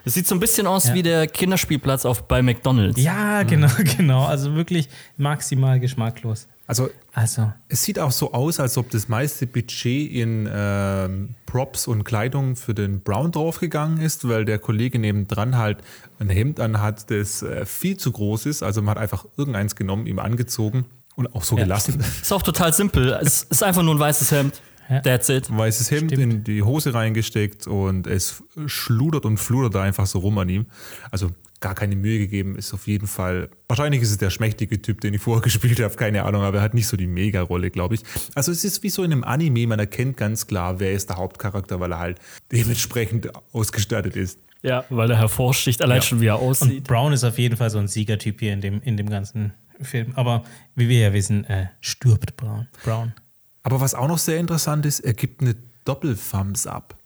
Es 0.04 0.14
sieht 0.14 0.26
so 0.26 0.34
ein 0.34 0.40
bisschen 0.40 0.66
aus 0.66 0.88
Ja. 0.88 0.94
wie 0.94 1.02
der 1.02 1.26
Kinderspielplatz 1.26 2.04
auf, 2.06 2.26
bei 2.26 2.42
McDonalds. 2.42 3.00
Ja, 3.00 3.42
genau, 3.42 3.68
genau. 3.96 4.24
Also 4.24 4.54
wirklich 4.54 4.88
maximal 5.16 5.78
geschmacklos. 5.78 6.48
Also 6.66 6.88
Also, 7.12 7.52
es 7.68 7.82
sieht 7.82 7.98
auch 7.98 8.12
so 8.12 8.32
aus, 8.32 8.60
als 8.60 8.78
ob 8.78 8.90
das 8.90 9.08
meiste 9.08 9.46
Budget 9.48 10.10
in 10.12 10.48
ähm, 10.52 11.34
Props 11.44 11.88
und 11.88 12.04
Kleidung 12.04 12.54
für 12.54 12.74
den 12.74 13.00
Brown 13.00 13.32
draufgegangen 13.32 14.00
ist, 14.00 14.28
weil 14.28 14.44
der 14.44 14.60
Kollege 14.60 15.00
nebendran 15.00 15.58
halt 15.58 15.78
ein 16.20 16.28
Hemd 16.28 16.60
anhat, 16.60 17.10
das 17.10 17.42
äh, 17.42 17.66
viel 17.66 17.96
zu 17.96 18.12
groß 18.12 18.46
ist. 18.46 18.62
Also 18.62 18.82
man 18.82 18.90
hat 18.94 18.98
einfach 19.02 19.26
irgendeins 19.36 19.74
genommen, 19.74 20.06
ihm 20.06 20.20
angezogen 20.20 20.86
und 21.20 21.34
auch 21.34 21.42
so 21.44 21.56
Ja. 21.56 21.64
gelassen. 21.64 22.00
Ist 22.00 22.32
auch 22.32 22.42
total 22.42 22.72
simpel. 22.72 23.18
Es 23.22 23.42
ist 23.44 23.62
einfach 23.62 23.82
nur 23.82 23.94
ein 23.94 23.98
weißes 24.00 24.30
Hemd. 24.32 24.60
That's 25.04 25.28
it. 25.28 25.48
Ein 25.48 25.56
weißes 25.58 25.90
Hemd 25.92 26.10
Stimmt. 26.12 26.34
in 26.34 26.44
die 26.44 26.62
Hose 26.64 26.92
reingesteckt 26.92 27.68
und 27.68 28.08
es 28.08 28.42
schludert 28.66 29.24
und 29.24 29.36
fludert 29.38 29.76
da 29.76 29.82
einfach 29.82 30.06
so 30.06 30.18
rum 30.18 30.36
an 30.38 30.48
ihm. 30.48 30.66
Also 31.12 31.30
gar 31.60 31.76
keine 31.76 31.94
Mühe 31.94 32.18
gegeben, 32.18 32.56
ist 32.56 32.74
auf 32.74 32.88
jeden 32.88 33.06
Fall. 33.06 33.50
Wahrscheinlich 33.68 34.02
ist 34.02 34.10
es 34.10 34.18
der 34.18 34.30
schmächtige 34.30 34.82
Typ, 34.82 35.00
den 35.00 35.14
ich 35.14 35.20
vorher 35.20 35.42
gespielt 35.44 35.78
habe, 35.78 35.94
keine 35.94 36.24
Ahnung, 36.24 36.42
aber 36.42 36.56
er 36.58 36.62
hat 36.64 36.74
nicht 36.74 36.88
so 36.88 36.96
die 36.96 37.06
Mega-Rolle, 37.06 37.70
glaube 37.70 37.94
ich. 37.94 38.00
Also 38.34 38.50
es 38.50 38.64
ist 38.64 38.82
wie 38.82 38.88
so 38.88 39.04
in 39.04 39.12
einem 39.12 39.22
Anime, 39.22 39.66
man 39.68 39.78
erkennt 39.78 40.16
ganz 40.16 40.48
klar, 40.48 40.80
wer 40.80 40.90
ist 40.92 41.08
der 41.10 41.18
Hauptcharakter, 41.18 41.78
weil 41.78 41.92
er 41.92 41.98
halt 42.00 42.18
dementsprechend 42.50 43.30
ausgestattet 43.52 44.16
ist. 44.16 44.38
Ja, 44.62 44.84
weil 44.90 45.10
er 45.10 45.18
hervorsticht, 45.18 45.82
allein 45.82 45.98
Ja. 45.98 46.02
schon 46.02 46.20
wie 46.20 46.26
er 46.26 46.42
und 46.42 46.48
aussieht. 46.50 46.84
Brown 46.84 47.12
ist 47.12 47.22
auf 47.24 47.38
jeden 47.38 47.56
Fall 47.56 47.70
so 47.70 47.78
ein 47.78 47.86
Siegertyp 47.88 48.40
hier 48.40 48.52
in 48.52 48.60
dem, 48.60 48.82
in 48.82 48.96
dem 48.96 49.08
ganzen 49.08 49.52
Film. 49.82 50.12
Aber 50.16 50.44
wie 50.74 50.88
wir 50.88 51.00
ja 51.00 51.12
wissen, 51.12 51.44
äh, 51.44 51.66
stirbt 51.80 52.36
Brown. 52.36 52.68
Brown. 52.84 53.12
Aber 53.62 53.80
was 53.80 53.94
auch 53.94 54.08
noch 54.08 54.18
sehr 54.18 54.38
interessant 54.38 54.86
ist, 54.86 55.00
er 55.00 55.12
gibt 55.14 55.40
eine 55.42 55.54
Doppel-Thumbs 55.84 56.66
up. 56.66 56.96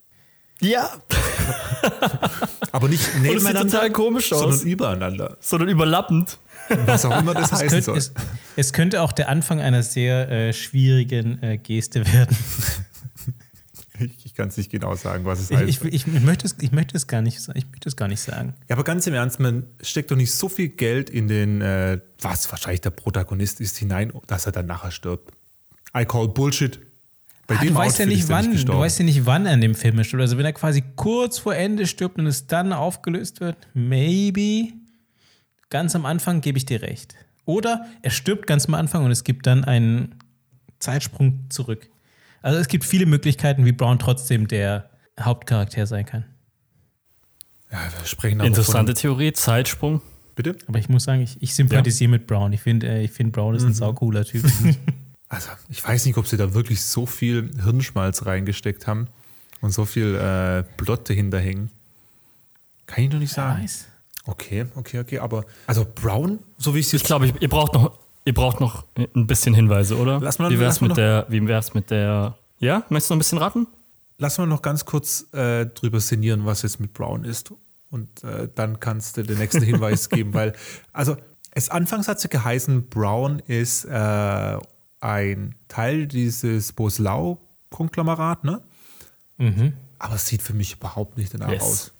Ja, 0.61 0.91
Aber 2.73 2.89
nicht 2.89 3.03
sieht 3.05 3.23
nebeneinander, 3.23 3.71
total 3.73 3.91
komisch 3.91 4.33
aus. 4.33 4.41
sondern 4.41 4.61
übereinander. 4.61 5.37
sondern 5.41 5.69
überlappend. 5.69 6.39
Was 6.87 7.05
auch 7.05 7.19
immer 7.19 7.35
das 7.35 7.47
Es 7.47 7.53
heißen 7.53 7.69
könnte, 7.69 7.85
soll. 7.85 7.97
es, 7.99 8.13
es 8.57 8.73
könnte 8.73 9.03
auch 9.03 9.13
der 9.13 9.29
Anfang 9.29 9.61
einer 9.61 9.83
sehr 9.83 10.31
äh, 10.31 10.53
schwierigen 10.53 11.43
äh, 11.43 11.59
Geste 11.59 12.11
werden. 12.13 12.37
Ich, 13.99 14.27
ich 14.27 14.35
kann 14.35 14.49
es 14.49 14.57
nicht 14.57 14.71
genau 14.71 14.95
sagen, 14.97 15.25
was 15.25 15.39
es 15.41 15.51
Ich, 15.51 15.57
heißt. 15.57 15.85
ich, 15.85 15.95
ich, 15.95 16.07
möchte 16.07 16.47
es, 16.47 16.57
ich, 16.61 16.73
möchte 16.73 16.97
es 16.97 17.07
gar 17.07 17.23
nicht, 17.23 17.39
ich 17.55 17.67
möchte 17.71 17.89
es 17.89 17.95
gar 17.97 18.09
nicht 18.09 18.21
sagen. 18.21 18.55
Ja, 18.69 18.75
aber 18.75 18.83
ganz 18.85 19.07
im 19.07 19.15
Ernst, 19.15 19.39
man 19.39 19.67
steckt 19.83 20.11
doch 20.11 20.17
nicht 20.17 20.33
so 20.35 20.49
viel 20.49 20.69
Geld 20.69 21.11
in 21.11 21.29
den, 21.29 21.61
äh, 21.61 22.01
was 22.21 22.51
wahrscheinlich 22.51 22.81
der 22.81 22.91
Protagonist 22.91 23.61
ist, 23.61 23.77
hinein, 23.77 24.13
dass 24.27 24.47
er 24.47 24.53
dann 24.53 24.67
nachher 24.67 24.91
stirbt. 24.91 25.33
I 25.97 26.05
call 26.05 26.27
Bullshit. 26.29 26.81
Bei 27.47 27.57
Ah, 27.57 27.65
du 27.65 27.75
weißt 27.75 27.99
ja 28.01 28.07
nicht 28.07 28.29
wann. 28.29 28.47
du 28.47 28.53
gestorben. 28.53 28.81
weißt 28.81 28.99
ja 28.99 29.05
nicht, 29.05 29.27
wann 29.27 29.47
er 29.47 29.53
in 29.55 29.61
dem 29.61 29.75
Film 29.77 30.03
stirbt. 30.03 30.23
Also 30.23 30.39
wenn 30.39 30.45
er 30.47 30.55
quasi 30.55 30.83
kurz 30.97 31.39
vor 31.39 31.55
Ende 31.55 31.87
stirbt 31.87 32.19
und 32.19 32.27
es 32.27 32.47
dann 32.49 32.73
aufgelöst 32.73 33.41
wird, 33.41 33.57
maybe. 33.75 34.73
Ganz 35.71 35.95
am 35.95 36.05
Anfang 36.07 36.41
gebe 36.41 36.59
ich 36.59 36.67
dir 36.67 36.83
recht. 36.83 37.15
Oder 37.45 37.87
er 38.03 38.11
stirbt 38.11 38.47
ganz 38.47 38.67
am 38.67 38.75
Anfang 38.75 39.05
und 39.05 39.11
es 39.11 39.23
gibt 39.25 39.47
dann 39.47 39.63
einen 39.65 40.15
Zeitsprung 40.79 41.41
zurück. 41.51 41.89
Also 42.45 42.59
es 42.59 42.69
gibt 42.69 42.85
viele 42.85 43.07
Möglichkeiten, 43.07 43.65
wie 43.65 43.73
Brown 43.73 43.99
trotzdem 43.99 44.49
der 44.49 44.91
Hauptcharakter 45.19 45.87
sein 45.87 46.05
kann. 46.05 46.27
ja, 47.73 47.79
wir 47.99 48.07
sprechen 48.07 48.39
aber 48.39 48.47
Interessante 48.47 48.93
Theorie, 48.93 49.33
Zeitsprung. 49.33 50.03
Bitte? 50.35 50.55
Aber 50.67 50.79
ich 50.79 50.91
muss 50.91 51.05
sagen, 51.05 51.23
ich, 51.23 51.41
ich 51.43 51.55
sympathisiere 51.55 52.11
mit 52.11 52.27
Brown. 52.27 52.53
Ich 52.53 52.61
finde, 52.61 52.89
äh, 52.89 53.03
ich 53.05 53.13
find 53.13 53.33
Brown 53.33 53.55
ist 53.55 53.63
ein 53.65 53.73
saucooler 53.73 54.25
Typ. 54.25 54.45
Also, 55.31 55.49
ich 55.71 55.83
weiß 55.83 56.05
nicht, 56.05 56.17
ob 56.19 56.29
sie 56.29 56.37
da 56.37 56.53
wirklich 56.55 56.83
so 56.85 57.07
viel 57.07 57.51
Hirnschmalz 57.61 58.25
reingesteckt 58.27 58.87
haben 58.87 59.09
und 59.63 59.73
so 59.73 59.85
viel 59.87 60.15
äh, 60.15 60.63
Plot 60.77 61.09
dahinter 61.09 61.41
hängen. 61.41 61.71
Kann 62.87 63.05
ich 63.05 63.11
noch 63.11 63.19
nicht 63.19 63.33
sagen. 63.33 63.63
Nice. 63.63 63.87
Okay, 64.27 64.67
okay, 64.77 65.01
okay. 65.01 65.19
Aber, 65.19 65.45
also 65.67 65.87
Brown, 65.93 66.39
so 66.59 66.75
wie 66.75 66.81
ich 66.81 66.87
es 66.87 66.93
Ich 66.93 67.01
jetzt 67.01 67.07
glaube, 67.07 67.27
ich- 67.27 67.41
ihr 67.43 67.49
braucht 67.49 67.73
noch, 67.73 67.99
ihr 68.25 68.35
braucht 68.35 68.61
noch 68.61 68.85
ein 68.97 69.27
bisschen 69.27 69.55
Hinweise, 69.55 69.97
oder? 69.99 70.21
Lass 70.21 70.39
mal- 70.39 70.51
wie 70.51 70.59
wär's 70.59 70.81
lass 70.81 70.89
mit 70.89 70.97
der, 70.97 71.27
wie 71.29 71.47
wär's 71.47 71.75
mit 71.75 71.91
der, 71.91 72.35
ja? 72.59 72.85
Möchtest 72.89 73.11
du 73.11 73.15
noch 73.15 73.17
ein 73.17 73.19
bisschen 73.21 73.39
raten? 73.39 73.67
Lass 74.19 74.39
mal 74.39 74.47
noch 74.47 74.63
ganz 74.63 74.85
kurz 74.85 75.27
äh, 75.33 75.67
drüber 75.67 76.01
sinnieren, 76.01 76.45
was 76.47 76.63
jetzt 76.63 76.79
mit 76.81 76.93
Brown 76.93 77.25
ist. 77.25 77.53
Und 77.91 78.23
äh, 78.25 78.49
dann 78.55 78.81
kannst 78.81 79.17
du 79.17 79.23
den 79.23 79.39
nächsten 79.39 79.63
Hinweis 79.63 80.09
geben, 80.09 80.35
weil, 80.35 80.53
also, 80.93 81.17
es 81.53 81.69
anfangs 81.69 82.09
hat 82.09 82.17
es 82.19 82.25
ja 82.25 82.29
geheißen, 82.31 82.89
Brown 82.89 83.39
ist 83.47 83.85
äh, 83.85 84.57
ein 85.01 85.55
Teil 85.69 86.07
dieses 86.09 86.73
Boslau-Konglomerat, 86.73 88.45
ne? 88.45 88.63
Aber 89.99 90.15
es 90.15 90.27
sieht 90.27 90.43
für 90.43 90.55
mich 90.55 90.75
überhaupt 90.77 91.17
nicht 91.19 91.35
danach 91.35 91.51
Yes. 91.51 91.63
aus. 91.63 91.93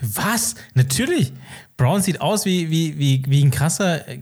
Was? 0.00 0.54
Natürlich. 0.74 1.32
Brown 1.76 2.02
sieht 2.02 2.20
aus 2.20 2.44
wie, 2.44 2.70
wie, 2.70 2.98
wie, 2.98 3.22
wie 3.26 3.44
ein 3.44 3.50
krasser 3.50 4.06
äh, 4.08 4.20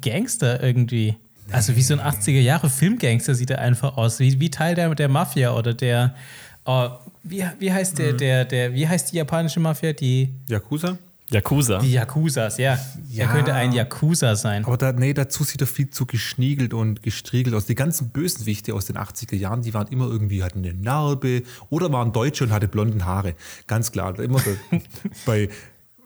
Gangster 0.00 0.62
irgendwie. 0.62 1.16
Also 1.50 1.76
wie 1.76 1.82
so 1.82 1.94
ein 1.94 2.00
80er-Jahre-Filmgangster 2.00 3.34
sieht 3.34 3.50
er 3.50 3.60
einfach 3.60 3.96
aus. 3.96 4.18
Wie, 4.18 4.40
wie 4.40 4.50
Teil 4.50 4.74
der, 4.74 4.94
der 4.94 5.08
Mafia 5.08 5.54
oder 5.54 5.74
der. 5.74 6.14
äh, 6.66 6.88
wie, 7.22 7.44
wie 7.58 7.72
heißt 7.72 7.98
der, 7.98 8.12
der, 8.12 8.44
der, 8.44 8.74
wie 8.74 8.86
heißt 8.86 9.12
die 9.12 9.16
japanische 9.16 9.60
Mafia? 9.60 9.92
Die, 9.92 10.34
Yakuza? 10.48 10.98
Yakuza. 11.30 11.78
die 11.78 11.92
Yakuzas, 11.92 12.56
ja. 12.56 12.78
Ja. 13.10 13.24
Er 13.24 13.32
könnte 13.32 13.52
ein 13.52 13.72
Yakuza 13.72 14.36
sein. 14.36 14.64
Aber 14.64 14.76
da, 14.76 14.92
nee, 14.92 15.12
dazu 15.12 15.42
sieht 15.42 15.60
er 15.60 15.66
viel 15.66 15.90
zu 15.90 16.06
geschniegelt 16.06 16.72
und 16.72 17.02
gestriegelt 17.02 17.54
aus. 17.56 17.66
Die 17.66 17.74
ganzen 17.74 18.10
Bösenwichte 18.10 18.74
aus 18.74 18.86
den 18.86 18.96
80er 18.96 19.34
Jahren, 19.34 19.62
die 19.62 19.74
waren 19.74 19.88
immer 19.88 20.06
irgendwie, 20.06 20.44
hatten 20.44 20.60
eine 20.60 20.74
Narbe 20.74 21.42
oder 21.68 21.92
waren 21.92 22.12
Deutsche 22.12 22.44
und 22.44 22.52
hatte 22.52 22.68
blonden 22.68 23.04
Haare. 23.04 23.34
Ganz 23.66 23.90
klar. 23.90 24.16
Immer 24.20 24.40
bei, 25.26 25.48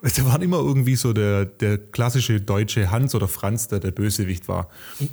da 0.02 0.24
waren 0.26 0.42
immer 0.42 0.58
irgendwie 0.58 0.96
so 0.96 1.12
der, 1.12 1.44
der 1.44 1.78
klassische 1.78 2.40
deutsche 2.40 2.90
Hans 2.90 3.14
oder 3.14 3.28
Franz, 3.28 3.68
der 3.68 3.80
der 3.80 3.90
Bösewicht 3.90 4.48
war. 4.48 4.68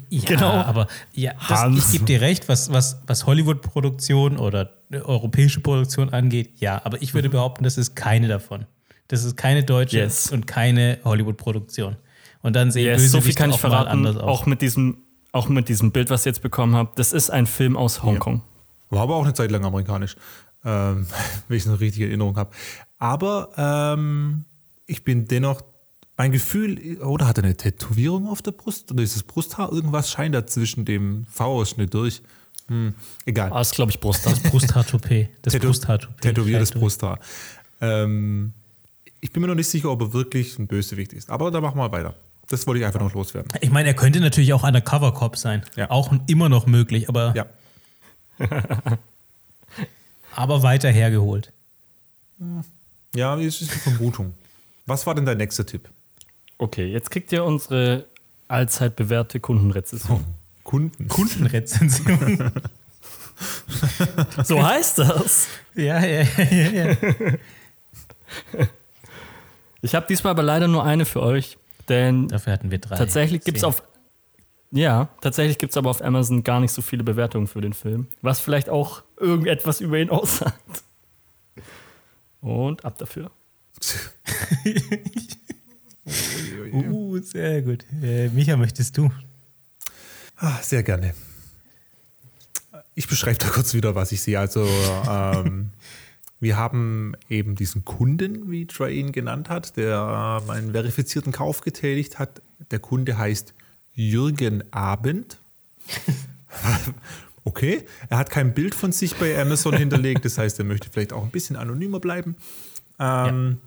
Ja, 0.10 0.24
Genau. 0.26 0.52
aber 0.52 0.88
ja, 1.14 1.34
das, 1.48 1.60
Hans. 1.60 1.86
ich 1.88 1.92
gebe 1.94 2.06
dir 2.06 2.22
recht, 2.22 2.48
was, 2.48 2.72
was, 2.72 3.02
was 3.08 3.26
Hollywood-Produktion 3.26 4.38
oder 4.38 4.72
äh, 4.92 5.00
europäische 5.00 5.60
Produktion 5.60 6.10
angeht, 6.10 6.52
ja, 6.60 6.82
aber 6.86 7.02
ich 7.02 7.14
würde 7.14 7.30
behaupten, 7.30 7.64
das 7.64 7.78
ist 7.78 7.96
keine 7.96 8.28
davon. 8.28 8.66
Das 9.10 9.24
ist 9.24 9.38
keine 9.38 9.64
deutsche 9.64 9.98
Yes. 10.00 10.32
und 10.32 10.48
keine 10.48 11.00
Hollywood-Produktion. 11.04 11.96
Und 12.42 12.56
dann 12.56 12.72
sehen 12.72 12.86
Yes, 12.86 13.02
so 13.04 13.18
viel 13.18 13.20
Bösewichte 13.20 13.42
kann 13.42 13.50
ich 13.52 13.58
verraten, 13.58 13.90
anders 13.90 14.16
aus. 14.18 14.24
auch 14.24 14.46
mit 14.46 14.62
diesem, 14.62 14.98
auch 15.32 15.50
mit 15.50 15.70
diesem 15.70 15.92
Bild, 15.92 16.10
was 16.10 16.26
ihr 16.26 16.32
jetzt 16.32 16.42
bekommen 16.42 16.76
habt. 16.76 16.98
Das 17.00 17.14
ist 17.14 17.30
ein 17.30 17.46
Film 17.46 17.76
aus 17.78 18.04
Hongkong. 18.04 18.42
War 18.90 19.02
aber 19.02 19.16
auch 19.16 19.24
eine 19.26 19.34
Zeit 19.34 19.52
lang 19.52 19.66
amerikanisch, 19.66 20.16
ähm, 20.64 21.08
wenn 21.48 21.58
ich 21.58 21.64
es 21.64 21.70
noch 21.70 21.80
richtig 21.80 22.02
in 22.04 22.08
Erinnerung 22.10 22.38
habe. 22.38 22.52
Aber 23.00 23.50
ähm, 23.58 24.46
ich 24.88 25.04
bin 25.04 25.26
dennoch, 25.28 25.62
mein 26.18 26.32
Gefühl, 26.32 26.98
oder 27.02 27.28
hat 27.28 27.38
er 27.38 27.44
eine 27.44 27.56
Tätowierung 27.56 28.28
auf 28.28 28.42
der 28.42 28.52
Brust? 28.52 28.92
Oder 28.92 29.04
ist 29.04 29.16
das 29.16 29.22
Brusthaar? 29.24 29.72
Irgendwas 29.72 30.10
scheint 30.10 30.34
da 30.34 30.48
zwischen 30.48 30.84
dem 30.86 31.26
V-Ausschnitt 31.30 31.94
durch. 31.94 32.22
Hm, 32.70 32.96
egal. 33.26 33.52
Ah, 33.54 33.62
ist, 33.62 33.76
glaube 33.76 33.92
ich, 33.92 34.00
Brust. 34.00 34.26
Das 34.26 34.40
Brusthaar-Toupet. 34.42 35.30
Das 35.44 35.54
Tätow- 35.56 35.68
Brusthaar-Toupet. 35.68 36.22
Tätowiertes 36.22 36.72
Brusthaar. 36.72 37.20
Ähm, 37.82 38.54
ich 39.22 39.32
bin 39.32 39.42
mir 39.42 39.48
noch 39.48 39.56
nicht 39.56 39.68
sicher, 39.70 39.92
ob 39.92 40.02
er 40.02 40.14
wirklich 40.14 40.58
ein 40.58 40.68
Bösewicht 40.68 41.14
ist. 41.14 41.30
Aber 41.30 41.52
da 41.52 41.62
machen 41.62 41.78
wir 41.78 41.92
weiter. 41.92 42.16
Das 42.50 42.66
wollte 42.66 42.80
ich 42.80 42.86
einfach 42.86 43.00
noch 43.02 43.14
loswerden. 43.14 43.52
Ich 43.62 43.70
meine, 43.72 43.90
er 43.90 43.94
könnte 43.94 44.20
natürlich 44.20 44.54
auch 44.54 44.64
undercover 44.64 45.14
Cop 45.14 45.38
sein. 45.38 45.64
Ja. 45.76 45.90
Auch 45.92 46.12
immer 46.28 46.50
noch 46.50 46.66
möglich, 46.66 47.10
aber, 47.10 47.34
Ja. 47.36 47.46
aber 50.36 50.64
weiter 50.64 50.90
hergeholt. 50.90 51.52
Ja, 53.16 53.38
es 53.40 53.62
ist 53.62 53.72
eine 53.72 53.80
Vermutung. 53.80 54.34
Was 54.88 55.06
war 55.06 55.14
denn 55.16 55.26
dein 55.26 55.38
nächster 55.38 55.66
Tipp? 55.66 55.90
Okay, 56.58 56.86
jetzt 56.86 57.12
kriegt 57.12 57.32
ihr 57.32 57.44
unsere 57.44 58.06
allzeit 58.48 58.96
bewährte 58.96 59.40
Kundenrezession. 59.40 60.24
Kunden. 60.64 61.08
Kundenrezension. 61.08 62.52
So 64.44 64.66
heißt 64.66 64.98
das. 65.00 65.48
ja, 65.76 66.04
ja, 66.04 66.24
ja, 66.24 66.44
ja, 66.52 66.72
ja. 66.72 66.96
Ich 69.82 69.94
habe 69.94 70.08
diesmal 70.08 70.32
aber 70.32 70.42
leider 70.42 70.68
nur 70.68 70.84
eine 70.84 71.06
für 71.06 71.22
euch, 71.22 71.58
denn 71.88 72.28
Dafür 72.30 72.54
hatten 72.54 72.72
wir 72.72 72.80
drei. 72.80 72.96
tatsächlich 72.96 73.44
gibt 73.44 73.58
es 73.58 73.64
auf 73.64 73.84
ja, 74.72 75.08
tatsächlich 75.22 75.60
gibt 75.60 75.72
es 75.72 75.78
aber 75.78 75.90
auf 75.90 76.02
Amazon 76.04 76.44
gar 76.44 76.60
nicht 76.60 76.72
so 76.74 76.82
viele 76.82 77.04
Bewertungen 77.04 77.48
für 77.48 77.62
den 77.62 77.74
Film, 77.74 78.08
was 78.22 78.40
vielleicht 78.42 78.70
auch 78.70 79.02
irgendetwas 79.18 79.80
über 79.80 79.98
ihn 79.98 80.10
aussagt. 80.10 80.84
Und 82.42 82.84
ab 82.84 82.98
dafür. 82.98 83.32
Uh, 86.72 87.20
sehr 87.20 87.62
gut. 87.62 87.86
Äh, 88.02 88.30
Micha, 88.30 88.58
möchtest 88.58 88.98
du? 88.98 89.12
Ah, 90.38 90.58
sehr 90.62 90.84
gerne. 90.84 91.14
Ich 92.96 93.08
beschreibe 93.08 93.38
da 93.38 93.50
kurz 93.50 93.74
wieder, 93.74 93.96
was 93.96 94.12
ich 94.12 94.22
sehe. 94.22 94.40
Also, 94.40 94.68
ähm, 95.10 95.72
wir 96.40 96.58
haben 96.58 97.14
eben 97.30 97.56
diesen 97.56 97.86
Kunden, 97.86 98.50
wie 98.52 98.66
Trey 98.68 99.00
ihn 99.00 99.12
genannt 99.12 99.50
hat, 99.50 99.78
der 99.78 100.42
ähm, 100.44 100.50
einen 100.50 100.72
verifizierten 100.72 101.32
Kauf 101.32 101.62
getätigt 101.62 102.20
hat. 102.20 102.42
Der 102.72 102.80
Kunde 102.80 103.18
heißt 103.18 103.54
Jürgen 103.94 104.64
Abend. 104.72 105.40
Okay, 107.44 107.86
er 108.10 108.18
hat 108.18 108.30
kein 108.30 108.54
Bild 108.54 108.76
von 108.76 108.92
sich 108.92 109.16
bei 109.16 109.40
Amazon 109.42 109.74
hinterlegt, 109.74 110.26
das 110.26 110.38
heißt, 110.38 110.60
er 110.60 110.66
möchte 110.66 110.90
vielleicht 110.90 111.14
auch 111.14 111.24
ein 111.24 111.32
bisschen 111.32 111.56
anonymer 111.56 112.02
bleiben. 112.02 112.36
Ähm, 113.00 113.62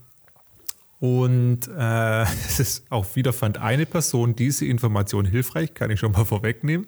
Und 1.00 1.66
äh, 1.66 2.22
es 2.46 2.60
ist 2.60 2.84
auch 2.90 3.16
wieder 3.16 3.32
fand 3.32 3.58
eine 3.58 3.86
Person 3.86 4.36
diese 4.36 4.66
Information 4.66 5.24
hilfreich, 5.24 5.74
kann 5.74 5.90
ich 5.90 5.98
schon 5.98 6.12
mal 6.12 6.24
vorwegnehmen. 6.24 6.86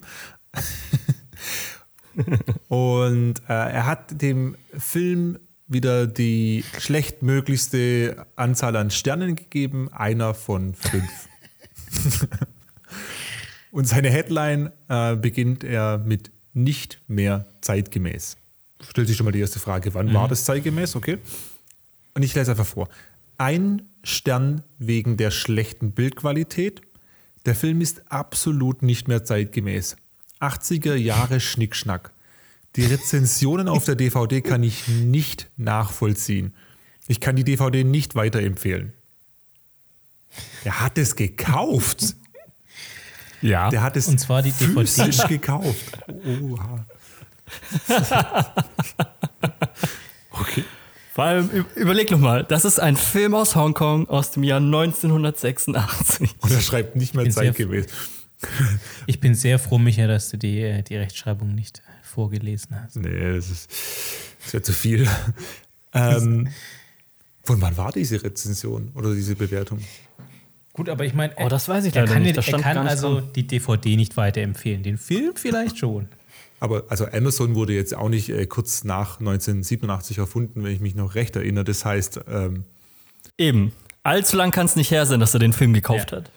Und 2.68 3.40
äh, 3.48 3.52
er 3.52 3.86
hat 3.86 4.20
dem 4.20 4.56
Film 4.76 5.38
wieder 5.66 6.06
die 6.06 6.62
schlechtmöglichste 6.78 8.26
Anzahl 8.36 8.76
an 8.76 8.90
Sternen 8.90 9.34
gegeben, 9.34 9.90
einer 9.90 10.34
von 10.34 10.74
fünf. 10.74 11.28
Und 13.70 13.88
seine 13.88 14.10
Headline 14.10 14.72
äh, 14.88 15.16
beginnt 15.16 15.64
er 15.64 15.96
mit 15.96 16.30
nicht 16.52 17.00
mehr 17.08 17.46
zeitgemäß. 17.62 18.36
Stellt 18.86 19.08
sich 19.08 19.16
schon 19.16 19.24
mal 19.24 19.32
die 19.32 19.40
erste 19.40 19.58
Frage, 19.58 19.94
wann 19.94 20.08
mhm. 20.08 20.14
war 20.14 20.28
das 20.28 20.44
zeitgemäß? 20.44 20.96
Okay. 20.96 21.16
Und 22.12 22.22
ich 22.22 22.34
lese 22.34 22.50
einfach 22.50 22.66
vor. 22.66 22.90
Ein 23.38 23.88
Stern 24.02 24.62
wegen 24.78 25.16
der 25.16 25.30
schlechten 25.30 25.92
Bildqualität. 25.92 26.82
Der 27.46 27.54
Film 27.54 27.80
ist 27.80 28.10
absolut 28.10 28.82
nicht 28.82 29.08
mehr 29.08 29.24
zeitgemäß. 29.24 29.96
80er 30.40 30.94
Jahre 30.94 31.40
Schnickschnack. 31.40 32.12
Die 32.76 32.84
Rezensionen 32.84 33.68
auf 33.68 33.84
der 33.84 33.96
DVD 33.96 34.40
kann 34.40 34.62
ich 34.62 34.88
nicht 34.88 35.50
nachvollziehen. 35.56 36.54
Ich 37.06 37.20
kann 37.20 37.36
die 37.36 37.44
DVD 37.44 37.84
nicht 37.84 38.14
weiterempfehlen. 38.14 38.92
Er 40.64 40.80
hat 40.80 40.96
es 40.98 41.16
gekauft. 41.16 42.16
Ja. 43.42 43.68
Der 43.70 43.82
hat 43.82 43.96
es 43.96 44.08
Und 44.08 44.18
zwar 44.18 44.42
die 44.42 44.52
DVD. 44.52 45.28
gekauft. 45.28 45.98
Oha. 46.08 46.86
okay. 50.30 50.64
Vor 51.12 51.24
allem, 51.24 51.66
überleg 51.74 52.10
nochmal, 52.10 52.42
das 52.44 52.64
ist 52.64 52.80
ein 52.80 52.96
Film 52.96 53.34
aus 53.34 53.54
Hongkong 53.54 54.08
aus 54.08 54.30
dem 54.30 54.44
Jahr 54.44 54.60
1986. 54.60 56.30
Und 56.38 56.50
er 56.50 56.60
schreibt 56.60 56.96
nicht 56.96 57.14
mehr 57.14 57.28
zeitgemäß. 57.28 57.86
Ich 59.06 59.20
bin 59.20 59.34
sehr 59.34 59.58
froh, 59.58 59.76
Micha, 59.76 60.06
dass 60.06 60.30
du 60.30 60.38
die, 60.38 60.82
die 60.82 60.96
Rechtschreibung 60.96 61.54
nicht 61.54 61.82
vorgelesen 62.02 62.80
hast. 62.80 62.96
Nee, 62.96 63.34
das 63.36 63.50
ist, 63.50 63.70
das 64.44 64.54
ist 64.54 64.64
zu 64.64 64.72
viel. 64.72 65.06
Ähm, 65.92 66.48
von 67.44 67.60
wann 67.60 67.76
war 67.76 67.92
diese 67.92 68.22
Rezension 68.22 68.90
oder 68.94 69.14
diese 69.14 69.36
Bewertung? 69.36 69.80
Gut, 70.72 70.88
aber 70.88 71.04
ich 71.04 71.12
meine, 71.12 71.34
oh, 71.36 71.48
das 71.48 71.68
weiß 71.68 71.84
ich 71.84 71.94
er 71.94 72.02
leider 72.02 72.14
kann, 72.14 72.22
nicht. 72.22 72.48
er 72.48 72.58
kann 72.58 72.78
also 72.78 73.16
dran. 73.16 73.28
die 73.36 73.46
DVD 73.46 73.96
nicht 73.96 74.16
weiterempfehlen. 74.16 74.82
Den 74.82 74.96
Film 74.96 75.32
vielleicht 75.36 75.76
schon. 75.76 76.08
Aber 76.62 76.84
also 76.90 77.06
Amazon 77.06 77.56
wurde 77.56 77.72
jetzt 77.72 77.92
auch 77.92 78.08
nicht 78.08 78.28
äh, 78.28 78.46
kurz 78.46 78.84
nach 78.84 79.18
1987 79.18 80.18
erfunden, 80.18 80.62
wenn 80.62 80.72
ich 80.72 80.78
mich 80.78 80.94
noch 80.94 81.16
recht 81.16 81.34
erinnere. 81.34 81.64
Das 81.64 81.84
heißt. 81.84 82.20
Ähm, 82.28 82.62
Eben. 83.36 83.72
Allzu 84.04 84.36
lang 84.36 84.52
kann 84.52 84.66
es 84.66 84.76
nicht 84.76 84.92
her 84.92 85.04
sein, 85.04 85.18
dass 85.18 85.34
er 85.34 85.40
den 85.40 85.52
Film 85.52 85.72
gekauft 85.72 86.12
ja. 86.12 86.18
hat. 86.18 86.30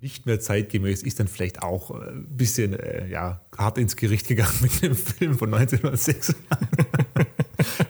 Nicht 0.00 0.26
mehr 0.26 0.40
zeitgemäß 0.40 1.04
ist 1.04 1.20
dann 1.20 1.28
vielleicht 1.28 1.62
auch 1.62 1.92
ein 1.92 2.24
äh, 2.24 2.34
bisschen 2.34 2.72
äh, 2.74 3.06
ja, 3.08 3.42
hart 3.56 3.78
ins 3.78 3.94
Gericht 3.94 4.26
gegangen 4.26 4.52
mit 4.60 4.82
dem 4.82 4.96
Film 4.96 5.38
von 5.38 5.54
1906. 5.54 6.34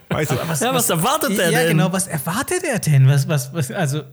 weißt 0.09 0.31
du, 0.31 0.35
was, 0.47 0.59
ja, 0.59 0.67
was, 0.75 0.87
was 0.87 0.89
erwartet 0.91 1.31
er 1.31 1.49
ja, 1.49 1.49
denn? 1.49 1.53
Ja, 1.53 1.67
genau, 1.67 1.91
was 1.91 2.05
erwartet 2.05 2.63
er 2.63 2.77
denn? 2.77 3.07
Was, 3.07 3.27
was, 3.27 3.55
was, 3.55 3.71
also. 3.71 4.03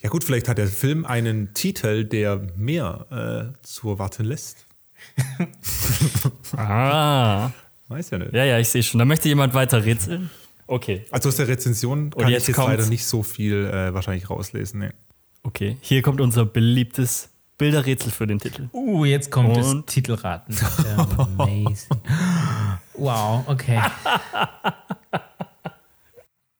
Ja, 0.00 0.08
gut, 0.08 0.24
vielleicht 0.24 0.48
hat 0.48 0.58
der 0.58 0.66
Film 0.66 1.06
einen 1.06 1.54
Titel, 1.54 2.04
der 2.04 2.42
mehr 2.56 3.52
äh, 3.54 3.64
zu 3.64 3.90
erwarten 3.90 4.24
lässt. 4.24 4.65
ah. 6.56 7.50
Weiß 7.88 8.10
ja 8.10 8.18
nicht. 8.18 8.32
Ja, 8.32 8.44
ja, 8.44 8.58
ich 8.58 8.68
sehe 8.68 8.82
schon. 8.82 8.98
Da 8.98 9.04
möchte 9.04 9.28
jemand 9.28 9.54
weiter 9.54 9.84
rätseln. 9.84 10.30
Okay. 10.66 11.04
Also 11.10 11.28
aus 11.28 11.36
der 11.36 11.48
Rezension 11.48 12.10
kann 12.10 12.28
jetzt 12.28 12.48
ich 12.48 12.56
jetzt 12.56 12.58
leider 12.58 12.86
nicht 12.86 13.06
so 13.06 13.22
viel 13.22 13.66
äh, 13.66 13.94
wahrscheinlich 13.94 14.28
rauslesen. 14.28 14.80
Nee. 14.80 14.90
Okay, 15.44 15.76
hier 15.80 16.02
kommt 16.02 16.20
unser 16.20 16.44
beliebtes 16.44 17.28
Bilderrätsel 17.56 18.10
für 18.10 18.26
den 18.26 18.40
Titel. 18.40 18.68
Uh, 18.72 19.04
jetzt 19.04 19.30
kommt 19.30 19.56
Und? 19.56 19.56
das 19.86 19.94
Titelraten. 19.94 20.56
Amazing. 21.16 22.00
wow, 22.94 23.44
okay. 23.46 23.80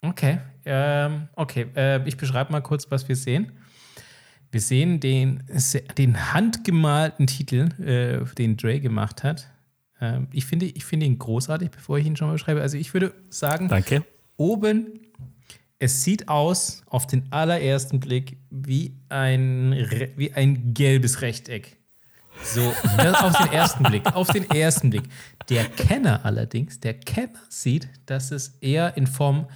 Okay, 0.02 0.38
ähm, 0.64 1.28
okay. 1.34 1.66
Äh, 1.74 2.06
ich 2.06 2.16
beschreibe 2.16 2.52
mal 2.52 2.60
kurz, 2.60 2.88
was 2.90 3.08
wir 3.08 3.16
sehen. 3.16 3.50
Wir 4.50 4.60
sehen 4.60 5.00
den, 5.00 5.42
den 5.98 6.32
handgemalten 6.32 7.26
Titel, 7.26 7.68
äh, 7.82 8.24
den 8.36 8.56
Dre 8.56 8.80
gemacht 8.80 9.22
hat. 9.22 9.48
Ähm, 10.00 10.28
ich, 10.32 10.46
finde, 10.46 10.66
ich 10.66 10.84
finde 10.84 11.06
ihn 11.06 11.18
großartig, 11.18 11.70
bevor 11.70 11.98
ich 11.98 12.06
ihn 12.06 12.16
schon 12.16 12.28
mal 12.28 12.34
beschreibe. 12.34 12.60
Also 12.60 12.76
ich 12.76 12.94
würde 12.94 13.14
sagen, 13.28 13.68
Danke. 13.68 14.04
oben, 14.36 15.00
es 15.78 16.04
sieht 16.04 16.28
aus 16.28 16.82
auf 16.86 17.06
den 17.06 17.30
allerersten 17.30 18.00
Blick 18.00 18.38
wie 18.50 18.96
ein, 19.08 19.72
wie 20.16 20.32
ein 20.32 20.74
gelbes 20.74 21.20
Rechteck. 21.20 21.76
So, 22.42 22.60
auf 22.62 23.36
den 23.38 23.52
ersten 23.52 23.84
Blick, 23.84 24.06
auf 24.14 24.28
den 24.28 24.48
ersten 24.50 24.90
Blick. 24.90 25.04
Der 25.48 25.64
Kenner 25.64 26.24
allerdings, 26.24 26.80
der 26.80 26.94
Kenner 26.94 27.40
sieht, 27.48 27.88
dass 28.06 28.30
es 28.30 28.58
eher 28.60 28.96
in 28.96 29.06
Form 29.06 29.46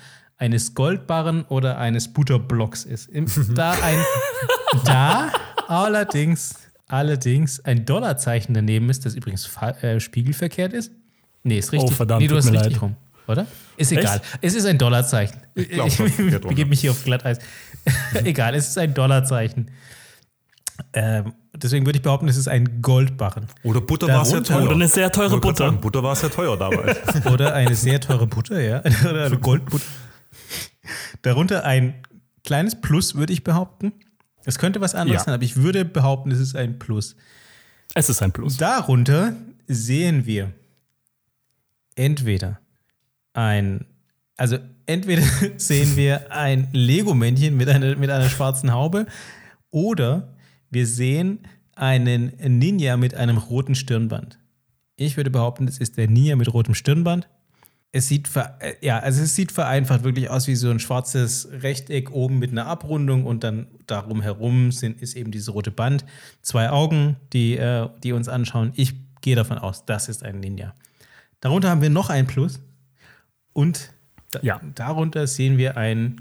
eines 0.41 0.75
Goldbarren 0.75 1.45
oder 1.45 1.79
eines 1.79 2.13
Butterblocks 2.13 2.85
ist. 2.85 3.11
Da, 3.55 3.73
ein, 3.73 3.99
da 4.87 5.31
allerdings, 5.69 6.55
allerdings 6.89 7.61
ein 7.61 7.85
Dollarzeichen 7.85 8.55
daneben 8.55 8.89
ist, 8.89 9.05
das 9.05 9.15
übrigens 9.15 9.49
äh, 9.83 10.01
spiegelverkehrt 10.01 10.73
ist. 10.73 10.93
Nee, 11.43 11.59
ist 11.59 11.73
richtig. 11.73 11.91
Oh, 11.91 11.95
verdammt, 11.95 12.23
nee, 12.23 12.29
du 12.29 12.37
hast 12.37 12.51
richtig 12.51 12.73
leid. 12.73 12.83
rum, 12.83 12.97
oder? 13.29 13.47
Ist 13.77 13.93
egal. 13.93 14.17
Echt? 14.17 14.39
Es 14.41 14.55
ist 14.55 14.65
ein 14.65 14.79
Dollarzeichen. 14.79 15.41
Ich, 15.55 15.69
glaub, 15.69 15.87
ich, 15.89 16.01
ich 16.01 16.41
begebe 16.41 16.71
mich 16.71 16.81
hier 16.81 16.91
auf 16.91 17.05
Glatteis. 17.05 17.39
egal, 18.25 18.55
es 18.55 18.69
ist 18.69 18.79
ein 18.79 18.95
Dollarzeichen. 18.95 19.71
Ähm, 20.95 21.35
deswegen 21.55 21.85
würde 21.85 21.99
ich 21.99 22.03
behaupten, 22.03 22.29
es 22.29 22.39
ist 22.39 22.49
ein 22.49 22.81
Goldbarren. 22.81 23.47
Oder 23.63 23.83
Butter 23.83 24.09
war 24.09 24.25
sehr 24.25 24.43
teuer. 24.43 24.63
Oder 24.63 24.73
eine 24.73 24.89
sehr 24.89 25.13
teure 25.13 25.39
Butter. 25.39 25.67
Sagen, 25.67 25.81
Butter 25.81 26.03
war 26.03 26.17
sehr 26.17 26.31
teuer 26.31 26.57
damals. 26.57 26.99
Oder 27.27 27.55
eine 27.55 27.75
sehr 27.75 28.01
teure 28.01 28.27
Butter, 28.27 28.59
ja. 28.61 28.83
Oder 29.09 29.27
eine 29.27 29.39
Goldbutter. 29.39 29.85
Darunter 31.23 31.65
ein 31.65 31.95
kleines 32.45 32.81
Plus, 32.81 33.15
würde 33.15 33.33
ich 33.33 33.45
behaupten. 33.45 33.93
Es 34.45 34.59
könnte 34.59 34.81
was 34.81 34.95
anderes 34.95 35.21
ja. 35.21 35.25
sein, 35.27 35.35
aber 35.35 35.45
ich 35.45 35.57
würde 35.57 35.85
behaupten, 35.85 36.31
es 36.31 36.41
ist 36.41 36.57
ein 36.57 36.79
Plus. 36.79 37.17
Es 37.95 38.09
ist 38.09 38.23
ein 38.23 38.33
Plus. 38.33 38.57
Darunter 38.57 39.35
sehen 39.67 40.27
wir 40.27 40.53
entweder 41.95 42.61
ein, 43.33 43.85
also 44.37 44.59
entweder 44.87 45.23
sehen 45.57 45.97
wir 45.97 46.33
ein 46.33 46.69
Lego-Männchen 46.73 47.57
mit 47.57 47.69
einer, 47.69 47.97
mit 47.97 48.11
einer 48.11 48.29
schwarzen 48.29 48.73
Haube 48.73 49.07
oder 49.71 50.35
wir 50.71 50.87
sehen 50.87 51.41
einen 51.75 52.37
Ninja 52.59 52.97
mit 52.97 53.15
einem 53.15 53.39
roten 53.39 53.75
Stirnband. 53.75 54.39
Ich 54.97 55.17
würde 55.17 55.31
behaupten, 55.31 55.67
es 55.67 55.79
ist 55.79 55.97
der 55.97 56.09
Ninja 56.09 56.37
mit 56.37 56.53
rotem 56.53 56.75
Stirnband 56.75 57.29
es 57.93 58.07
sieht, 58.09 58.29
äh, 58.37 58.75
ja, 58.81 59.01
also 59.01 59.23
es 59.23 59.35
sieht 59.35 59.51
vereinfacht 59.51 60.05
wirklich 60.05 60.31
aus 60.31 60.47
wie 60.47 60.55
so 60.55 60.71
ein 60.71 60.79
schwarzes 60.79 61.49
Rechteck 61.51 62.13
oben 62.13 62.39
mit 62.39 62.53
einer 62.53 62.67
Abrundung 62.67 63.27
und 63.27 63.43
dann 63.43 63.67
darum 63.87 64.23
herum 64.23 64.71
sind, 64.71 65.03
ist 65.03 65.17
eben 65.17 65.33
dieses 65.33 65.53
rote 65.53 65.73
Band. 65.73 66.05
Zwei 66.43 66.71
Augen, 66.71 67.17
die, 67.33 67.57
äh, 67.57 67.89
die 68.03 68.13
uns 68.13 68.29
anschauen. 68.29 68.73
Ich 68.77 68.95
gehe 69.23 69.35
davon 69.35 69.59
aus, 69.59 69.85
das 69.87 70.09
ist 70.09 70.23
ein 70.23 70.41
Ninja. 70.41 70.75
Darunter 71.41 71.71
haben 71.71 71.83
wir 71.83 71.91
noch 71.91 72.11
ein 72.11 72.27
Plus 72.27 72.61
und 73.53 73.91
da, 74.31 74.41
ja. 74.43 74.61
darunter 74.75 75.27
sehen 75.27 75.59
wir 75.59 75.77
ein, 75.77 76.21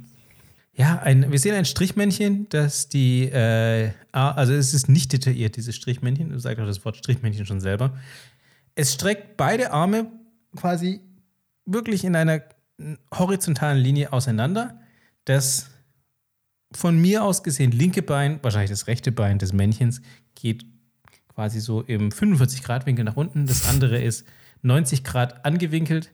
ja, 0.73 0.97
ein, 0.99 1.31
wir 1.31 1.37
sehen 1.37 1.53
ein 1.53 1.65
Strichmännchen, 1.65 2.47
das 2.49 2.89
die, 2.89 3.25
äh, 3.25 3.91
also 4.11 4.53
es 4.53 4.73
ist 4.73 4.89
nicht 4.89 5.13
detailliert, 5.13 5.55
dieses 5.55 5.75
Strichmännchen, 5.75 6.29
du 6.29 6.39
sagst 6.39 6.59
auch 6.59 6.65
das 6.65 6.83
Wort 6.83 6.97
Strichmännchen 6.97 7.45
schon 7.45 7.59
selber. 7.59 7.95
Es 8.73 8.93
streckt 8.93 9.37
beide 9.37 9.71
Arme 9.71 10.07
quasi 10.55 11.01
wirklich 11.73 12.03
in 12.03 12.15
einer 12.15 12.41
horizontalen 13.13 13.77
Linie 13.77 14.13
auseinander. 14.13 14.79
Das 15.25 15.69
von 16.71 16.99
mir 16.99 17.23
aus 17.23 17.43
gesehen 17.43 17.71
linke 17.71 18.01
Bein, 18.01 18.39
wahrscheinlich 18.41 18.69
das 18.69 18.87
rechte 18.87 19.11
Bein 19.11 19.39
des 19.39 19.53
Männchens, 19.53 20.01
geht 20.35 20.65
quasi 21.33 21.59
so 21.59 21.81
im 21.81 22.11
45 22.11 22.63
Grad 22.63 22.85
Winkel 22.85 23.05
nach 23.05 23.15
unten. 23.15 23.47
Das 23.47 23.67
andere 23.67 24.01
ist 24.03 24.25
90 24.61 25.03
Grad 25.03 25.45
angewinkelt. 25.45 26.11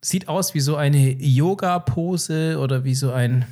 Sieht 0.00 0.28
aus 0.28 0.54
wie 0.54 0.60
so 0.60 0.76
eine 0.76 1.12
Yoga-Pose 1.12 2.58
oder 2.58 2.84
wie 2.84 2.94
so 2.94 3.12
ein. 3.12 3.46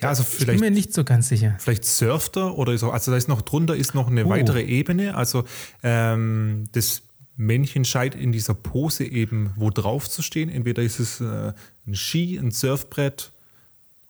Ja, 0.00 0.10
also 0.10 0.22
vielleicht. 0.22 0.56
Ich 0.56 0.60
bin 0.60 0.60
mir 0.60 0.70
nicht 0.70 0.94
so 0.94 1.04
ganz 1.04 1.28
sicher. 1.28 1.56
Vielleicht 1.58 1.84
surft 1.84 2.36
er 2.36 2.56
oder 2.56 2.76
so. 2.78 2.90
Also 2.90 3.10
da 3.10 3.16
ist 3.16 3.28
noch 3.28 3.42
drunter 3.42 3.74
ist 3.74 3.94
noch 3.94 4.08
eine 4.08 4.26
oh. 4.26 4.28
weitere 4.28 4.62
Ebene. 4.62 5.16
Also 5.16 5.44
ähm, 5.82 6.64
das 6.72 7.02
Männchen 7.38 7.84
scheint 7.84 8.14
in 8.16 8.32
dieser 8.32 8.52
Pose 8.52 9.04
eben 9.04 9.52
wo 9.56 9.70
drauf 9.70 10.10
zu 10.10 10.22
stehen. 10.22 10.50
Entweder 10.50 10.82
ist 10.82 10.98
es 10.98 11.20
äh, 11.20 11.52
ein 11.86 11.94
Ski, 11.94 12.36
ein 12.36 12.50
Surfbrett 12.50 13.30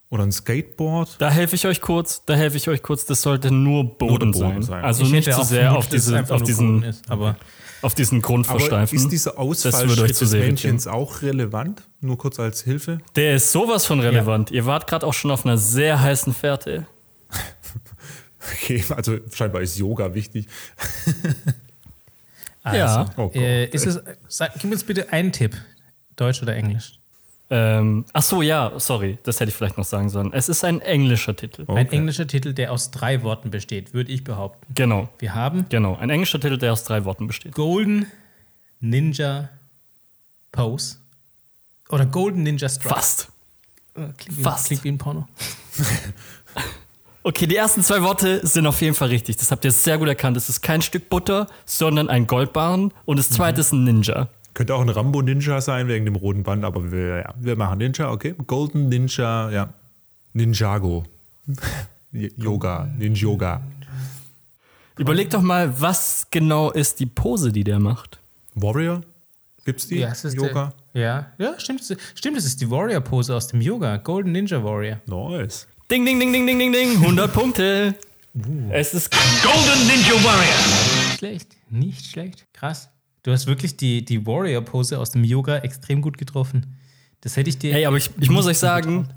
Oder 0.09 0.23
ein 0.23 0.33
Skateboard. 0.33 1.17
Da 1.19 1.31
helfe 1.31 1.55
ich 1.55 1.67
euch 1.67 1.83
kurz, 1.83 2.25
da 2.25 2.35
helfe 2.35 2.57
ich 2.57 2.67
euch 2.69 2.83
kurz, 2.83 3.05
das 3.05 3.21
sollte 3.21 3.51
nur 3.51 3.85
Boden, 3.99 4.33
Boden 4.33 4.33
sein. 4.33 4.63
sein. 4.63 4.85
Also 4.85 5.05
Ich 5.05 5.11
nicht 5.13 5.31
zu 5.31 5.45
sehr 5.45 5.77
auf, 5.77 5.89
diese, 5.89 6.19
auf, 6.23 6.31
nur 6.31 6.41
diesen, 6.41 6.83
ist, 6.83 7.11
aber 7.11 7.37
auf 7.83 7.95
diesen 7.95 8.23
Grund 8.23 8.49
Aber 8.49 8.59
versteifen. 8.59 8.97
ist 8.97 9.09
dieser 9.11 9.39
Ausfallschritt 9.39 10.17
zu 10.17 10.25
des 10.25 10.33
Männchens 10.33 10.87
auch 10.87 11.21
relevant? 11.21 11.83
Nur 12.01 12.17
kurz 12.17 12.41
als 12.41 12.63
Hilfe. 12.63 12.99
Der 13.15 13.37
ist 13.37 13.53
sowas 13.53 13.85
von 13.85 14.01
relevant. 14.01 14.51
Ihr 14.51 14.65
wart 14.65 14.87
gerade 14.87 15.07
auch 15.07 15.13
schon 15.13 15.31
auf 15.31 15.45
einer 15.45 15.59
sehr 15.59 16.01
heißen 16.01 16.33
Fährte. 16.33 16.87
Okay, 18.63 18.83
also 18.97 19.19
scheinbar 19.35 19.61
ist 19.61 19.77
Yoga 19.77 20.15
wichtig. 20.15 20.47
Ja. 22.75 22.97
also, 23.01 23.13
Oh 23.17 23.27
Gott. 23.29 23.37
äh, 23.37 23.67
ist 23.67 23.87
es, 23.87 24.01
sag, 24.29 24.53
gib 24.59 24.71
uns 24.73 24.85
bitte 24.85 25.13
einen 25.13 25.33
Tipp. 25.33 25.57
Deutsch 26.17 26.43
oder 26.43 26.55
Englisch? 26.57 26.99
Ähm, 27.51 28.05
ach 28.13 28.23
so, 28.23 28.43
ja, 28.43 28.73
sorry, 28.79 29.17
das 29.23 29.41
hätte 29.41 29.49
ich 29.49 29.55
vielleicht 29.55 29.79
noch 29.79 29.85
sagen 29.85 30.11
sollen. 30.11 30.33
Es 30.35 30.49
ist 30.51 30.65
ein 30.65 30.81
englischer 30.83 31.35
Titel. 31.35 31.65
Ein 31.71 31.91
englischer 31.91 32.27
Titel, 32.27 32.53
der 32.53 32.73
aus 32.73 32.91
drei 32.91 33.23
Worten 33.23 33.51
besteht, 33.51 33.95
würde 33.95 34.13
ich 34.13 34.23
behaupten. 34.23 34.67
Genau, 34.75 35.09
Wir 35.19 35.35
haben 35.35 35.65
genau. 35.71 35.97
Ein 35.97 36.11
englischer 36.11 36.41
Titel, 36.41 36.59
der 36.59 36.73
aus 36.73 36.85
drei 36.85 37.05
Worten 37.07 37.27
besteht. 37.27 37.55
Golden 37.55 38.07
Ninja 38.81 39.49
Pose 40.53 40.97
oder 41.89 42.05
Golden 42.05 42.43
Ninja 42.43 42.69
Strike. 42.69 42.89
Fast. 42.95 43.29
Äh, 43.95 44.09
Klingt 44.19 44.39
wie, 44.39 44.43
Fast. 44.43 44.67
Klingt 44.67 44.85
wie 44.85 44.89
ein 44.91 44.99
Porno. 44.99 45.27
Okay, 47.29 47.47
die 47.47 47.57
ersten 47.57 47.83
zwei 47.83 48.01
Worte 48.01 48.47
sind 48.47 48.67
auf 48.67 48.81
jeden 48.81 48.95
Fall 48.95 49.09
richtig. 49.09 49.37
Das 49.37 49.51
habt 49.51 49.63
ihr 49.63 49.71
sehr 49.71 49.99
gut 49.99 50.09
erkannt. 50.09 50.39
Es 50.39 50.49
ist 50.49 50.63
kein 50.63 50.81
Stück 50.81 51.11
Butter, 51.11 51.47
sondern 51.67 52.09
ein 52.09 52.27
Goldbarren. 52.27 52.91
Und 53.05 53.19
das 53.19 53.29
zweite 53.29 53.61
ist 53.61 53.71
ein 53.71 53.85
Ninja. 53.85 54.31
Könnte 54.55 54.75
auch 54.75 54.81
ein 54.81 54.89
Rambo-Ninja 54.89 55.61
sein 55.61 55.89
wegen 55.89 56.07
dem 56.07 56.17
roten 56.17 56.43
Band, 56.43 56.65
aber 56.65 56.91
wir, 56.91 57.19
ja, 57.19 57.35
wir 57.39 57.55
machen 57.55 57.81
Ninja, 57.81 58.11
okay. 58.11 58.35
Golden 58.47 58.89
Ninja, 58.89 59.51
ja. 59.51 59.75
Ninjago. 60.33 61.05
Yoga, 62.13 62.89
Ninjoga. 62.97 63.61
Überleg 64.97 65.29
doch 65.29 65.43
mal, 65.43 65.79
was 65.79 66.29
genau 66.31 66.71
ist 66.71 66.99
die 66.99 67.05
Pose, 67.05 67.53
die 67.53 67.63
der 67.63 67.79
macht? 67.79 68.21
Warrior? 68.55 69.03
Gibt's 69.67 69.87
die? 69.87 69.99
Ja, 69.99 70.09
es 70.13 70.25
ist 70.25 70.33
Yoga? 70.35 70.73
Der, 70.95 71.03
ja, 71.03 71.27
ja, 71.37 71.61
stimmt. 71.61 71.83
Stimmt, 72.15 72.39
es 72.39 72.47
ist 72.47 72.59
die 72.63 72.71
Warrior-Pose 72.71 73.37
aus 73.37 73.49
dem 73.49 73.61
Yoga. 73.61 73.99
Golden 73.99 74.33
Ninja 74.33 74.65
Warrior. 74.65 75.03
Nice. 75.05 75.67
Ding, 75.91 76.05
ding, 76.05 76.21
ding, 76.21 76.31
ding, 76.31 76.47
ding, 76.47 76.59
ding, 76.59 76.71
ding. 76.71 76.97
100 76.97 77.33
Punkte. 77.33 77.95
Es 78.69 78.93
ist 78.93 79.11
Golden 79.43 79.87
Ninja 79.87 80.23
Warrior. 80.23 80.55
Nicht 81.09 81.19
schlecht, 81.19 81.49
nicht 81.71 82.05
schlecht. 82.05 82.47
Krass. 82.53 82.91
Du 83.23 83.33
hast 83.33 83.47
wirklich 83.47 83.79
die, 83.79 84.05
die 84.05 84.27
Warrior-Pose 84.27 84.99
aus 84.99 85.13
dem 85.13 85.25
Yoga 85.25 85.57
extrem 85.57 86.03
gut 86.03 86.19
getroffen. 86.19 86.77
Das 87.23 87.39
hätte 87.39 87.49
ich 87.49 87.59
dir. 87.59 87.75
Ey, 87.75 87.87
aber 87.87 87.97
ich, 87.97 88.11
ich 88.21 88.29
muss 88.29 88.45
euch 88.45 88.59
sagen, 88.59 89.09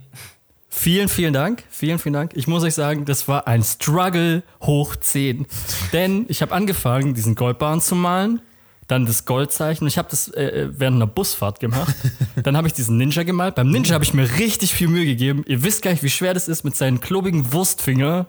vielen, 0.69 1.09
vielen 1.09 1.33
Dank. 1.33 1.65
Vielen, 1.69 1.99
vielen 1.99 2.13
Dank. 2.13 2.31
Ich 2.35 2.47
muss 2.47 2.63
euch 2.63 2.73
sagen, 2.73 3.03
das 3.03 3.27
war 3.27 3.47
ein 3.47 3.63
Struggle 3.63 4.41
hoch 4.61 4.95
10. 4.95 5.45
Denn 5.91 6.25
ich 6.29 6.41
habe 6.41 6.53
angefangen, 6.53 7.13
diesen 7.13 7.35
Goldbarren 7.35 7.81
zu 7.81 7.95
malen, 7.95 8.39
dann 8.91 9.05
das 9.05 9.25
Goldzeichen. 9.25 9.87
Ich 9.87 9.97
habe 9.97 10.07
das 10.11 10.27
äh, 10.33 10.67
während 10.71 10.97
einer 10.97 11.07
Busfahrt 11.07 11.59
gemacht. 11.59 11.95
Dann 12.43 12.57
habe 12.57 12.67
ich 12.67 12.73
diesen 12.73 12.97
Ninja 12.97 13.23
gemalt. 13.23 13.55
Beim 13.55 13.71
Ninja 13.71 13.93
habe 13.93 14.03
ich 14.03 14.13
mir 14.13 14.29
richtig 14.37 14.73
viel 14.73 14.87
Mühe 14.89 15.05
gegeben. 15.05 15.43
Ihr 15.47 15.63
wisst 15.63 15.81
gar 15.81 15.91
nicht, 15.91 16.03
wie 16.03 16.09
schwer 16.09 16.33
das 16.33 16.47
ist, 16.47 16.63
mit 16.63 16.75
seinen 16.75 16.99
klobigen 16.99 17.53
Wurstfinger 17.53 18.25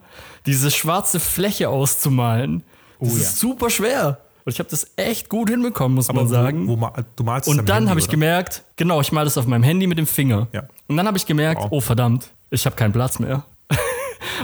diese 0.46 0.70
schwarze 0.70 1.18
Fläche 1.20 1.68
auszumalen. 1.68 2.62
Das 3.00 3.08
Oh 3.10 3.12
ja. 3.16 3.20
ist 3.22 3.38
super 3.38 3.68
schwer. 3.70 4.18
Und 4.44 4.52
ich 4.52 4.58
habe 4.58 4.68
das 4.70 4.88
echt 4.96 5.28
gut 5.28 5.50
hinbekommen, 5.50 5.94
muss 5.96 6.08
man 6.08 6.24
wo- 6.24 6.28
sagen. 6.28 6.66
Wo, 6.68 6.76
ma- 6.76 6.92
du 7.16 7.22
malst 7.24 7.48
Und 7.48 7.68
dann 7.68 7.88
habe 7.90 8.00
ich 8.00 8.08
gemerkt, 8.08 8.62
genau, 8.76 9.00
ich 9.00 9.12
mal 9.12 9.24
das 9.24 9.38
auf 9.38 9.46
meinem 9.46 9.62
Handy 9.62 9.86
mit 9.86 9.98
dem 9.98 10.06
Finger. 10.06 10.48
Ja. 10.52 10.64
Und 10.88 10.96
dann 10.96 11.06
habe 11.06 11.16
ich 11.16 11.26
gemerkt, 11.26 11.60
Wow. 11.62 11.68
oh 11.70 11.80
verdammt, 11.80 12.30
ich 12.50 12.64
habe 12.66 12.74
keinen 12.76 12.92
Platz 12.92 13.18
mehr. 13.18 13.44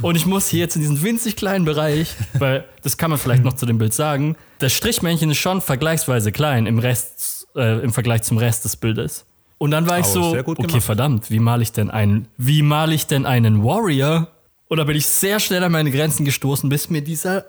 Und 0.02 0.16
ich 0.16 0.26
muss 0.26 0.48
hier 0.48 0.60
jetzt 0.60 0.76
in 0.76 0.82
diesen 0.82 1.02
winzig 1.02 1.36
kleinen 1.36 1.64
Bereich, 1.64 2.14
weil 2.38 2.64
das 2.82 2.96
kann 2.96 3.10
man 3.10 3.18
vielleicht 3.18 3.44
noch 3.44 3.54
zu 3.54 3.66
dem 3.66 3.78
Bild 3.78 3.94
sagen, 3.94 4.36
das 4.58 4.72
Strichmännchen 4.72 5.30
ist 5.30 5.38
schon 5.38 5.60
vergleichsweise 5.60 6.32
klein 6.32 6.66
im 6.66 6.78
Rest, 6.78 7.48
äh, 7.54 7.80
im 7.80 7.92
Vergleich 7.92 8.22
zum 8.22 8.38
Rest 8.38 8.64
des 8.64 8.76
Bildes. 8.76 9.24
Und 9.58 9.72
dann 9.72 9.88
war 9.88 9.98
ich 9.98 10.06
so, 10.06 10.36
okay, 10.36 10.54
gemacht. 10.54 10.82
verdammt, 10.82 11.30
wie 11.30 11.40
male 11.40 11.62
ich 11.62 11.72
denn 11.72 11.90
einen, 11.90 12.28
wie 12.36 12.62
male 12.62 12.94
ich 12.94 13.06
denn 13.06 13.26
einen 13.26 13.64
Warrior? 13.64 14.28
Und 14.68 14.78
da 14.78 14.84
bin 14.84 14.96
ich 14.96 15.06
sehr 15.06 15.40
schnell 15.40 15.64
an 15.64 15.72
meine 15.72 15.90
Grenzen 15.90 16.24
gestoßen, 16.24 16.68
bis 16.68 16.90
mir 16.90 17.02
dieser 17.02 17.44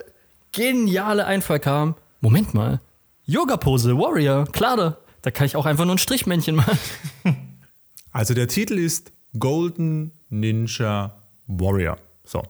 geniale 0.51 1.25
Einfall 1.25 1.59
kam. 1.59 1.95
Moment 2.21 2.53
mal, 2.53 2.81
Yoga-Pose, 3.25 3.95
Warrior, 3.97 4.45
klar, 4.45 4.75
da, 4.75 4.97
da 5.21 5.29
kann 5.29 5.45
ich 5.45 5.55
auch 5.55 5.67
einfach 5.67 5.85
nur 5.85 5.95
ein 5.95 5.99
Strichmännchen 5.99 6.55
malen. 6.55 6.79
Also 8.11 8.33
der 8.33 8.47
Titel 8.47 8.79
ist 8.79 9.11
Golden 9.37 10.11
Ninja 10.29 11.21
Warrior. 11.45 11.97
So. 12.29 12.43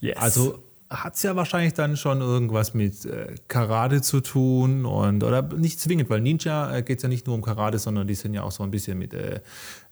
Yes. 0.00 0.16
Also 0.16 0.62
hat 0.88 1.16
es 1.16 1.22
ja 1.22 1.36
wahrscheinlich 1.36 1.74
dann 1.74 1.96
schon 1.96 2.20
irgendwas 2.20 2.72
mit 2.72 3.04
äh, 3.04 3.34
Karate 3.48 4.00
zu 4.00 4.20
tun 4.20 4.86
und 4.86 5.22
oder 5.22 5.42
nicht 5.42 5.80
zwingend, 5.80 6.08
weil 6.08 6.20
Ninja 6.20 6.74
äh, 6.74 6.82
geht 6.82 6.98
es 6.98 7.02
ja 7.02 7.08
nicht 7.08 7.26
nur 7.26 7.34
um 7.34 7.42
Karate, 7.42 7.78
sondern 7.78 8.06
die 8.06 8.14
sind 8.14 8.34
ja 8.34 8.42
auch 8.42 8.52
so 8.52 8.62
ein 8.62 8.70
bisschen 8.70 8.98
mit, 8.98 9.12
äh, 9.12 9.40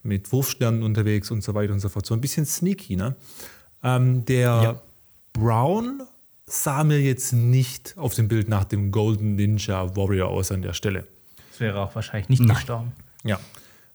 mit 0.02 0.32
Wurfsternen 0.32 0.82
unterwegs 0.82 1.30
und 1.30 1.42
so 1.42 1.55
weiter 1.55 1.72
und 1.72 1.80
so 1.80 1.88
fort. 1.88 2.07
So 2.07 2.14
ein 2.14 2.20
bisschen 2.20 2.46
sneaky, 2.46 2.96
ne? 2.96 3.16
Ähm, 3.82 4.24
der 4.24 4.80
Brown 5.32 6.02
sah 6.46 6.84
mir 6.84 7.00
jetzt 7.00 7.32
nicht 7.32 7.94
auf 7.98 8.14
dem 8.14 8.28
Bild 8.28 8.48
nach 8.48 8.64
dem 8.64 8.90
Golden 8.90 9.34
Ninja 9.34 9.96
Warrior 9.96 10.30
aus 10.30 10.52
an 10.52 10.62
der 10.62 10.72
Stelle. 10.72 11.07
Das 11.50 11.61
wäre 11.61 11.80
auch 11.80 11.94
wahrscheinlich 11.94 12.28
nicht 12.28 12.48
gestorben. 12.48 12.92
Ja. 13.24 13.38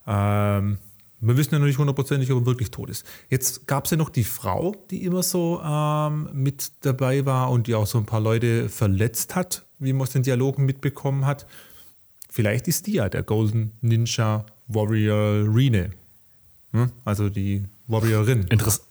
Ähm, 0.05 0.77
wir 1.21 1.37
wissen 1.37 1.53
ja 1.53 1.59
noch 1.59 1.65
nicht 1.65 1.77
hundertprozentig, 1.77 2.31
ob 2.31 2.43
er 2.43 2.45
wirklich 2.45 2.71
tot 2.71 2.89
ist. 2.89 3.05
Jetzt 3.29 3.67
gab 3.67 3.85
es 3.85 3.91
ja 3.91 3.97
noch 3.97 4.09
die 4.09 4.23
Frau, 4.23 4.75
die 4.89 5.03
immer 5.03 5.23
so 5.23 5.61
ähm, 5.63 6.29
mit 6.33 6.71
dabei 6.81 7.25
war 7.25 7.51
und 7.51 7.67
die 7.67 7.75
auch 7.75 7.87
so 7.87 7.97
ein 7.97 8.05
paar 8.05 8.21
Leute 8.21 8.69
verletzt 8.69 9.35
hat, 9.35 9.63
wie 9.79 9.93
man 9.93 10.03
aus 10.03 10.11
den 10.11 10.23
Dialogen 10.23 10.65
mitbekommen 10.65 11.25
hat. 11.25 11.45
Vielleicht 12.29 12.67
ist 12.67 12.87
die 12.87 12.93
ja 12.93 13.09
der 13.09 13.23
Golden 13.23 13.71
Ninja 13.81 14.45
Warrior 14.67 15.53
Rene. 15.53 15.91
Hm? 16.71 16.91
Also 17.03 17.29
die 17.29 17.65
Warriorin. 17.87 18.43
Interess 18.49 18.81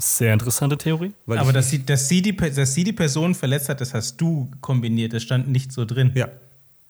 sehr 0.00 0.32
interessante 0.32 0.78
Theorie. 0.78 1.12
Weil 1.26 1.38
Aber 1.38 1.52
dass 1.52 1.70
sie, 1.70 1.84
dass, 1.84 2.08
sie 2.08 2.22
die, 2.22 2.36
dass 2.36 2.74
sie 2.74 2.84
die 2.84 2.92
Person 2.92 3.34
verletzt 3.34 3.68
hat, 3.68 3.80
das 3.80 3.94
hast 3.94 4.20
du 4.20 4.48
kombiniert. 4.60 5.12
Das 5.12 5.24
stand 5.24 5.48
nicht 5.48 5.72
so 5.72 5.84
drin. 5.84 6.12
ja. 6.14 6.28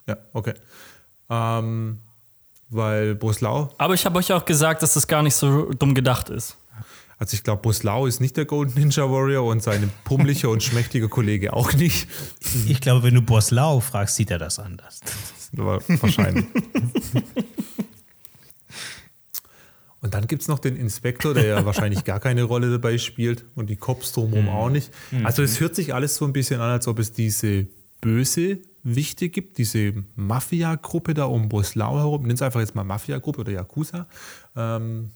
Ja, 0.06 0.16
okay. 0.32 0.54
Ähm, 1.28 1.98
weil 2.70 3.14
Boslau 3.14 3.72
Aber 3.78 3.94
ich 3.94 4.04
habe 4.04 4.18
euch 4.18 4.32
auch 4.32 4.44
gesagt, 4.44 4.82
dass 4.82 4.94
das 4.94 5.06
gar 5.06 5.22
nicht 5.22 5.34
so 5.34 5.72
dumm 5.72 5.94
gedacht 5.94 6.28
ist. 6.28 6.56
Also 7.18 7.34
ich 7.34 7.42
glaube, 7.42 7.62
Boslau 7.62 8.06
ist 8.06 8.20
nicht 8.20 8.36
der 8.36 8.44
Golden 8.44 8.78
Ninja 8.78 9.10
Warrior 9.10 9.44
und 9.44 9.62
sein 9.62 9.90
pummeliger 10.04 10.50
und 10.50 10.62
schmächtiger 10.62 11.08
Kollege 11.08 11.52
auch 11.52 11.72
nicht. 11.72 12.08
Ich 12.68 12.80
glaube, 12.80 13.02
wenn 13.02 13.14
du 13.14 13.22
Boslau 13.22 13.80
fragst, 13.80 14.16
sieht 14.16 14.30
er 14.30 14.38
das 14.38 14.60
anders. 14.60 15.00
Wahrscheinlich. 15.52 16.46
Und 20.00 20.14
dann 20.14 20.28
gibt 20.28 20.42
es 20.42 20.48
noch 20.48 20.60
den 20.60 20.76
Inspektor, 20.76 21.34
der 21.34 21.44
ja 21.44 21.64
wahrscheinlich 21.66 22.04
gar 22.04 22.20
keine 22.20 22.44
Rolle 22.44 22.70
dabei 22.70 22.98
spielt 22.98 23.44
und 23.56 23.68
die 23.68 23.76
Cops 23.76 24.12
drumherum 24.12 24.48
auch 24.48 24.70
nicht. 24.70 24.92
Also 25.24 25.42
es 25.42 25.58
hört 25.58 25.74
sich 25.74 25.94
alles 25.94 26.14
so 26.16 26.24
ein 26.24 26.32
bisschen 26.32 26.60
an, 26.60 26.70
als 26.70 26.86
ob 26.86 26.98
es 26.98 27.12
diese 27.12 27.66
böse 28.00 28.58
Wichte 28.82 29.28
gibt, 29.28 29.58
diese 29.58 29.92
Mafia-Gruppe 30.16 31.14
da 31.14 31.24
um 31.24 31.48
Boslau 31.48 31.98
herum. 31.98 32.22
Nimm 32.22 32.34
es 32.34 32.42
einfach 32.42 32.60
jetzt 32.60 32.74
mal 32.74 32.84
Mafia-Gruppe 32.84 33.40
oder 33.40 33.52
Yakuza. 33.52 34.06
Ähm, 34.56 35.10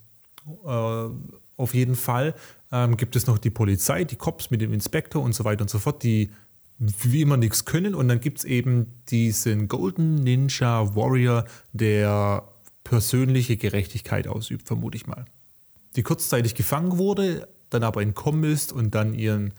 äh, 0.65 1.09
auf 1.57 1.75
jeden 1.75 1.95
Fall 1.95 2.35
ähm, 2.73 2.97
gibt 2.97 3.17
es 3.17 3.27
noch 3.27 3.39
die 3.39 3.51
Polizei, 3.51 4.05
die 4.05 4.17
Cops 4.17 4.51
mit 4.51 4.61
dem 4.61 4.73
Inspektor 4.73 5.23
und 5.23 5.35
so 5.35 5.45
weiter 5.45 5.63
und 5.63 5.71
so 5.71 5.79
fort, 5.79 6.03
die 6.03 6.31
wie 6.79 7.23
immer 7.23 7.37
nichts 7.37 7.65
können. 7.65 7.95
Und 7.95 8.09
dann 8.09 8.21
gibt 8.21 8.39
es 8.39 8.45
eben 8.45 8.93
diesen 9.09 9.69
Golden 9.69 10.17
Ninja 10.17 10.95
Warrior, 10.97 11.45
der 11.73 12.49
persönliche 12.85 13.57
Gerechtigkeit 13.57 14.27
ausübt, 14.27 14.67
vermute 14.67 14.97
ich 14.97 15.07
mal. 15.07 15.25
Die 15.95 16.03
kurzzeitig 16.03 16.55
gefangen 16.55 16.99
wurde, 16.99 17.49
dann 17.71 17.85
aber 17.85 18.03
entkommen 18.03 18.51
ist 18.51 18.73
und 18.73 18.95
dann 18.95 19.15
ihren 19.15 19.53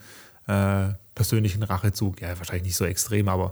äh, 0.48 0.90
persönlichen 1.16 1.64
Rachezug, 1.64 2.22
ja, 2.22 2.38
wahrscheinlich 2.38 2.64
nicht 2.64 2.76
so 2.76 2.86
extrem, 2.86 3.30
aber 3.30 3.52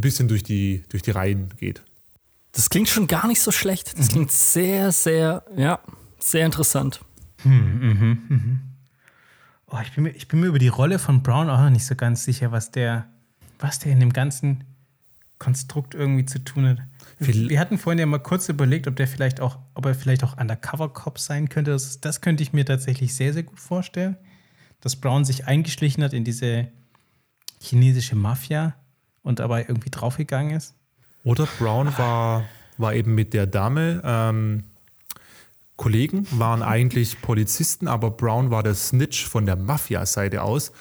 ein 0.00 0.02
bisschen 0.02 0.26
durch 0.28 0.42
die, 0.42 0.82
durch 0.88 1.02
die 1.02 1.10
Reihen 1.12 1.50
geht. 1.56 1.82
Das 2.52 2.68
klingt 2.68 2.88
schon 2.88 3.06
gar 3.06 3.28
nicht 3.28 3.40
so 3.40 3.52
schlecht. 3.52 3.96
Das 3.98 4.08
klingt 4.08 4.32
sehr, 4.32 4.90
sehr, 4.92 5.44
ja, 5.56 5.78
sehr 6.18 6.44
interessant. 6.46 7.00
Oh, 9.72 9.78
ich, 9.82 9.92
bin 9.92 10.04
mir, 10.04 10.10
ich 10.10 10.26
bin 10.26 10.40
mir 10.40 10.46
über 10.46 10.58
die 10.58 10.68
Rolle 10.68 10.98
von 10.98 11.22
Brown 11.22 11.48
auch 11.48 11.60
noch 11.60 11.70
nicht 11.70 11.86
so 11.86 11.94
ganz 11.94 12.24
sicher, 12.24 12.50
was 12.50 12.70
der, 12.72 13.06
was 13.60 13.78
der 13.78 13.92
in 13.92 14.00
dem 14.00 14.12
ganzen 14.12 14.64
Konstrukt 15.38 15.94
irgendwie 15.94 16.24
zu 16.24 16.40
tun 16.42 16.68
hat. 16.68 16.78
Viel- 17.20 17.48
Wir 17.48 17.60
hatten 17.60 17.78
vorhin 17.78 17.98
ja 18.00 18.06
mal 18.06 18.18
kurz 18.18 18.48
überlegt, 18.48 18.88
ob 18.88 18.96
der 18.96 19.06
vielleicht 19.06 19.40
auch, 19.40 19.58
ob 19.74 19.86
er 19.86 19.94
vielleicht 19.94 20.24
auch 20.24 20.36
Undercover-Cop 20.36 21.18
sein 21.18 21.48
könnte. 21.48 21.70
Das, 21.70 22.00
das 22.00 22.20
könnte 22.20 22.42
ich 22.42 22.52
mir 22.52 22.64
tatsächlich 22.66 23.14
sehr, 23.14 23.32
sehr 23.32 23.44
gut 23.44 23.60
vorstellen. 23.60 24.16
Dass 24.80 24.96
Brown 24.96 25.24
sich 25.24 25.46
eingeschlichen 25.46 26.02
hat 26.02 26.12
in 26.14 26.24
diese 26.24 26.68
chinesische 27.60 28.16
Mafia 28.16 28.74
und 29.22 29.38
dabei 29.38 29.64
irgendwie 29.68 29.90
draufgegangen 29.90 30.56
ist. 30.56 30.74
Oder 31.24 31.46
Brown 31.58 31.92
war, 31.98 32.44
war 32.78 32.94
eben 32.94 33.14
mit 33.14 33.34
der 33.34 33.46
Dame 33.46 34.00
ähm, 34.04 34.64
Kollegen 35.80 36.26
waren 36.38 36.62
eigentlich 36.62 37.22
Polizisten, 37.22 37.88
aber 37.88 38.10
Brown 38.10 38.50
war 38.50 38.62
der 38.62 38.74
Snitch 38.74 39.26
von 39.26 39.46
der 39.46 39.56
Mafia-Seite 39.56 40.42
aus 40.42 40.72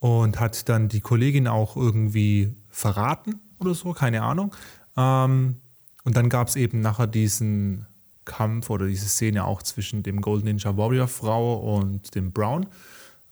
und 0.00 0.40
hat 0.40 0.68
dann 0.68 0.88
die 0.88 1.00
Kollegin 1.00 1.46
auch 1.46 1.76
irgendwie 1.76 2.56
verraten 2.68 3.38
oder 3.60 3.74
so, 3.74 3.92
keine 3.92 4.22
Ahnung. 4.22 4.52
Ähm, 4.96 5.58
und 6.02 6.16
dann 6.16 6.28
gab 6.28 6.48
es 6.48 6.56
eben 6.56 6.80
nachher 6.80 7.06
diesen 7.06 7.86
Kampf 8.24 8.68
oder 8.70 8.88
diese 8.88 9.06
Szene 9.06 9.44
auch 9.44 9.62
zwischen 9.62 10.02
dem 10.02 10.20
Golden 10.20 10.46
Ninja 10.46 10.76
Warrior 10.76 11.06
Frau 11.06 11.76
und 11.76 12.16
dem 12.16 12.32
Brown, 12.32 12.66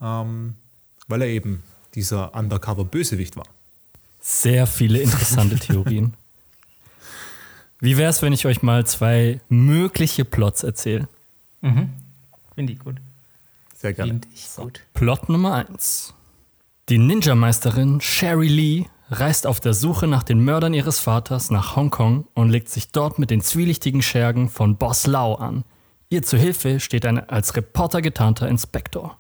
ähm, 0.01 0.55
weil 1.09 1.23
er 1.23 1.29
eben 1.29 1.61
dieser 1.97 2.37
Undercover-Bösewicht 2.37 3.37
war. 3.37 3.47
Sehr 4.29 4.67
viele 4.67 4.99
interessante 4.99 5.55
Theorien. 5.61 6.15
Wie 7.79 7.97
wäre 7.97 8.11
es, 8.11 8.23
wenn 8.23 8.33
ich 8.33 8.45
euch 8.45 8.61
mal 8.61 8.85
zwei 8.85 9.41
mögliche 9.49 10.25
Plots 10.25 10.65
erzähle? 10.65 11.09
Finde 12.57 12.73
ich 12.73 12.81
gut. 12.81 12.97
Sehr 13.77 13.93
gerne. 13.93 14.15
Finde 14.15 14.29
ich 14.35 14.49
gut. 14.57 14.81
Plot 14.95 15.29
Nummer 15.29 15.55
1. 15.55 16.13
Die 16.89 16.99
Ninja-Meisterin 16.99 18.01
Sherry 18.01 18.49
Lee 18.49 18.87
reist 19.11 19.47
auf 19.47 19.61
der 19.61 19.75
Suche 19.75 20.09
nach 20.09 20.25
den 20.25 20.41
Mördern 20.41 20.75
ihres 20.75 20.99
Vaters 20.99 21.53
nach 21.53 21.77
Hongkong 21.77 22.27
und 22.35 22.51
legt 22.51 22.69
sich 22.69 22.91
dort 22.91 23.21
mit 23.21 23.31
den 23.31 23.43
zwielichtigen 23.43 24.03
Schergen 24.03 24.49
von 24.49 24.77
Boss 24.77 25.07
Lau 25.07 25.37
an. 25.37 25.63
Ihr 26.09 26.25
zu 26.25 26.37
Hilfe 26.37 26.81
steht 26.81 27.07
ein 27.07 27.21
als 27.29 27.55
Reporter 27.55 28.03
getarnter 28.03 28.49
Inspektor. 28.49 29.19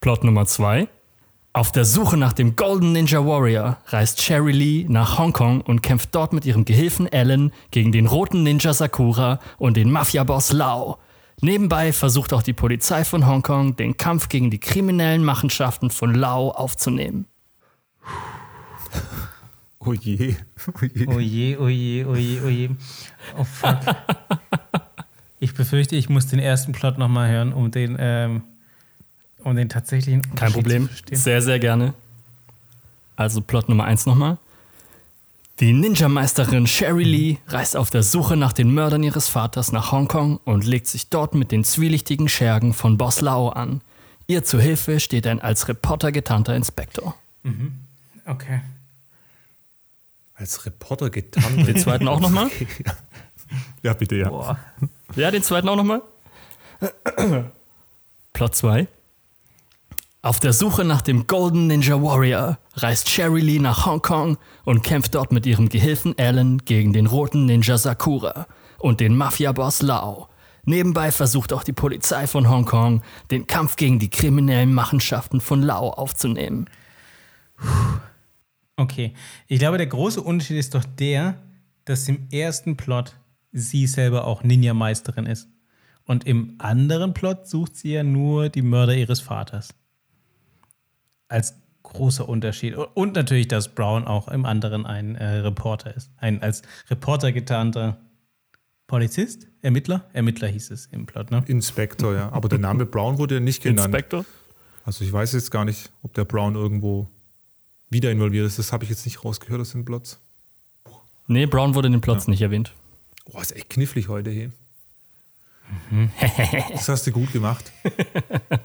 Plot 0.00 0.24
Nummer 0.24 0.46
2. 0.46 0.88
Auf 1.54 1.70
der 1.70 1.84
Suche 1.84 2.16
nach 2.16 2.32
dem 2.32 2.56
Golden 2.56 2.92
Ninja 2.92 3.26
Warrior 3.26 3.76
reist 3.88 4.22
Sherry 4.22 4.52
Lee 4.52 4.86
nach 4.88 5.18
Hongkong 5.18 5.60
und 5.60 5.82
kämpft 5.82 6.14
dort 6.14 6.32
mit 6.32 6.46
ihrem 6.46 6.64
Gehilfen 6.64 7.06
Alan 7.12 7.52
gegen 7.70 7.92
den 7.92 8.06
roten 8.06 8.42
Ninja 8.42 8.72
Sakura 8.72 9.38
und 9.58 9.76
den 9.76 9.90
Mafia-Boss 9.90 10.52
Lau. 10.52 10.98
Nebenbei 11.42 11.92
versucht 11.92 12.32
auch 12.32 12.42
die 12.42 12.54
Polizei 12.54 13.04
von 13.04 13.26
Hongkong, 13.26 13.76
den 13.76 13.98
Kampf 13.98 14.30
gegen 14.30 14.50
die 14.50 14.60
kriminellen 14.60 15.24
Machenschaften 15.24 15.90
von 15.90 16.14
Lau 16.14 16.50
aufzunehmen. 16.52 17.26
Oh 19.78 19.92
je. 19.92 20.36
Oh 20.68 20.84
je. 20.86 21.06
Oh 21.08 21.18
je, 21.18 21.56
oh 21.58 21.68
je, 21.68 22.04
oh 22.06 22.14
je, 22.16 22.40
oh 22.44 22.48
je. 22.48 22.70
Oh 23.36 23.44
fuck. 23.44 23.78
Ich 25.42 25.54
befürchte, 25.54 25.96
ich 25.96 26.08
muss 26.08 26.28
den 26.28 26.38
ersten 26.38 26.70
Plot 26.70 26.98
nochmal 26.98 27.28
hören, 27.28 27.52
um 27.52 27.72
den, 27.72 27.96
ähm, 27.98 28.44
um 29.44 29.56
den 29.56 29.68
tatsächlichen 29.68 30.22
Kein 30.34 30.52
Problem. 30.52 30.88
Sehr, 31.10 31.42
sehr 31.42 31.58
gerne. 31.58 31.94
Also 33.16 33.40
Plot 33.40 33.68
Nummer 33.68 33.84
1 33.84 34.06
nochmal. 34.06 34.38
Die 35.60 35.72
Ninja-Meisterin 35.72 36.66
Sherry 36.66 37.04
Lee 37.04 37.36
reist 37.46 37.76
auf 37.76 37.90
der 37.90 38.02
Suche 38.02 38.36
nach 38.36 38.52
den 38.52 38.72
Mördern 38.72 39.02
ihres 39.02 39.28
Vaters 39.28 39.70
nach 39.70 39.92
Hongkong 39.92 40.38
und 40.44 40.64
legt 40.66 40.86
sich 40.86 41.08
dort 41.08 41.34
mit 41.34 41.52
den 41.52 41.62
zwielichtigen 41.62 42.28
Schergen 42.28 42.72
von 42.72 42.96
Boss 42.98 43.20
Lau 43.20 43.50
an. 43.50 43.82
Ihr 44.26 44.44
zu 44.44 44.58
Hilfe 44.58 44.98
steht 44.98 45.26
ein 45.26 45.40
als 45.40 45.68
Reporter 45.68 46.10
getarnter 46.10 46.56
Inspektor. 46.56 47.14
Okay. 48.26 48.60
Als 50.34 50.64
Reporter 50.64 51.10
getarnt. 51.10 51.66
Den 51.66 51.76
zweiten 51.76 52.08
auch 52.08 52.20
nochmal? 52.20 52.48
Ja, 53.82 53.92
bitte, 53.92 54.16
ja. 54.16 54.30
Boah. 54.30 54.58
Ja, 55.14 55.30
den 55.30 55.42
zweiten 55.42 55.68
auch 55.68 55.76
nochmal. 55.76 56.00
Plot 58.32 58.54
2. 58.54 58.86
Auf 60.24 60.38
der 60.38 60.52
Suche 60.52 60.84
nach 60.84 61.02
dem 61.02 61.26
Golden 61.26 61.66
Ninja 61.66 62.00
Warrior 62.00 62.56
reist 62.74 63.10
Sherry 63.10 63.40
Lee 63.40 63.58
nach 63.58 63.86
Hongkong 63.86 64.38
und 64.64 64.84
kämpft 64.84 65.16
dort 65.16 65.32
mit 65.32 65.46
ihrem 65.46 65.68
Gehilfen 65.68 66.14
Alan 66.16 66.58
gegen 66.58 66.92
den 66.92 67.06
roten 67.06 67.44
Ninja 67.46 67.76
Sakura 67.76 68.46
und 68.78 69.00
den 69.00 69.16
Mafia-Boss 69.16 69.82
Lau. 69.82 70.28
Nebenbei 70.64 71.10
versucht 71.10 71.52
auch 71.52 71.64
die 71.64 71.72
Polizei 71.72 72.28
von 72.28 72.48
Hongkong, 72.48 73.02
den 73.32 73.48
Kampf 73.48 73.74
gegen 73.74 73.98
die 73.98 74.10
kriminellen 74.10 74.72
Machenschaften 74.72 75.40
von 75.40 75.60
Lau 75.60 75.90
aufzunehmen. 75.90 76.70
Okay. 78.76 79.14
Ich 79.48 79.58
glaube, 79.58 79.76
der 79.76 79.88
große 79.88 80.22
Unterschied 80.22 80.58
ist 80.58 80.76
doch 80.76 80.84
der, 80.84 81.42
dass 81.84 82.08
im 82.08 82.28
ersten 82.30 82.76
Plot 82.76 83.16
sie 83.50 83.88
selber 83.88 84.24
auch 84.24 84.44
Ninja-Meisterin 84.44 85.26
ist. 85.26 85.48
Und 86.04 86.28
im 86.28 86.54
anderen 86.58 87.12
Plot 87.12 87.48
sucht 87.48 87.74
sie 87.74 87.94
ja 87.94 88.04
nur 88.04 88.50
die 88.50 88.62
Mörder 88.62 88.94
ihres 88.94 89.18
Vaters. 89.18 89.74
Als 91.32 91.54
großer 91.82 92.28
Unterschied. 92.28 92.76
Und 92.76 93.14
natürlich, 93.14 93.48
dass 93.48 93.74
Brown 93.74 94.04
auch 94.04 94.28
im 94.28 94.44
anderen 94.44 94.84
ein 94.84 95.16
äh, 95.16 95.38
Reporter 95.38 95.96
ist. 95.96 96.10
Ein 96.18 96.42
als 96.42 96.62
Reporter 96.90 97.32
getarnter 97.32 97.96
Polizist? 98.86 99.48
Ermittler? 99.62 100.04
Ermittler 100.12 100.48
hieß 100.48 100.70
es 100.70 100.86
im 100.86 101.06
Plot, 101.06 101.30
ne? 101.30 101.42
Inspektor, 101.46 102.14
ja. 102.14 102.30
Aber 102.32 102.50
der 102.50 102.58
Name 102.58 102.84
Brown 102.84 103.16
wurde 103.16 103.36
ja 103.36 103.40
nicht 103.40 103.62
genannt. 103.62 103.86
Inspektor? 103.86 104.26
Also 104.84 105.04
ich 105.04 105.12
weiß 105.12 105.32
jetzt 105.32 105.50
gar 105.50 105.64
nicht, 105.64 105.90
ob 106.02 106.12
der 106.12 106.26
Brown 106.26 106.54
irgendwo 106.54 107.08
wieder 107.88 108.10
involviert 108.10 108.46
ist. 108.46 108.58
Das 108.58 108.70
habe 108.70 108.84
ich 108.84 108.90
jetzt 108.90 109.06
nicht 109.06 109.24
rausgehört 109.24 109.62
aus 109.62 109.72
den 109.72 109.86
Plots. 109.86 110.20
Nee, 111.28 111.46
Brown 111.46 111.74
wurde 111.74 111.86
in 111.86 111.92
den 111.92 112.00
Plots 112.02 112.28
nicht 112.28 112.42
erwähnt. 112.42 112.74
Oh, 113.24 113.40
ist 113.40 113.56
echt 113.56 113.70
knifflig 113.70 114.08
heute 114.08 114.30
hier. 114.30 114.52
Mhm. 115.90 116.10
Das 116.72 116.88
hast 116.88 117.06
du 117.06 117.12
gut 117.12 117.32
gemacht. 117.32 117.72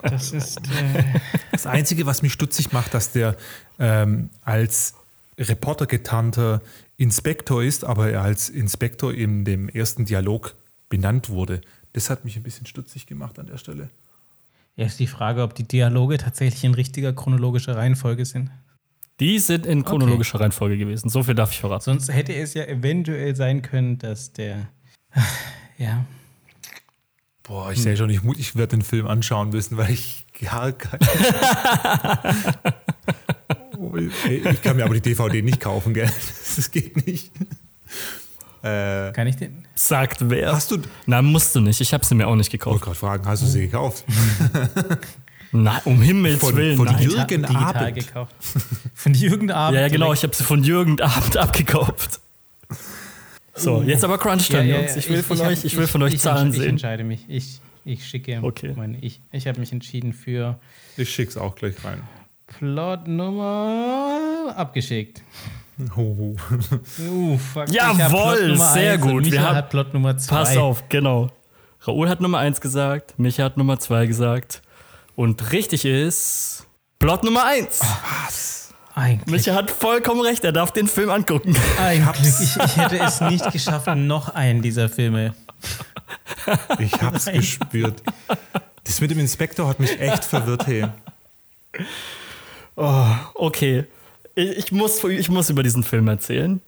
Das 0.01 0.32
ist. 0.32 0.58
Äh, 0.58 1.03
Das 1.51 1.66
Einzige, 1.66 2.05
was 2.05 2.22
mich 2.22 2.34
stutzig 2.34 2.72
macht, 2.72 2.93
dass 2.93 3.12
der 3.12 3.36
ähm, 3.80 4.30
als 4.43 4.93
Reporter 5.39 5.86
getarnter 5.86 6.62
Inspektor 6.97 7.64
ist, 7.64 7.84
aber 7.86 8.10
er 8.10 8.22
als 8.22 8.49
Inspektor 8.49 9.14
in 9.14 9.45
dem 9.45 9.70
ersten 9.70 10.05
Dialog 10.05 10.55
benannt 10.89 11.30
wurde. 11.30 11.62
Das 11.93 12.10
hat 12.10 12.26
mich 12.26 12.36
ein 12.38 12.43
bisschen 12.43 12.66
stutzig 12.66 13.05
gemacht 13.08 13.38
an 13.39 13.45
der 13.47 13.58
Stelle. 13.58 13.89
ja, 14.76 14.86
ist 14.86 14.99
die 14.99 15.08
Frage, 15.08 15.43
ob 15.43 15.53
die 15.55 15.64
Dialoge 15.68 16.18
tatsächlich 16.18 16.64
in 16.64 16.74
richtiger 16.74 17.14
chronologischer 17.14 17.76
Reihenfolge 17.76 18.26
sind. 18.26 18.49
Die 19.20 19.39
sind 19.39 19.66
in 19.66 19.84
chronologischer 19.84 20.39
Reihenfolge 20.39 20.78
gewesen. 20.78 21.10
So 21.10 21.24
viel 21.24 21.34
darf 21.34 21.51
ich 21.51 21.60
verraten. 21.60 21.84
Sonst 21.84 22.10
hätte 22.14 22.36
es 22.36 22.53
ja 22.53 22.66
eventuell 22.66 23.36
sein 23.36 23.62
können, 23.62 23.97
dass 23.97 24.32
der. 24.34 24.68
Ja. 25.80 26.05
Boah, 27.48 27.72
ich 27.72 27.82
sehe 27.82 27.95
schon, 27.95 28.10
ich, 28.10 28.22
ich 28.38 28.56
werde 28.56 28.76
den 28.78 28.82
Film 28.82 29.08
anschauen 29.08 29.50
müssen, 29.50 29.78
weil 29.78 29.91
ich 29.91 30.26
gar 30.41 30.72
kein. 30.72 31.00
Oh, 33.80 33.95
ich 33.95 34.62
kann 34.64 34.76
mir 34.76 34.86
aber 34.86 34.95
die 34.95 35.02
DVD 35.02 35.41
nicht 35.43 35.60
kaufen, 35.60 35.93
gell? 35.93 36.10
Das 36.56 36.72
geht 36.72 37.06
nicht. 37.06 37.32
Äh, 38.64 39.12
Kann 39.12 39.28
ich 39.28 39.36
den? 39.36 39.68
Sagt 39.76 40.28
wer? 40.30 40.52
hast 40.54 40.72
du. 40.72 40.80
Nein, 41.06 41.26
musst 41.26 41.56
du 41.56 41.60
nicht. 41.62 41.80
Ich 41.80 41.93
habe 41.93 42.04
sie 42.04 42.16
mir 42.16 42.28
auch 42.28 42.36
nicht 42.36 42.48
Ich 42.48 42.52
gekauft. 42.54 42.74
wollte 42.74 42.86
gerade 42.86 42.98
fragen, 42.98 43.26
hast 43.28 43.43
du 43.43 43.45
sie 43.45 43.62
gekauft? 43.68 44.04
Nein, 45.52 45.80
um 45.86 46.02
Himmels 46.02 46.39
Von- 46.39 46.56
Willen. 46.56 46.76
von 46.78 46.86
nein. 46.88 47.02
Jürgen- 47.04 47.45
Abend. 47.45 47.93
gekauft. 47.95 48.34
Von 48.95 49.14
Jürgen 49.14 49.52
Abend. 49.52 49.76
Ja, 49.76 49.82
ja, 49.84 49.88
genau. 49.89 50.12
Ich 50.12 50.24
habe 50.24 50.36
sie 50.36 50.43
von 50.43 50.64
Jürgen 50.64 51.00
Abend 51.00 51.38
abgekauft. 51.38 52.20
So, 53.58 53.82
jetzt 53.82 54.03
aber 54.03 54.18
Crunch 54.18 54.47
Time, 54.47 54.64
Jungs. 54.64 54.95
Ich 54.95 55.10
will 55.10 55.24
von 55.24 55.39
hab- 55.39 55.47
euch, 55.47 55.66
ich 55.66 55.76
will 55.78 55.88
von 55.88 56.03
euch 56.03 56.18
Zahlen 56.20 56.47
entsch- 56.49 56.51
Ich 56.55 56.58
sehen. 56.62 56.70
entscheide 56.70 57.03
mich. 57.03 57.26
Ich, 57.28 57.60
ich 57.86 58.05
schicke. 58.08 58.39
Okay. 58.41 58.74
Meine, 58.76 58.97
ich 58.99 59.20
ich 59.32 59.47
habe 59.47 59.60
mich 59.60 59.72
entschieden 59.72 60.14
für 60.14 60.60
Ich 60.97 61.10
schick's 61.10 61.38
auch 61.38 61.55
gleich 61.55 61.76
rein. 61.84 62.01
Plot 62.45 63.08
Nummer 63.08 64.53
abgeschickt. 64.55 65.22
Oh. 65.95 66.36
Uh, 67.08 67.38
fuck. 67.38 67.70
Jawohl, 67.70 68.51
Ich 68.53 68.60
sehr 68.60 68.97
gut. 68.97 69.26
Wir 69.26 69.32
Micha 69.32 69.43
haben- 69.43 69.55
hat 69.58 69.70
Plot 69.70 69.93
Nummer 69.93 70.18
2. 70.18 70.36
Pass 70.36 70.58
auf, 70.58 70.89
genau. 70.89 71.30
Raoul 71.82 72.10
hat 72.10 72.20
Nummer 72.22 72.39
1 72.39 72.60
gesagt, 72.62 73.18
Micha 73.20 73.43
hat 73.43 73.58
Nummer 73.58 73.80
2 73.80 74.08
gesagt. 74.08 74.62
Und 75.16 75.51
richtig 75.51 75.86
ist 75.86 76.66
Plot 76.99 77.24
Nummer 77.24 77.45
1. 77.45 77.80
Eigentlich. 78.98 79.45
Micha 79.45 79.54
hat 79.54 79.70
vollkommen 79.70 80.22
recht, 80.22 80.43
er 80.43 80.52
darf 80.52 80.72
den 80.72 80.88
Film 80.88 81.12
angucken. 81.12 81.56
Eigentlich. 81.80 82.34
Ich, 82.41 82.56
ich 82.56 82.78
hätte 82.78 82.98
es 82.98 83.22
nicht 83.22 83.52
geschafft, 83.52 83.88
noch 83.95 84.34
einen 84.34 84.64
dieser 84.64 84.89
Filme. 84.89 85.36
Ich 86.80 86.93
hab's 86.93 87.26
gespürt. 87.26 88.02
Das 88.84 89.00
mit 89.00 89.12
dem 89.12 89.20
Inspektor 89.20 89.68
hat 89.68 89.80
mich 89.80 90.00
echt 90.00 90.26
verwirrt, 90.26 90.66
hey. 90.66 90.88
Okay, 92.76 93.86
ich, 94.34 94.58
ich, 94.58 94.72
muss, 94.72 95.04
ich 95.04 95.30
muss 95.30 95.52
über 95.52 95.62
diesen 95.62 95.84
Film 95.84 96.08
erzählen. 96.08 96.60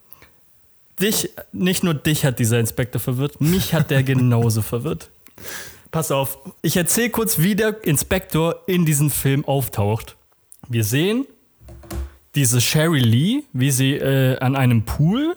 Dich, 1.01 1.31
nicht 1.51 1.83
nur 1.83 1.95
dich 1.95 2.25
hat 2.25 2.37
dieser 2.37 2.59
Inspektor 2.59 3.01
verwirrt, 3.01 3.41
mich 3.41 3.73
hat 3.73 3.89
der 3.89 4.03
genauso 4.03 4.61
verwirrt. 4.61 5.09
Pass 5.89 6.11
auf, 6.11 6.37
ich 6.61 6.77
erzähle 6.77 7.09
kurz, 7.09 7.39
wie 7.39 7.55
der 7.55 7.83
Inspektor 7.83 8.61
in 8.67 8.85
diesem 8.85 9.09
Film 9.09 9.45
auftaucht. 9.45 10.15
Wir 10.67 10.83
sehen 10.83 11.25
diese 12.39 12.61
Sherry 12.61 13.01
Lee, 13.01 13.43
wie 13.51 13.69
sie 13.69 13.95
äh, 13.95 14.39
an 14.39 14.55
einem 14.55 14.85
Pool 14.85 15.35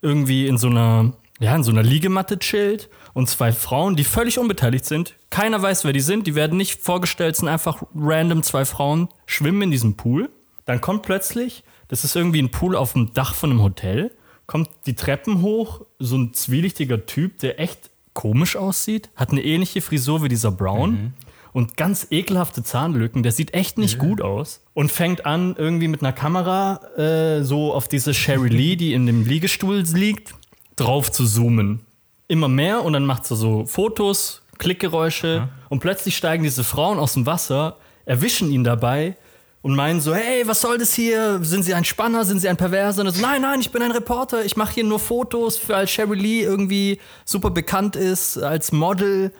irgendwie 0.00 0.46
in 0.46 0.58
so 0.58 0.68
einer, 0.68 1.14
ja, 1.40 1.56
in 1.56 1.64
so 1.64 1.72
einer 1.72 1.82
Liegematte 1.82 2.38
chillt 2.38 2.88
und 3.14 3.28
zwei 3.28 3.50
Frauen, 3.50 3.96
die 3.96 4.04
völlig 4.04 4.38
unbeteiligt 4.38 4.84
sind. 4.84 5.16
Keiner 5.28 5.60
weiß, 5.60 5.84
wer 5.84 5.92
die 5.92 5.98
sind. 5.98 6.24
Die 6.28 6.36
werden 6.36 6.56
nicht 6.56 6.80
vorgestellt, 6.80 7.34
sind 7.34 7.48
einfach 7.48 7.82
random 7.96 8.44
zwei 8.44 8.64
Frauen, 8.64 9.08
schwimmen 9.26 9.62
in 9.62 9.70
diesem 9.72 9.96
Pool. 9.96 10.30
Dann 10.66 10.80
kommt 10.80 11.02
plötzlich, 11.02 11.64
das 11.88 12.04
ist 12.04 12.14
irgendwie 12.14 12.42
ein 12.42 12.52
Pool 12.52 12.76
auf 12.76 12.92
dem 12.92 13.12
Dach 13.12 13.34
von 13.34 13.50
einem 13.50 13.62
Hotel, 13.62 14.12
kommt 14.46 14.70
die 14.86 14.94
Treppen 14.94 15.42
hoch, 15.42 15.80
so 15.98 16.16
ein 16.16 16.32
zwielichtiger 16.32 17.06
Typ, 17.06 17.40
der 17.40 17.58
echt 17.58 17.90
komisch 18.14 18.54
aussieht, 18.54 19.10
hat 19.16 19.32
eine 19.32 19.42
ähnliche 19.42 19.80
Frisur 19.80 20.22
wie 20.22 20.28
dieser 20.28 20.52
Brown 20.52 21.12
und 21.56 21.78
ganz 21.78 22.08
ekelhafte 22.10 22.62
Zahnlücken. 22.62 23.22
Der 23.22 23.32
sieht 23.32 23.54
echt 23.54 23.78
nicht 23.78 23.98
gut 23.98 24.20
aus 24.20 24.60
und 24.74 24.92
fängt 24.92 25.24
an, 25.24 25.54
irgendwie 25.56 25.88
mit 25.88 26.02
einer 26.02 26.12
Kamera 26.12 26.82
äh, 26.98 27.44
so 27.44 27.72
auf 27.72 27.88
diese 27.88 28.12
Sherry 28.12 28.50
Lee, 28.50 28.76
die 28.76 28.92
in 28.92 29.06
dem 29.06 29.24
Liegestuhl 29.24 29.78
liegt, 29.94 30.34
drauf 30.76 31.10
zu 31.10 31.24
zoomen. 31.24 31.80
Immer 32.28 32.48
mehr 32.48 32.84
und 32.84 32.92
dann 32.92 33.06
macht 33.06 33.24
sie 33.24 33.36
so 33.36 33.64
Fotos, 33.64 34.42
Klickgeräusche 34.58 35.48
und 35.70 35.80
plötzlich 35.80 36.18
steigen 36.18 36.42
diese 36.42 36.62
Frauen 36.62 36.98
aus 36.98 37.14
dem 37.14 37.24
Wasser, 37.24 37.78
erwischen 38.04 38.52
ihn 38.52 38.62
dabei 38.62 39.16
und 39.62 39.74
meinen 39.74 40.02
so, 40.02 40.14
hey, 40.14 40.46
was 40.46 40.60
soll 40.60 40.76
das 40.76 40.92
hier? 40.92 41.40
Sind 41.42 41.62
Sie 41.64 41.72
ein 41.72 41.86
Spanner? 41.86 42.26
Sind 42.26 42.40
Sie 42.40 42.50
ein 42.50 42.58
Perverser? 42.58 43.00
Und 43.00 43.12
so, 43.12 43.22
nein, 43.22 43.40
nein, 43.40 43.60
ich 43.60 43.72
bin 43.72 43.80
ein 43.80 43.92
Reporter. 43.92 44.44
Ich 44.44 44.56
mache 44.56 44.74
hier 44.74 44.84
nur 44.84 44.98
Fotos, 44.98 45.58
als 45.70 45.90
Sherry 45.90 46.18
Lee 46.18 46.42
irgendwie 46.42 47.00
super 47.24 47.48
bekannt 47.48 47.96
ist, 47.96 48.36
als 48.36 48.72
Model. 48.72 49.32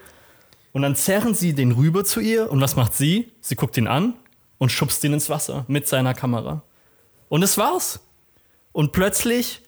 Und 0.77 0.83
dann 0.83 0.95
zerren 0.95 1.33
sie 1.33 1.55
den 1.55 1.73
rüber 1.73 2.05
zu 2.05 2.21
ihr. 2.21 2.53
Und 2.53 2.61
was 2.61 2.77
macht 2.77 2.93
sie? 2.93 3.33
Sie 3.41 3.57
guckt 3.57 3.79
ihn 3.79 3.87
an 3.87 4.13
und 4.59 4.71
schubst 4.71 5.03
ihn 5.05 5.15
ins 5.15 5.31
Wasser 5.31 5.65
mit 5.69 5.89
seiner 5.89 6.13
Kamera. 6.13 6.65
Und 7.31 7.41
das 7.41 7.57
war's. 7.57 8.01
Und 8.73 8.93
plötzlich 8.93 9.63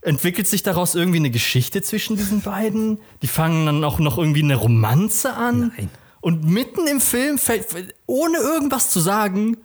entwickelt 0.00 0.46
sich 0.46 0.62
daraus 0.62 0.94
irgendwie 0.94 1.18
eine 1.18 1.28
Geschichte 1.28 1.82
zwischen 1.82 2.16
diesen 2.16 2.40
beiden. 2.40 2.96
Die 3.20 3.26
fangen 3.26 3.66
dann 3.66 3.84
auch 3.84 3.98
noch 3.98 4.16
irgendwie 4.16 4.42
eine 4.42 4.54
Romanze 4.54 5.34
an. 5.34 5.70
Nein. 5.76 5.90
Und 6.22 6.44
mitten 6.44 6.86
im 6.86 7.02
Film, 7.02 7.36
fällt, 7.36 7.66
ohne 8.06 8.38
irgendwas 8.38 8.88
zu 8.88 9.00
sagen, 9.00 9.58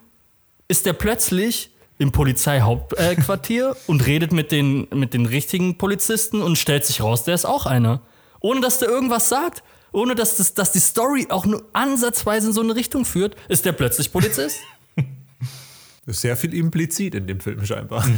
ist 0.67 0.85
er 0.85 0.91
plötzlich 0.91 1.71
im 1.97 2.11
Polizeihauptquartier 2.11 3.77
und 3.87 4.05
redet 4.05 4.33
mit 4.33 4.51
den, 4.51 4.89
mit 4.93 5.13
den 5.13 5.27
richtigen 5.27 5.77
Polizisten 5.77 6.41
und 6.41 6.57
stellt 6.57 6.85
sich 6.85 7.01
raus, 7.01 7.23
der 7.23 7.35
ist 7.35 7.45
auch 7.45 7.65
einer. 7.65 8.01
Ohne 8.41 8.59
dass 8.59 8.79
der 8.79 8.89
irgendwas 8.89 9.29
sagt, 9.29 9.63
ohne 9.91 10.15
dass, 10.15 10.37
das, 10.37 10.53
dass 10.53 10.71
die 10.71 10.79
Story 10.79 11.27
auch 11.29 11.45
nur 11.45 11.65
ansatzweise 11.73 12.47
in 12.47 12.53
so 12.53 12.61
eine 12.61 12.75
Richtung 12.75 13.05
führt, 13.05 13.35
ist 13.47 13.65
der 13.65 13.73
plötzlich 13.73 14.11
Polizist. 14.11 14.57
Sehr 16.07 16.35
viel 16.35 16.53
implizit 16.53 17.15
in 17.15 17.27
dem 17.27 17.39
Film 17.39 17.65
scheinbar. 17.65 18.05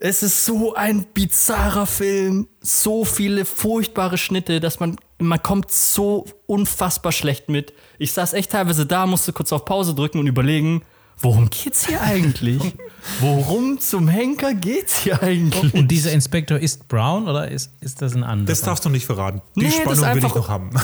Es 0.00 0.22
ist 0.22 0.44
so 0.44 0.76
ein 0.76 1.06
bizarrer 1.12 1.84
Film, 1.84 2.46
so 2.60 3.04
viele 3.04 3.44
furchtbare 3.44 4.16
Schnitte, 4.16 4.60
dass 4.60 4.78
man 4.78 4.96
man 5.18 5.42
kommt 5.42 5.70
so 5.70 6.24
unfassbar 6.46 7.12
schlecht 7.12 7.48
mit. 7.48 7.72
Ich 7.98 8.12
saß 8.12 8.32
echt 8.32 8.52
teilweise 8.52 8.86
da, 8.86 9.06
musste 9.06 9.32
kurz 9.32 9.52
auf 9.52 9.64
Pause 9.64 9.94
drücken 9.94 10.18
und 10.18 10.26
überlegen, 10.26 10.82
worum 11.18 11.50
geht's 11.50 11.86
hier 11.86 12.00
eigentlich? 12.00 12.62
worum 13.20 13.78
zum 13.80 14.08
Henker 14.08 14.54
geht's 14.54 15.02
hier 15.02 15.22
eigentlich? 15.22 15.74
Und 15.74 15.88
dieser 15.88 16.12
Inspektor 16.12 16.58
ist 16.58 16.88
Brown 16.88 17.28
oder 17.28 17.48
ist, 17.50 17.72
ist 17.80 18.02
das 18.02 18.14
ein 18.14 18.24
anderer? 18.24 18.46
Das 18.48 18.60
darfst 18.62 18.84
du 18.84 18.88
nicht 18.90 19.06
verraten. 19.06 19.40
Die 19.56 19.60
Nee, 19.64 19.70
Spannung 19.70 20.14
will 20.14 20.24
ich 20.24 20.34
noch 20.34 20.48
haben. 20.48 20.70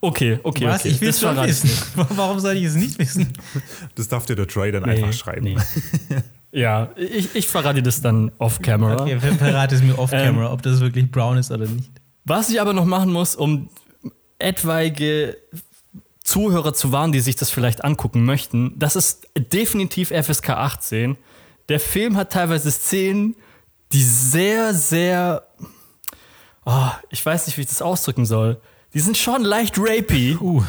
Okay, 0.00 0.38
okay, 0.42 0.66
Was? 0.66 0.80
okay. 0.80 0.88
Ich 0.90 1.00
will 1.00 1.08
es 1.08 1.18
schon 1.20 1.34
wissen. 1.34 1.70
Warum 2.10 2.38
soll 2.38 2.56
ich 2.58 2.64
es 2.64 2.74
nicht 2.74 2.98
wissen? 2.98 3.32
Das 3.94 4.06
darf 4.06 4.26
dir 4.26 4.36
der 4.36 4.46
Trey 4.46 4.70
dann 4.70 4.82
Nee, 4.82 4.90
einfach 5.02 5.12
schreiben. 5.14 5.44
nee. 5.44 5.56
Ja, 6.52 6.90
ich, 6.96 7.34
ich 7.34 7.48
verrate 7.48 7.76
dir 7.76 7.82
das 7.84 8.00
dann 8.02 8.30
off-camera. 8.38 9.02
Okay, 9.02 9.18
ver- 9.18 9.34
verrate 9.34 9.74
es 9.74 9.82
mir 9.82 9.98
off-camera, 9.98 10.52
ob 10.52 10.62
das 10.62 10.78
wirklich 10.80 11.10
Brown 11.10 11.36
ist 11.38 11.50
oder 11.50 11.66
nicht. 11.66 11.90
Was 12.26 12.48
ich 12.50 12.60
aber 12.60 12.72
noch 12.74 12.84
machen 12.84 13.10
muss, 13.12 13.34
um 13.34 13.70
etwaige 14.38 15.36
Zuhörer 16.24 16.72
zu 16.72 16.90
warnen, 16.90 17.12
die 17.12 17.20
sich 17.20 17.36
das 17.36 17.50
vielleicht 17.50 17.84
angucken 17.84 18.24
möchten, 18.24 18.78
das 18.78 18.96
ist 18.96 19.28
definitiv 19.36 20.08
FSK 20.08 20.50
18. 20.50 21.16
Der 21.68 21.78
Film 21.78 22.16
hat 22.16 22.32
teilweise 22.32 22.70
Szenen, 22.70 23.36
die 23.92 24.02
sehr, 24.02 24.74
sehr. 24.74 25.46
Oh, 26.64 26.88
ich 27.10 27.24
weiß 27.24 27.46
nicht, 27.46 27.58
wie 27.58 27.62
ich 27.62 27.68
das 27.68 27.82
ausdrücken 27.82 28.24
soll. 28.24 28.60
Die 28.94 29.00
sind 29.00 29.18
schon 29.18 29.42
leicht 29.42 29.78
rapey. 29.78 30.36
Uh. 30.40 30.64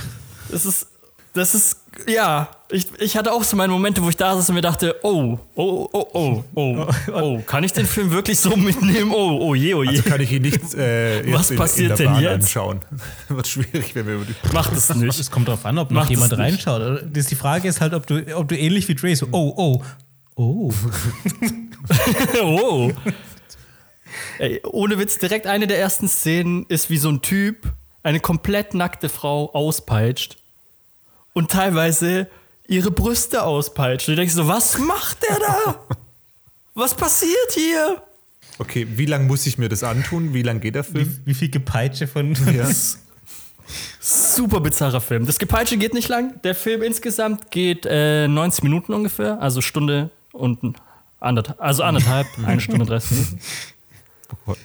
Das 0.49 0.65
ist. 0.65 0.91
Das 1.35 1.53
ist. 1.53 1.81
Ja, 2.07 2.49
ich, 2.71 2.87
ich 2.99 3.17
hatte 3.17 3.33
auch 3.33 3.43
so 3.43 3.57
meine 3.57 3.71
Momente, 3.71 4.01
wo 4.01 4.07
ich 4.09 4.15
da 4.15 4.35
saß 4.35 4.49
und 4.49 4.55
mir 4.55 4.61
dachte, 4.61 4.95
oh, 5.03 5.37
oh, 5.55 5.89
oh, 5.91 6.07
oh, 6.13 6.43
oh, 6.55 6.87
oh, 7.13 7.41
kann 7.45 7.63
ich 7.65 7.73
den 7.73 7.85
Film 7.85 8.11
wirklich 8.11 8.39
so 8.39 8.55
mitnehmen? 8.55 9.11
Oh, 9.13 9.37
oh 9.41 9.53
je, 9.53 9.73
oh 9.73 9.83
je. 9.83 9.89
Also 9.89 10.03
kann 10.03 10.21
ich 10.21 10.31
ihn 10.31 10.41
nicht 10.43 10.73
äh, 10.75 11.31
Was 11.33 11.51
in, 11.51 11.57
passiert 11.57 11.91
in 11.91 11.97
der 11.97 11.97
denn 11.97 12.13
Bahn 12.13 12.23
jetzt? 12.23 12.33
anschauen. 12.45 12.79
Wird 13.27 13.47
schwierig, 13.47 13.93
wenn 13.95 14.07
wir 14.07 14.15
über 14.15 14.25
die 14.25 14.33
Mach 14.53 14.69
das 14.69 14.95
nicht. 14.95 15.19
Es 15.19 15.29
kommt 15.29 15.49
darauf 15.49 15.65
an, 15.65 15.77
ob 15.77 15.91
noch 15.91 16.01
Macht 16.01 16.11
es 16.11 16.17
jemand 16.17 16.37
reinschaut. 16.37 16.81
oder? 16.81 17.01
Das, 17.01 17.25
die 17.27 17.35
Frage 17.35 17.67
ist 17.67 17.81
halt, 17.81 17.93
ob 17.93 18.07
du, 18.07 18.25
ob 18.35 18.47
du 18.47 18.57
ähnlich 18.57 18.87
wie 18.87 18.95
Dre 18.95 19.13
so, 19.15 19.27
oh, 19.31 19.53
oh, 19.57 19.83
oh. 20.37 20.73
oh. 22.41 22.91
Ey, 24.39 24.61
ohne 24.63 24.97
Witz, 24.99 25.17
direkt 25.17 25.47
eine 25.47 25.67
der 25.67 25.79
ersten 25.79 26.07
Szenen 26.07 26.65
ist, 26.69 26.89
wie 26.89 26.97
so 26.97 27.09
ein 27.09 27.21
Typ 27.21 27.73
eine 28.03 28.21
komplett 28.21 28.73
nackte 28.73 29.09
Frau 29.09 29.51
auspeitscht 29.53 30.37
und 31.35 31.51
teilweise 31.51 32.27
ihre 32.67 32.89
Brüste 32.89 33.43
auspeitscht. 33.43 34.07
Und 34.07 34.13
du 34.13 34.15
denkst 34.15 34.33
so, 34.33 34.47
was 34.47 34.79
macht 34.79 35.21
der 35.21 35.37
da? 35.37 35.79
Was 36.73 36.95
passiert 36.95 37.51
hier? 37.53 38.01
Okay, 38.57 38.87
wie 38.95 39.05
lange 39.05 39.25
muss 39.25 39.45
ich 39.45 39.57
mir 39.57 39.69
das 39.69 39.83
antun? 39.83 40.33
Wie 40.33 40.41
lange 40.41 40.61
geht 40.61 40.75
der 40.75 40.83
Film? 40.83 41.19
Wie, 41.25 41.31
wie 41.31 41.33
viel 41.33 41.49
Gepeitsche 41.49 42.07
von. 42.07 42.35
Ja. 42.53 42.67
Super 43.99 44.61
bizarrer 44.61 45.01
Film. 45.01 45.25
Das 45.25 45.37
Gepeitsche 45.37 45.77
geht 45.77 45.93
nicht 45.93 46.07
lang. 46.07 46.41
Der 46.43 46.55
Film 46.55 46.81
insgesamt 46.81 47.51
geht 47.51 47.85
äh, 47.85 48.27
90 48.27 48.63
Minuten 48.63 48.93
ungefähr, 48.93 49.41
also 49.41 49.61
Stunde 49.61 50.11
und 50.31 50.59
anderthalb, 51.19 51.59
also 51.59 51.83
anderthalb, 51.83 52.27
eine 52.45 52.61
Stunde 52.61 52.85
30 52.85 53.11
Minuten. 53.11 53.39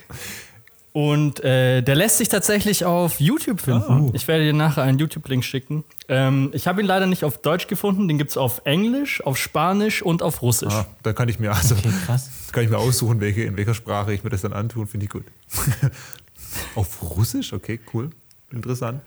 Und 0.93 1.38
äh, 1.45 1.82
der 1.82 1.95
lässt 1.95 2.18
sich 2.18 2.28
tatsächlich 2.28 2.84
auf 2.84 3.20
YouTube 3.20 3.61
finden. 3.61 4.11
Ich 4.12 4.26
werde 4.26 4.45
dir 4.45 4.53
nachher 4.53 4.82
einen 4.82 4.99
YouTube-Link 4.99 5.45
schicken. 5.45 5.84
Ähm, 6.09 6.51
ich 6.53 6.66
habe 6.66 6.80
ihn 6.80 6.86
leider 6.86 7.07
nicht 7.07 7.22
auf 7.22 7.38
Deutsch 7.38 7.68
gefunden, 7.68 8.09
den 8.09 8.18
gibt 8.18 8.30
es 8.30 8.36
auf 8.36 8.62
Englisch, 8.64 9.22
auf 9.22 9.38
Spanisch 9.38 10.03
und 10.03 10.22
auf 10.22 10.43
Russisch. 10.43 10.72
Ah, 10.72 10.86
dann 11.05 11.14
kann 11.14 11.28
ich 11.28 11.38
mir 11.38 11.53
also 11.53 11.76
krass. 12.07 12.30
kann 12.53 12.64
ich 12.64 12.70
mir 12.70 12.78
aussuchen, 12.78 13.20
welche, 13.20 13.43
in 13.43 13.57
welcher 13.57 13.74
Sprache 13.74 14.12
ich 14.12 14.24
mir 14.24 14.30
das 14.30 14.43
dann 14.43 14.53
antun, 14.53 14.88
finde 14.88 15.05
ich 15.05 15.11
gut. 15.11 15.24
Auf 16.74 17.16
Russisch? 17.16 17.53
Okay, 17.53 17.78
cool. 17.95 18.11
Interessant. 18.53 19.03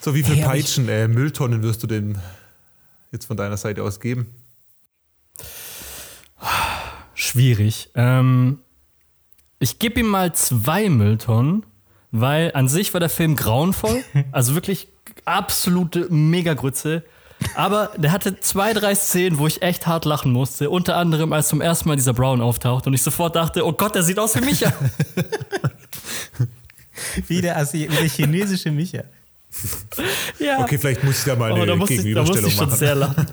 So, 0.00 0.14
wie 0.14 0.22
viel 0.22 0.36
Hey, 0.36 0.44
Peitschen, 0.44 0.88
äh, 0.88 1.08
Mülltonnen 1.08 1.62
wirst 1.62 1.82
du 1.82 1.86
denn 1.86 2.18
jetzt 3.10 3.24
von 3.26 3.36
deiner 3.36 3.56
Seite 3.56 3.82
aus 3.82 4.00
geben? 4.00 4.34
Schwierig. 7.14 7.90
Ähm, 7.94 8.58
ich 9.62 9.78
gebe 9.78 10.00
ihm 10.00 10.08
mal 10.08 10.34
zwei 10.34 10.88
Mülltonnen, 10.88 11.64
weil 12.10 12.50
an 12.54 12.68
sich 12.68 12.92
war 12.92 13.00
der 13.00 13.08
Film 13.08 13.36
grauenvoll. 13.36 14.02
Also 14.32 14.54
wirklich 14.54 14.88
absolute 15.24 16.08
Megagrütze. 16.10 17.04
Aber 17.54 17.90
der 17.96 18.12
hatte 18.12 18.38
zwei, 18.40 18.72
drei 18.72 18.94
Szenen, 18.94 19.38
wo 19.38 19.46
ich 19.46 19.62
echt 19.62 19.86
hart 19.86 20.04
lachen 20.04 20.32
musste. 20.32 20.70
Unter 20.70 20.96
anderem, 20.96 21.32
als 21.32 21.48
zum 21.48 21.60
ersten 21.60 21.88
Mal 21.88 21.96
dieser 21.96 22.12
Brown 22.12 22.40
auftaucht 22.40 22.86
und 22.86 22.94
ich 22.94 23.02
sofort 23.02 23.36
dachte, 23.36 23.66
oh 23.66 23.72
Gott, 23.72 23.94
der 23.94 24.02
sieht 24.02 24.18
aus 24.18 24.34
wie 24.36 24.44
Micha. 24.44 24.72
Wie 27.26 27.40
der, 27.40 27.56
Asi 27.56 27.88
wie 27.90 27.96
der 27.96 28.08
chinesische 28.08 28.70
Micha. 28.70 29.02
ja. 30.38 30.60
Okay, 30.60 30.78
vielleicht 30.78 31.02
muss 31.02 31.18
ich 31.18 31.24
da 31.24 31.34
mal 31.36 31.52
eine 31.52 31.66
da 31.66 31.74
musste, 31.74 31.94
ich, 31.94 32.00
da 32.00 32.04
Gegenüberstellung 32.04 32.48
ich 32.48 32.56
schon 32.56 32.66
machen. 32.66 32.78
sehr 32.78 32.94
lachen. 32.94 33.26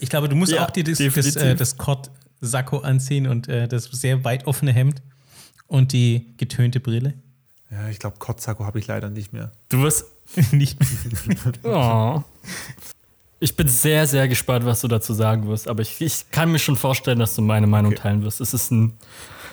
Ich 0.00 0.08
glaube, 0.08 0.28
du 0.28 0.36
musst 0.36 0.52
Ja, 0.52 0.64
auch 0.64 0.70
dir 0.70 0.84
das, 0.84 0.98
das, 0.98 1.36
äh, 1.36 1.54
das 1.54 1.76
Kott-Sakko 2.40 2.78
anziehen 2.78 3.26
und 3.26 3.48
äh, 3.48 3.68
das 3.68 3.84
sehr 3.84 4.24
weit 4.24 4.46
offene 4.46 4.72
Hemd 4.72 5.02
und 5.66 5.92
die 5.92 6.26
getönte 6.36 6.80
Brille. 6.80 7.14
Ja, 7.70 7.88
ich 7.88 7.98
glaube, 7.98 8.16
Kotzako 8.18 8.64
habe 8.64 8.78
ich 8.78 8.86
leider 8.86 9.10
nicht 9.10 9.32
mehr. 9.32 9.52
Du 9.68 9.82
wirst. 9.82 10.06
Nicht 10.52 10.78
Oh. 11.62 12.22
Ich 13.40 13.54
bin 13.56 13.68
sehr, 13.68 14.06
sehr 14.06 14.26
gespannt, 14.26 14.64
was 14.64 14.80
du 14.80 14.88
dazu 14.88 15.14
sagen 15.14 15.46
wirst. 15.46 15.68
Aber 15.68 15.80
ich, 15.82 16.00
ich 16.00 16.30
kann 16.30 16.50
mir 16.50 16.58
schon 16.58 16.76
vorstellen, 16.76 17.18
dass 17.18 17.34
du 17.34 17.42
meine 17.42 17.66
Meinung 17.66 17.94
teilen 17.94 18.22
wirst. 18.22 18.40
Es 18.40 18.52
ist 18.52 18.72
ein. 18.72 18.94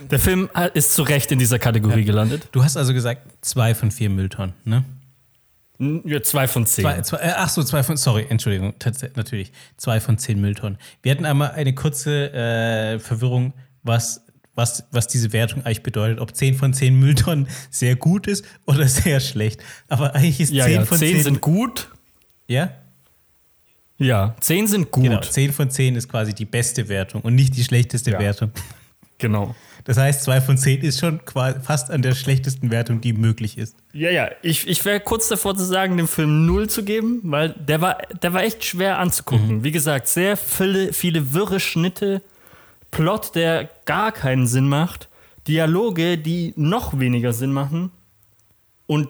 Der 0.10 0.20
Film 0.20 0.50
ist 0.74 0.94
zu 0.94 1.04
Recht 1.04 1.32
in 1.32 1.40
dieser 1.40 1.60
Kategorie 1.60 2.04
gelandet. 2.04 2.50
Du 2.52 2.64
hast 2.64 2.78
also 2.78 2.94
gesagt, 2.94 3.22
zwei 3.42 3.76
von 3.76 3.92
vier 3.92 4.10
Mülltonnen, 4.10 4.54
ne? 4.66 4.84
Ja, 5.80 6.24
zwei 6.24 6.48
von 6.48 6.66
zehn. 6.66 6.84
Zwei, 6.84 7.02
zwei, 7.02 7.18
äh, 7.18 7.34
ach 7.36 7.50
so, 7.50 7.64
zwei 7.64 7.84
von, 7.84 7.98
sorry, 7.98 8.26
Entschuldigung, 8.30 8.74
natürlich, 9.16 9.52
zwei 9.78 10.00
von 10.00 10.18
zehn 10.18 10.40
Mülltonnen. 10.40 10.78
Wir 11.02 11.12
hatten 11.12 11.26
einmal 11.26 11.52
eine 11.52 11.76
kurze 11.76 12.32
äh, 12.34 13.00
Verwirrung, 13.00 13.54
was, 13.84 14.22
was, 14.56 14.86
was 14.92 15.08
diese 15.08 15.34
Wertung 15.34 15.66
eigentlich 15.66 15.84
bedeutet, 15.84 16.20
ob 16.20 16.34
zehn 16.36 16.56
von 16.56 16.74
zehn 16.74 16.98
Mülltonnen 16.98 17.48
sehr 17.70 17.96
gut 17.98 18.28
ist 18.28 18.46
oder 18.66 18.88
sehr 18.88 19.20
schlecht. 19.20 19.62
Aber 19.90 20.16
eigentlich 20.16 20.40
ist 20.40 20.54
ja, 20.54 20.66
zehn 20.66 20.76
ja, 20.76 20.86
von 20.86 20.98
zehn 20.98 21.16
zehn, 21.16 21.24
sind 21.24 21.42
gut. 21.42 21.90
ja, 22.48 22.72
Ja, 23.98 24.36
zehn 24.40 24.68
sind 24.68 24.92
gut. 24.92 25.04
genau, 25.04 25.20
zehn 25.22 25.52
von 25.52 25.70
zehn 25.70 25.96
ist 25.96 26.08
quasi 26.10 26.34
die 26.34 26.46
beste 26.46 26.88
Wertung 26.88 27.22
und 27.22 27.36
nicht 27.36 27.56
die 27.58 27.64
schlechteste 27.64 28.12
Ja. 28.12 28.20
Wertung. 28.20 28.52
Genau. 29.18 29.56
Das 29.86 29.98
heißt, 29.98 30.24
zwei 30.24 30.42
von 30.42 30.58
zehn 30.58 30.82
ist 30.82 31.00
schon 31.00 31.24
quasi 31.26 31.60
fast 31.60 31.92
an 31.92 32.02
der 32.02 32.16
schlechtesten 32.16 32.72
Wertung, 32.72 33.02
die 33.02 33.14
möglich 33.14 33.58
ist. 33.58 33.78
Ja, 33.94 34.10
ja, 34.10 34.30
ich, 34.42 34.68
ich 34.68 34.84
wäre 34.84 35.00
kurz 35.00 35.28
davor 35.28 35.56
zu 35.56 35.64
sagen, 35.64 35.96
dem 35.96 36.08
Film 36.08 36.48
null 36.48 36.68
zu 36.68 36.84
geben, 36.84 37.22
weil 37.24 37.50
der 37.50 37.82
war, 37.82 38.00
der 38.22 38.34
war 38.34 38.44
echt 38.44 38.66
schwer 38.66 38.98
anzugucken. 38.98 39.64
Wie 39.64 39.72
gesagt, 39.72 40.08
sehr 40.08 40.38
viele, 40.38 40.92
viele 40.92 41.34
wirre 41.34 41.60
Schnitte, 41.60 42.24
Plot, 42.90 43.36
der 43.36 43.70
gar 43.86 44.12
keinen 44.12 44.48
Sinn 44.48 44.68
macht, 44.68 45.08
Dialoge, 45.48 46.18
die 46.18 46.54
noch 46.56 47.00
weniger 47.00 47.32
Sinn 47.32 47.54
machen. 47.54 47.92
Und 48.88 49.10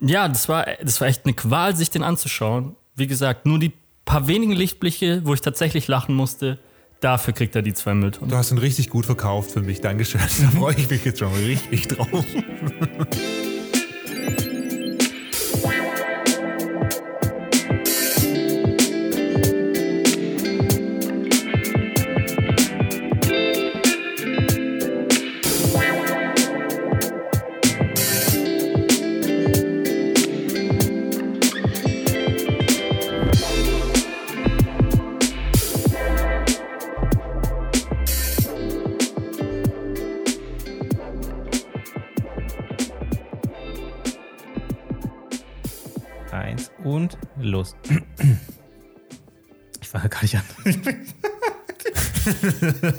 ja, 0.00 0.26
das 0.26 0.48
war, 0.48 0.66
das 0.82 1.02
war 1.02 1.08
echt 1.08 1.26
eine 1.26 1.34
Qual, 1.34 1.76
sich 1.76 1.90
den 1.90 2.02
anzuschauen. 2.02 2.76
Wie 2.94 3.06
gesagt, 3.06 3.44
nur 3.44 3.58
die 3.58 3.72
paar 4.06 4.26
wenigen 4.26 4.52
Lichtbliche, 4.52 5.20
wo 5.26 5.34
ich 5.34 5.42
tatsächlich 5.42 5.86
lachen 5.86 6.14
musste, 6.14 6.58
dafür 7.00 7.34
kriegt 7.34 7.54
er 7.56 7.62
die 7.62 7.74
zwei 7.74 7.94
Mülltonnen. 7.94 8.30
Du 8.30 8.36
hast 8.36 8.50
ihn 8.50 8.58
richtig 8.58 8.90
gut 8.90 9.06
verkauft 9.06 9.52
für 9.52 9.62
mich. 9.62 9.80
Dankeschön. 9.80 10.20
Da 10.40 10.50
freue 10.58 10.74
ich 10.74 10.88
mich 10.90 11.04
jetzt 11.04 11.18
schon 11.18 11.32
richtig 11.32 11.88
drauf. 11.88 12.24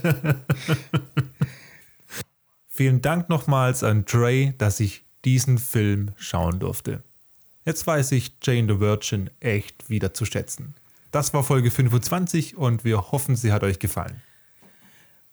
Vielen 2.68 3.02
Dank 3.02 3.30
nochmals 3.30 3.84
an 3.84 4.06
Dre, 4.06 4.54
dass 4.58 4.80
ich 4.80 5.04
diesen 5.26 5.58
Film 5.58 6.12
schauen 6.16 6.60
durfte. 6.60 7.04
Jetzt 7.66 7.86
weiß 7.86 8.14
ich 8.14 8.38
Jane 8.42 8.74
the 8.74 8.80
Virgin 8.80 9.30
echt 9.40 9.90
wieder 9.90 10.14
zu 10.14 10.26
schätzen. 10.26 10.76
Das 11.12 11.34
war 11.34 11.44
Folge 11.44 11.72
25 11.72 12.58
und 12.58 12.84
wir 12.84 13.12
hoffen, 13.12 13.36
sie 13.36 13.52
hat 13.52 13.64
euch 13.64 13.80
gefallen. 13.80 14.22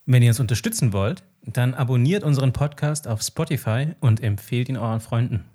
Wenn 0.05 0.23
ihr 0.23 0.29
uns 0.29 0.39
unterstützen 0.39 0.93
wollt, 0.93 1.23
dann 1.43 1.73
abonniert 1.73 2.23
unseren 2.23 2.53
Podcast 2.53 3.07
auf 3.07 3.21
Spotify 3.21 3.95
und 3.99 4.21
empfehlt 4.21 4.69
ihn 4.69 4.77
euren 4.77 4.99
Freunden. 4.99 5.45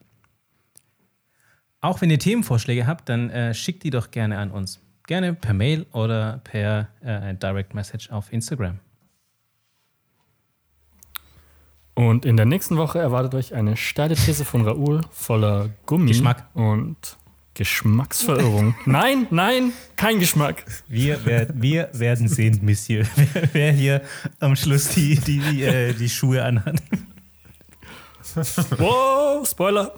Auch 1.80 2.00
wenn 2.00 2.10
ihr 2.10 2.18
Themenvorschläge 2.18 2.86
habt, 2.86 3.08
dann 3.08 3.30
äh, 3.30 3.54
schickt 3.54 3.82
die 3.82 3.90
doch 3.90 4.10
gerne 4.10 4.38
an 4.38 4.50
uns. 4.50 4.80
Gerne 5.06 5.34
per 5.34 5.52
Mail 5.52 5.86
oder 5.92 6.40
per 6.44 6.88
äh, 7.00 7.34
Direct 7.34 7.74
Message 7.74 8.10
auf 8.10 8.32
Instagram. 8.32 8.78
Und 11.94 12.24
in 12.24 12.36
der 12.36 12.46
nächsten 12.46 12.76
Woche 12.76 12.98
erwartet 12.98 13.34
euch 13.34 13.54
eine 13.54 13.76
steile 13.76 14.14
These 14.14 14.44
von 14.44 14.64
Raoul 14.66 15.02
voller 15.10 15.68
Gummi 15.86 16.08
Geschmack. 16.08 16.46
und 16.54 16.96
Geschmacksverirrung. 17.54 18.74
nein, 18.86 19.26
nein, 19.30 19.72
kein 19.96 20.18
Geschmack. 20.18 20.64
Wir, 20.88 21.24
werd, 21.26 21.50
wir 21.54 21.90
werden 21.92 22.28
sehen, 22.28 22.60
Monsieur, 22.62 23.04
wer, 23.16 23.48
wer 23.52 23.72
hier 23.72 24.02
am 24.40 24.56
Schluss 24.56 24.88
die, 24.88 25.16
die, 25.16 25.38
die, 25.38 25.62
äh, 25.64 25.92
die 25.92 26.08
Schuhe 26.08 26.42
anhat. 26.42 26.82
Wow, 28.78 29.46
Spoiler. 29.46 29.92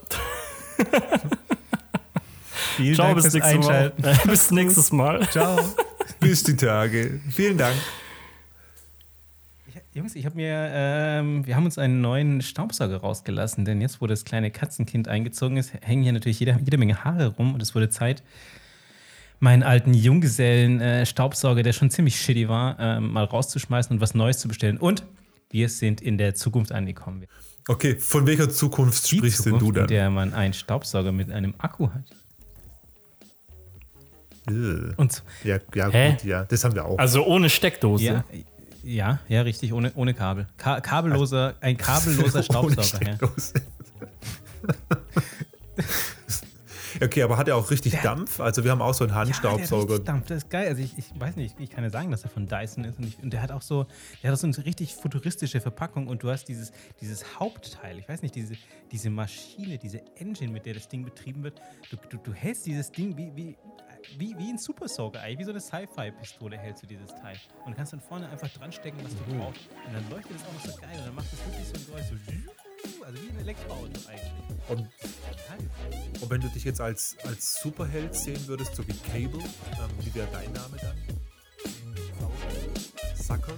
Vielen 2.77 2.95
Ciao, 2.97 3.15
Dank 3.15 3.23
bis 3.23 3.33
fürs 3.33 3.35
nächstes 3.35 3.63
Mal. 3.63 3.77
Einschalten. 3.87 4.05
Äh, 4.05 4.17
bis 4.29 4.51
nächstes 4.51 4.93
Mal. 4.93 5.29
Ciao. 5.31 5.59
Bis 6.19 6.43
die 6.43 6.57
Tage. 6.57 7.21
Vielen 7.31 7.57
Dank. 7.57 7.77
Jungs, 9.93 10.15
ich 10.15 10.25
habe 10.27 10.37
mir, 10.37 10.71
ähm, 10.73 11.47
wir 11.47 11.57
haben 11.57 11.65
uns 11.65 11.79
einen 11.79 12.01
neuen 12.01 12.43
Staubsauger 12.43 12.99
rausgelassen, 12.99 13.65
denn 13.65 13.81
jetzt, 13.81 14.01
wo 14.01 14.07
das 14.07 14.25
kleine 14.25 14.51
Katzenkind 14.51 15.09
eingezogen 15.09 15.57
ist, 15.57 15.73
hängen 15.83 16.03
hier 16.03 16.13
natürlich 16.13 16.41
jede, 16.41 16.59
jede 16.65 16.77
Menge 16.79 17.05
Haare 17.05 17.29
rum 17.29 17.55
und 17.55 17.63
es 17.63 17.75
wurde 17.75 17.89
Zeit, 17.89 18.23
meinen 19.41 19.63
alten 19.63 19.95
Junggesellen-Staubsauger, 19.95 21.63
der 21.63 21.73
schon 21.73 21.91
ziemlich 21.91 22.21
shitty 22.21 22.49
war, 22.49 22.79
ähm, 22.79 23.13
mal 23.13 23.25
rauszuschmeißen 23.25 23.95
und 23.95 24.01
was 24.01 24.15
Neues 24.15 24.39
zu 24.39 24.49
bestellen. 24.49 24.79
Und 24.79 25.05
wir 25.51 25.69
sind 25.69 26.01
in 26.01 26.19
der 26.19 26.35
Zukunft 26.35 26.73
angekommen. 26.73 27.25
Okay, 27.69 27.97
von 27.97 28.27
welcher 28.27 28.49
Zukunft 28.51 29.11
Die 29.11 29.17
sprichst 29.19 29.47
denn 29.47 29.53
Zukunft, 29.59 29.63
du 29.63 29.69
in 29.69 29.75
dann? 29.75 29.87
der 29.87 30.11
man 30.11 30.35
einen 30.35 30.55
Staubsauger 30.55 31.13
mit 31.13 31.31
einem 31.31 31.55
Akku 31.59 31.89
hat. 31.91 32.05
Äh, 34.49 34.95
Und 34.97 35.23
Ja, 35.43 35.59
ja 35.75 36.11
gut, 36.11 36.25
ja. 36.25 36.45
Das 36.45 36.65
haben 36.65 36.75
wir 36.75 36.85
auch. 36.85 36.99
Also 36.99 37.25
ohne 37.25 37.49
Steckdose. 37.49 38.05
ja, 38.05 38.25
ja, 38.85 39.21
ja, 39.29 39.43
richtig, 39.43 39.73
ohne, 39.73 39.93
ohne 39.95 40.15
Kabel. 40.15 40.47
Ka 40.57 40.81
kabelloser, 40.81 41.55
ein 41.61 41.77
kabelloser 41.77 42.43
Staubsauger. 42.45 43.07
ja. 43.07 43.19
Okay, 47.03 47.23
aber 47.23 47.37
hat 47.37 47.49
er 47.49 47.57
auch 47.57 47.71
richtig 47.71 48.01
Dampf? 48.03 48.39
Also 48.41 48.63
wir 48.63 48.71
haben 48.71 48.81
auch 48.81 48.95
so 48.95 49.05
einen 49.05 49.11
Ja, 49.11 49.15
der 49.17 49.27
Handstaubsauger. 49.27 49.95
richtig 49.95 50.07
Dampf, 50.07 50.27
das 50.27 50.39
ist 50.39 50.51
geil. 50.51 50.69
Also 50.69 50.83
ich, 50.83 50.97
ich 50.97 51.07
weiß 51.19 51.37
nicht, 51.37 51.59
ich 51.59 51.71
kann 51.71 51.83
ja 51.83 51.91
sagen, 51.91 52.11
dass 52.11 52.23
er 52.23 52.31
von 52.31 52.47
Dyson 52.47 52.85
ist. 52.85 52.99
Und, 52.99 53.07
ich, 53.07 53.19
und 53.21 53.33
der 53.33 53.43
hat 53.43 53.51
auch 53.51 53.63
so, 53.63 53.87
der 54.23 54.31
hat 54.31 54.39
auch 54.39 54.41
so 54.41 54.47
eine 54.47 54.65
richtig 54.65 54.95
futuristische 54.95 55.61
Verpackung 55.61 56.07
und 56.07 56.23
du 56.23 56.31
hast 56.31 56.45
dieses, 56.45 56.73
dieses 57.01 57.39
Hauptteil, 57.39 57.99
ich 57.99 58.09
weiß 58.09 58.23
nicht, 58.23 58.35
diese, 58.35 58.55
diese 58.93 59.11
Maschine, 59.11 59.79
diese 59.79 60.03
Engine, 60.17 60.53
mit 60.53 60.67
der 60.67 60.75
das 60.75 60.89
Ding 60.89 61.05
betrieben 61.05 61.43
wird. 61.43 61.61
Du, 61.91 61.97
du, 62.11 62.17
du 62.19 62.33
hältst 62.33 62.67
dieses 62.67 62.93
Ding 62.93 63.17
wie, 63.17 63.33
wie, 63.35 63.57
wie, 64.19 64.37
wie 64.39 64.51
ein 64.51 64.59
Super 64.59 64.89
Soaker, 64.89 65.21
eigentlich 65.21 65.41
wie 65.41 65.45
so 65.45 65.51
eine 65.51 65.61
Sci-Fi-Pistole 65.61 66.57
hältst 66.59 66.83
du 66.83 66.87
dieses 66.87 67.11
Teil. 67.15 67.37
Und 67.65 67.73
du 67.73 67.77
kannst 67.77 67.93
dann 67.93 68.01
vorne 68.01 68.29
einfach 68.29 68.49
dran 68.49 68.73
stecken, 68.73 68.99
was 69.03 69.13
du 69.13 69.37
brauchst. 69.37 69.61
Und 69.87 69.93
dann 69.93 70.11
leuchtet 70.11 70.37
es 70.37 70.43
auch 70.47 70.53
noch 70.53 70.73
so 70.73 70.81
geil 70.81 70.97
und 70.99 71.07
dann 71.07 71.15
macht 71.15 71.27
es 71.33 71.39
wirklich 71.47 71.67
so 71.67 71.75
ein 71.75 71.87
Geräusch, 71.87 72.07
so, 72.09 73.05
also 73.05 73.23
wie 73.23 73.31
ein 73.31 73.39
Elektroauto 73.41 74.01
eigentlich. 74.09 74.33
Und, 74.69 74.81
und 76.23 76.31
wenn 76.31 76.41
du 76.41 76.49
dich 76.49 76.65
jetzt 76.65 76.81
als, 76.81 77.17
als 77.25 77.61
Superheld 77.61 78.15
sehen 78.15 78.47
würdest, 78.47 78.75
so 78.77 78.87
wie 78.87 78.97
Cable, 79.13 79.43
ähm, 79.43 79.91
wie 80.01 80.15
wäre 80.15 80.29
dein 80.33 80.53
Name 80.53 80.77
dann? 80.81 80.97
Sucker? 83.17 83.55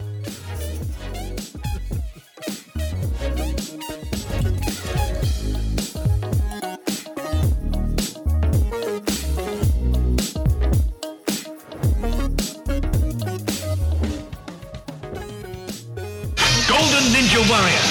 Golden 16.77 17.11
Ninja 17.11 17.41
Warrior. 17.49 17.87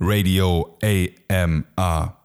Radio 0.00 0.76
AMR. 0.82 2.23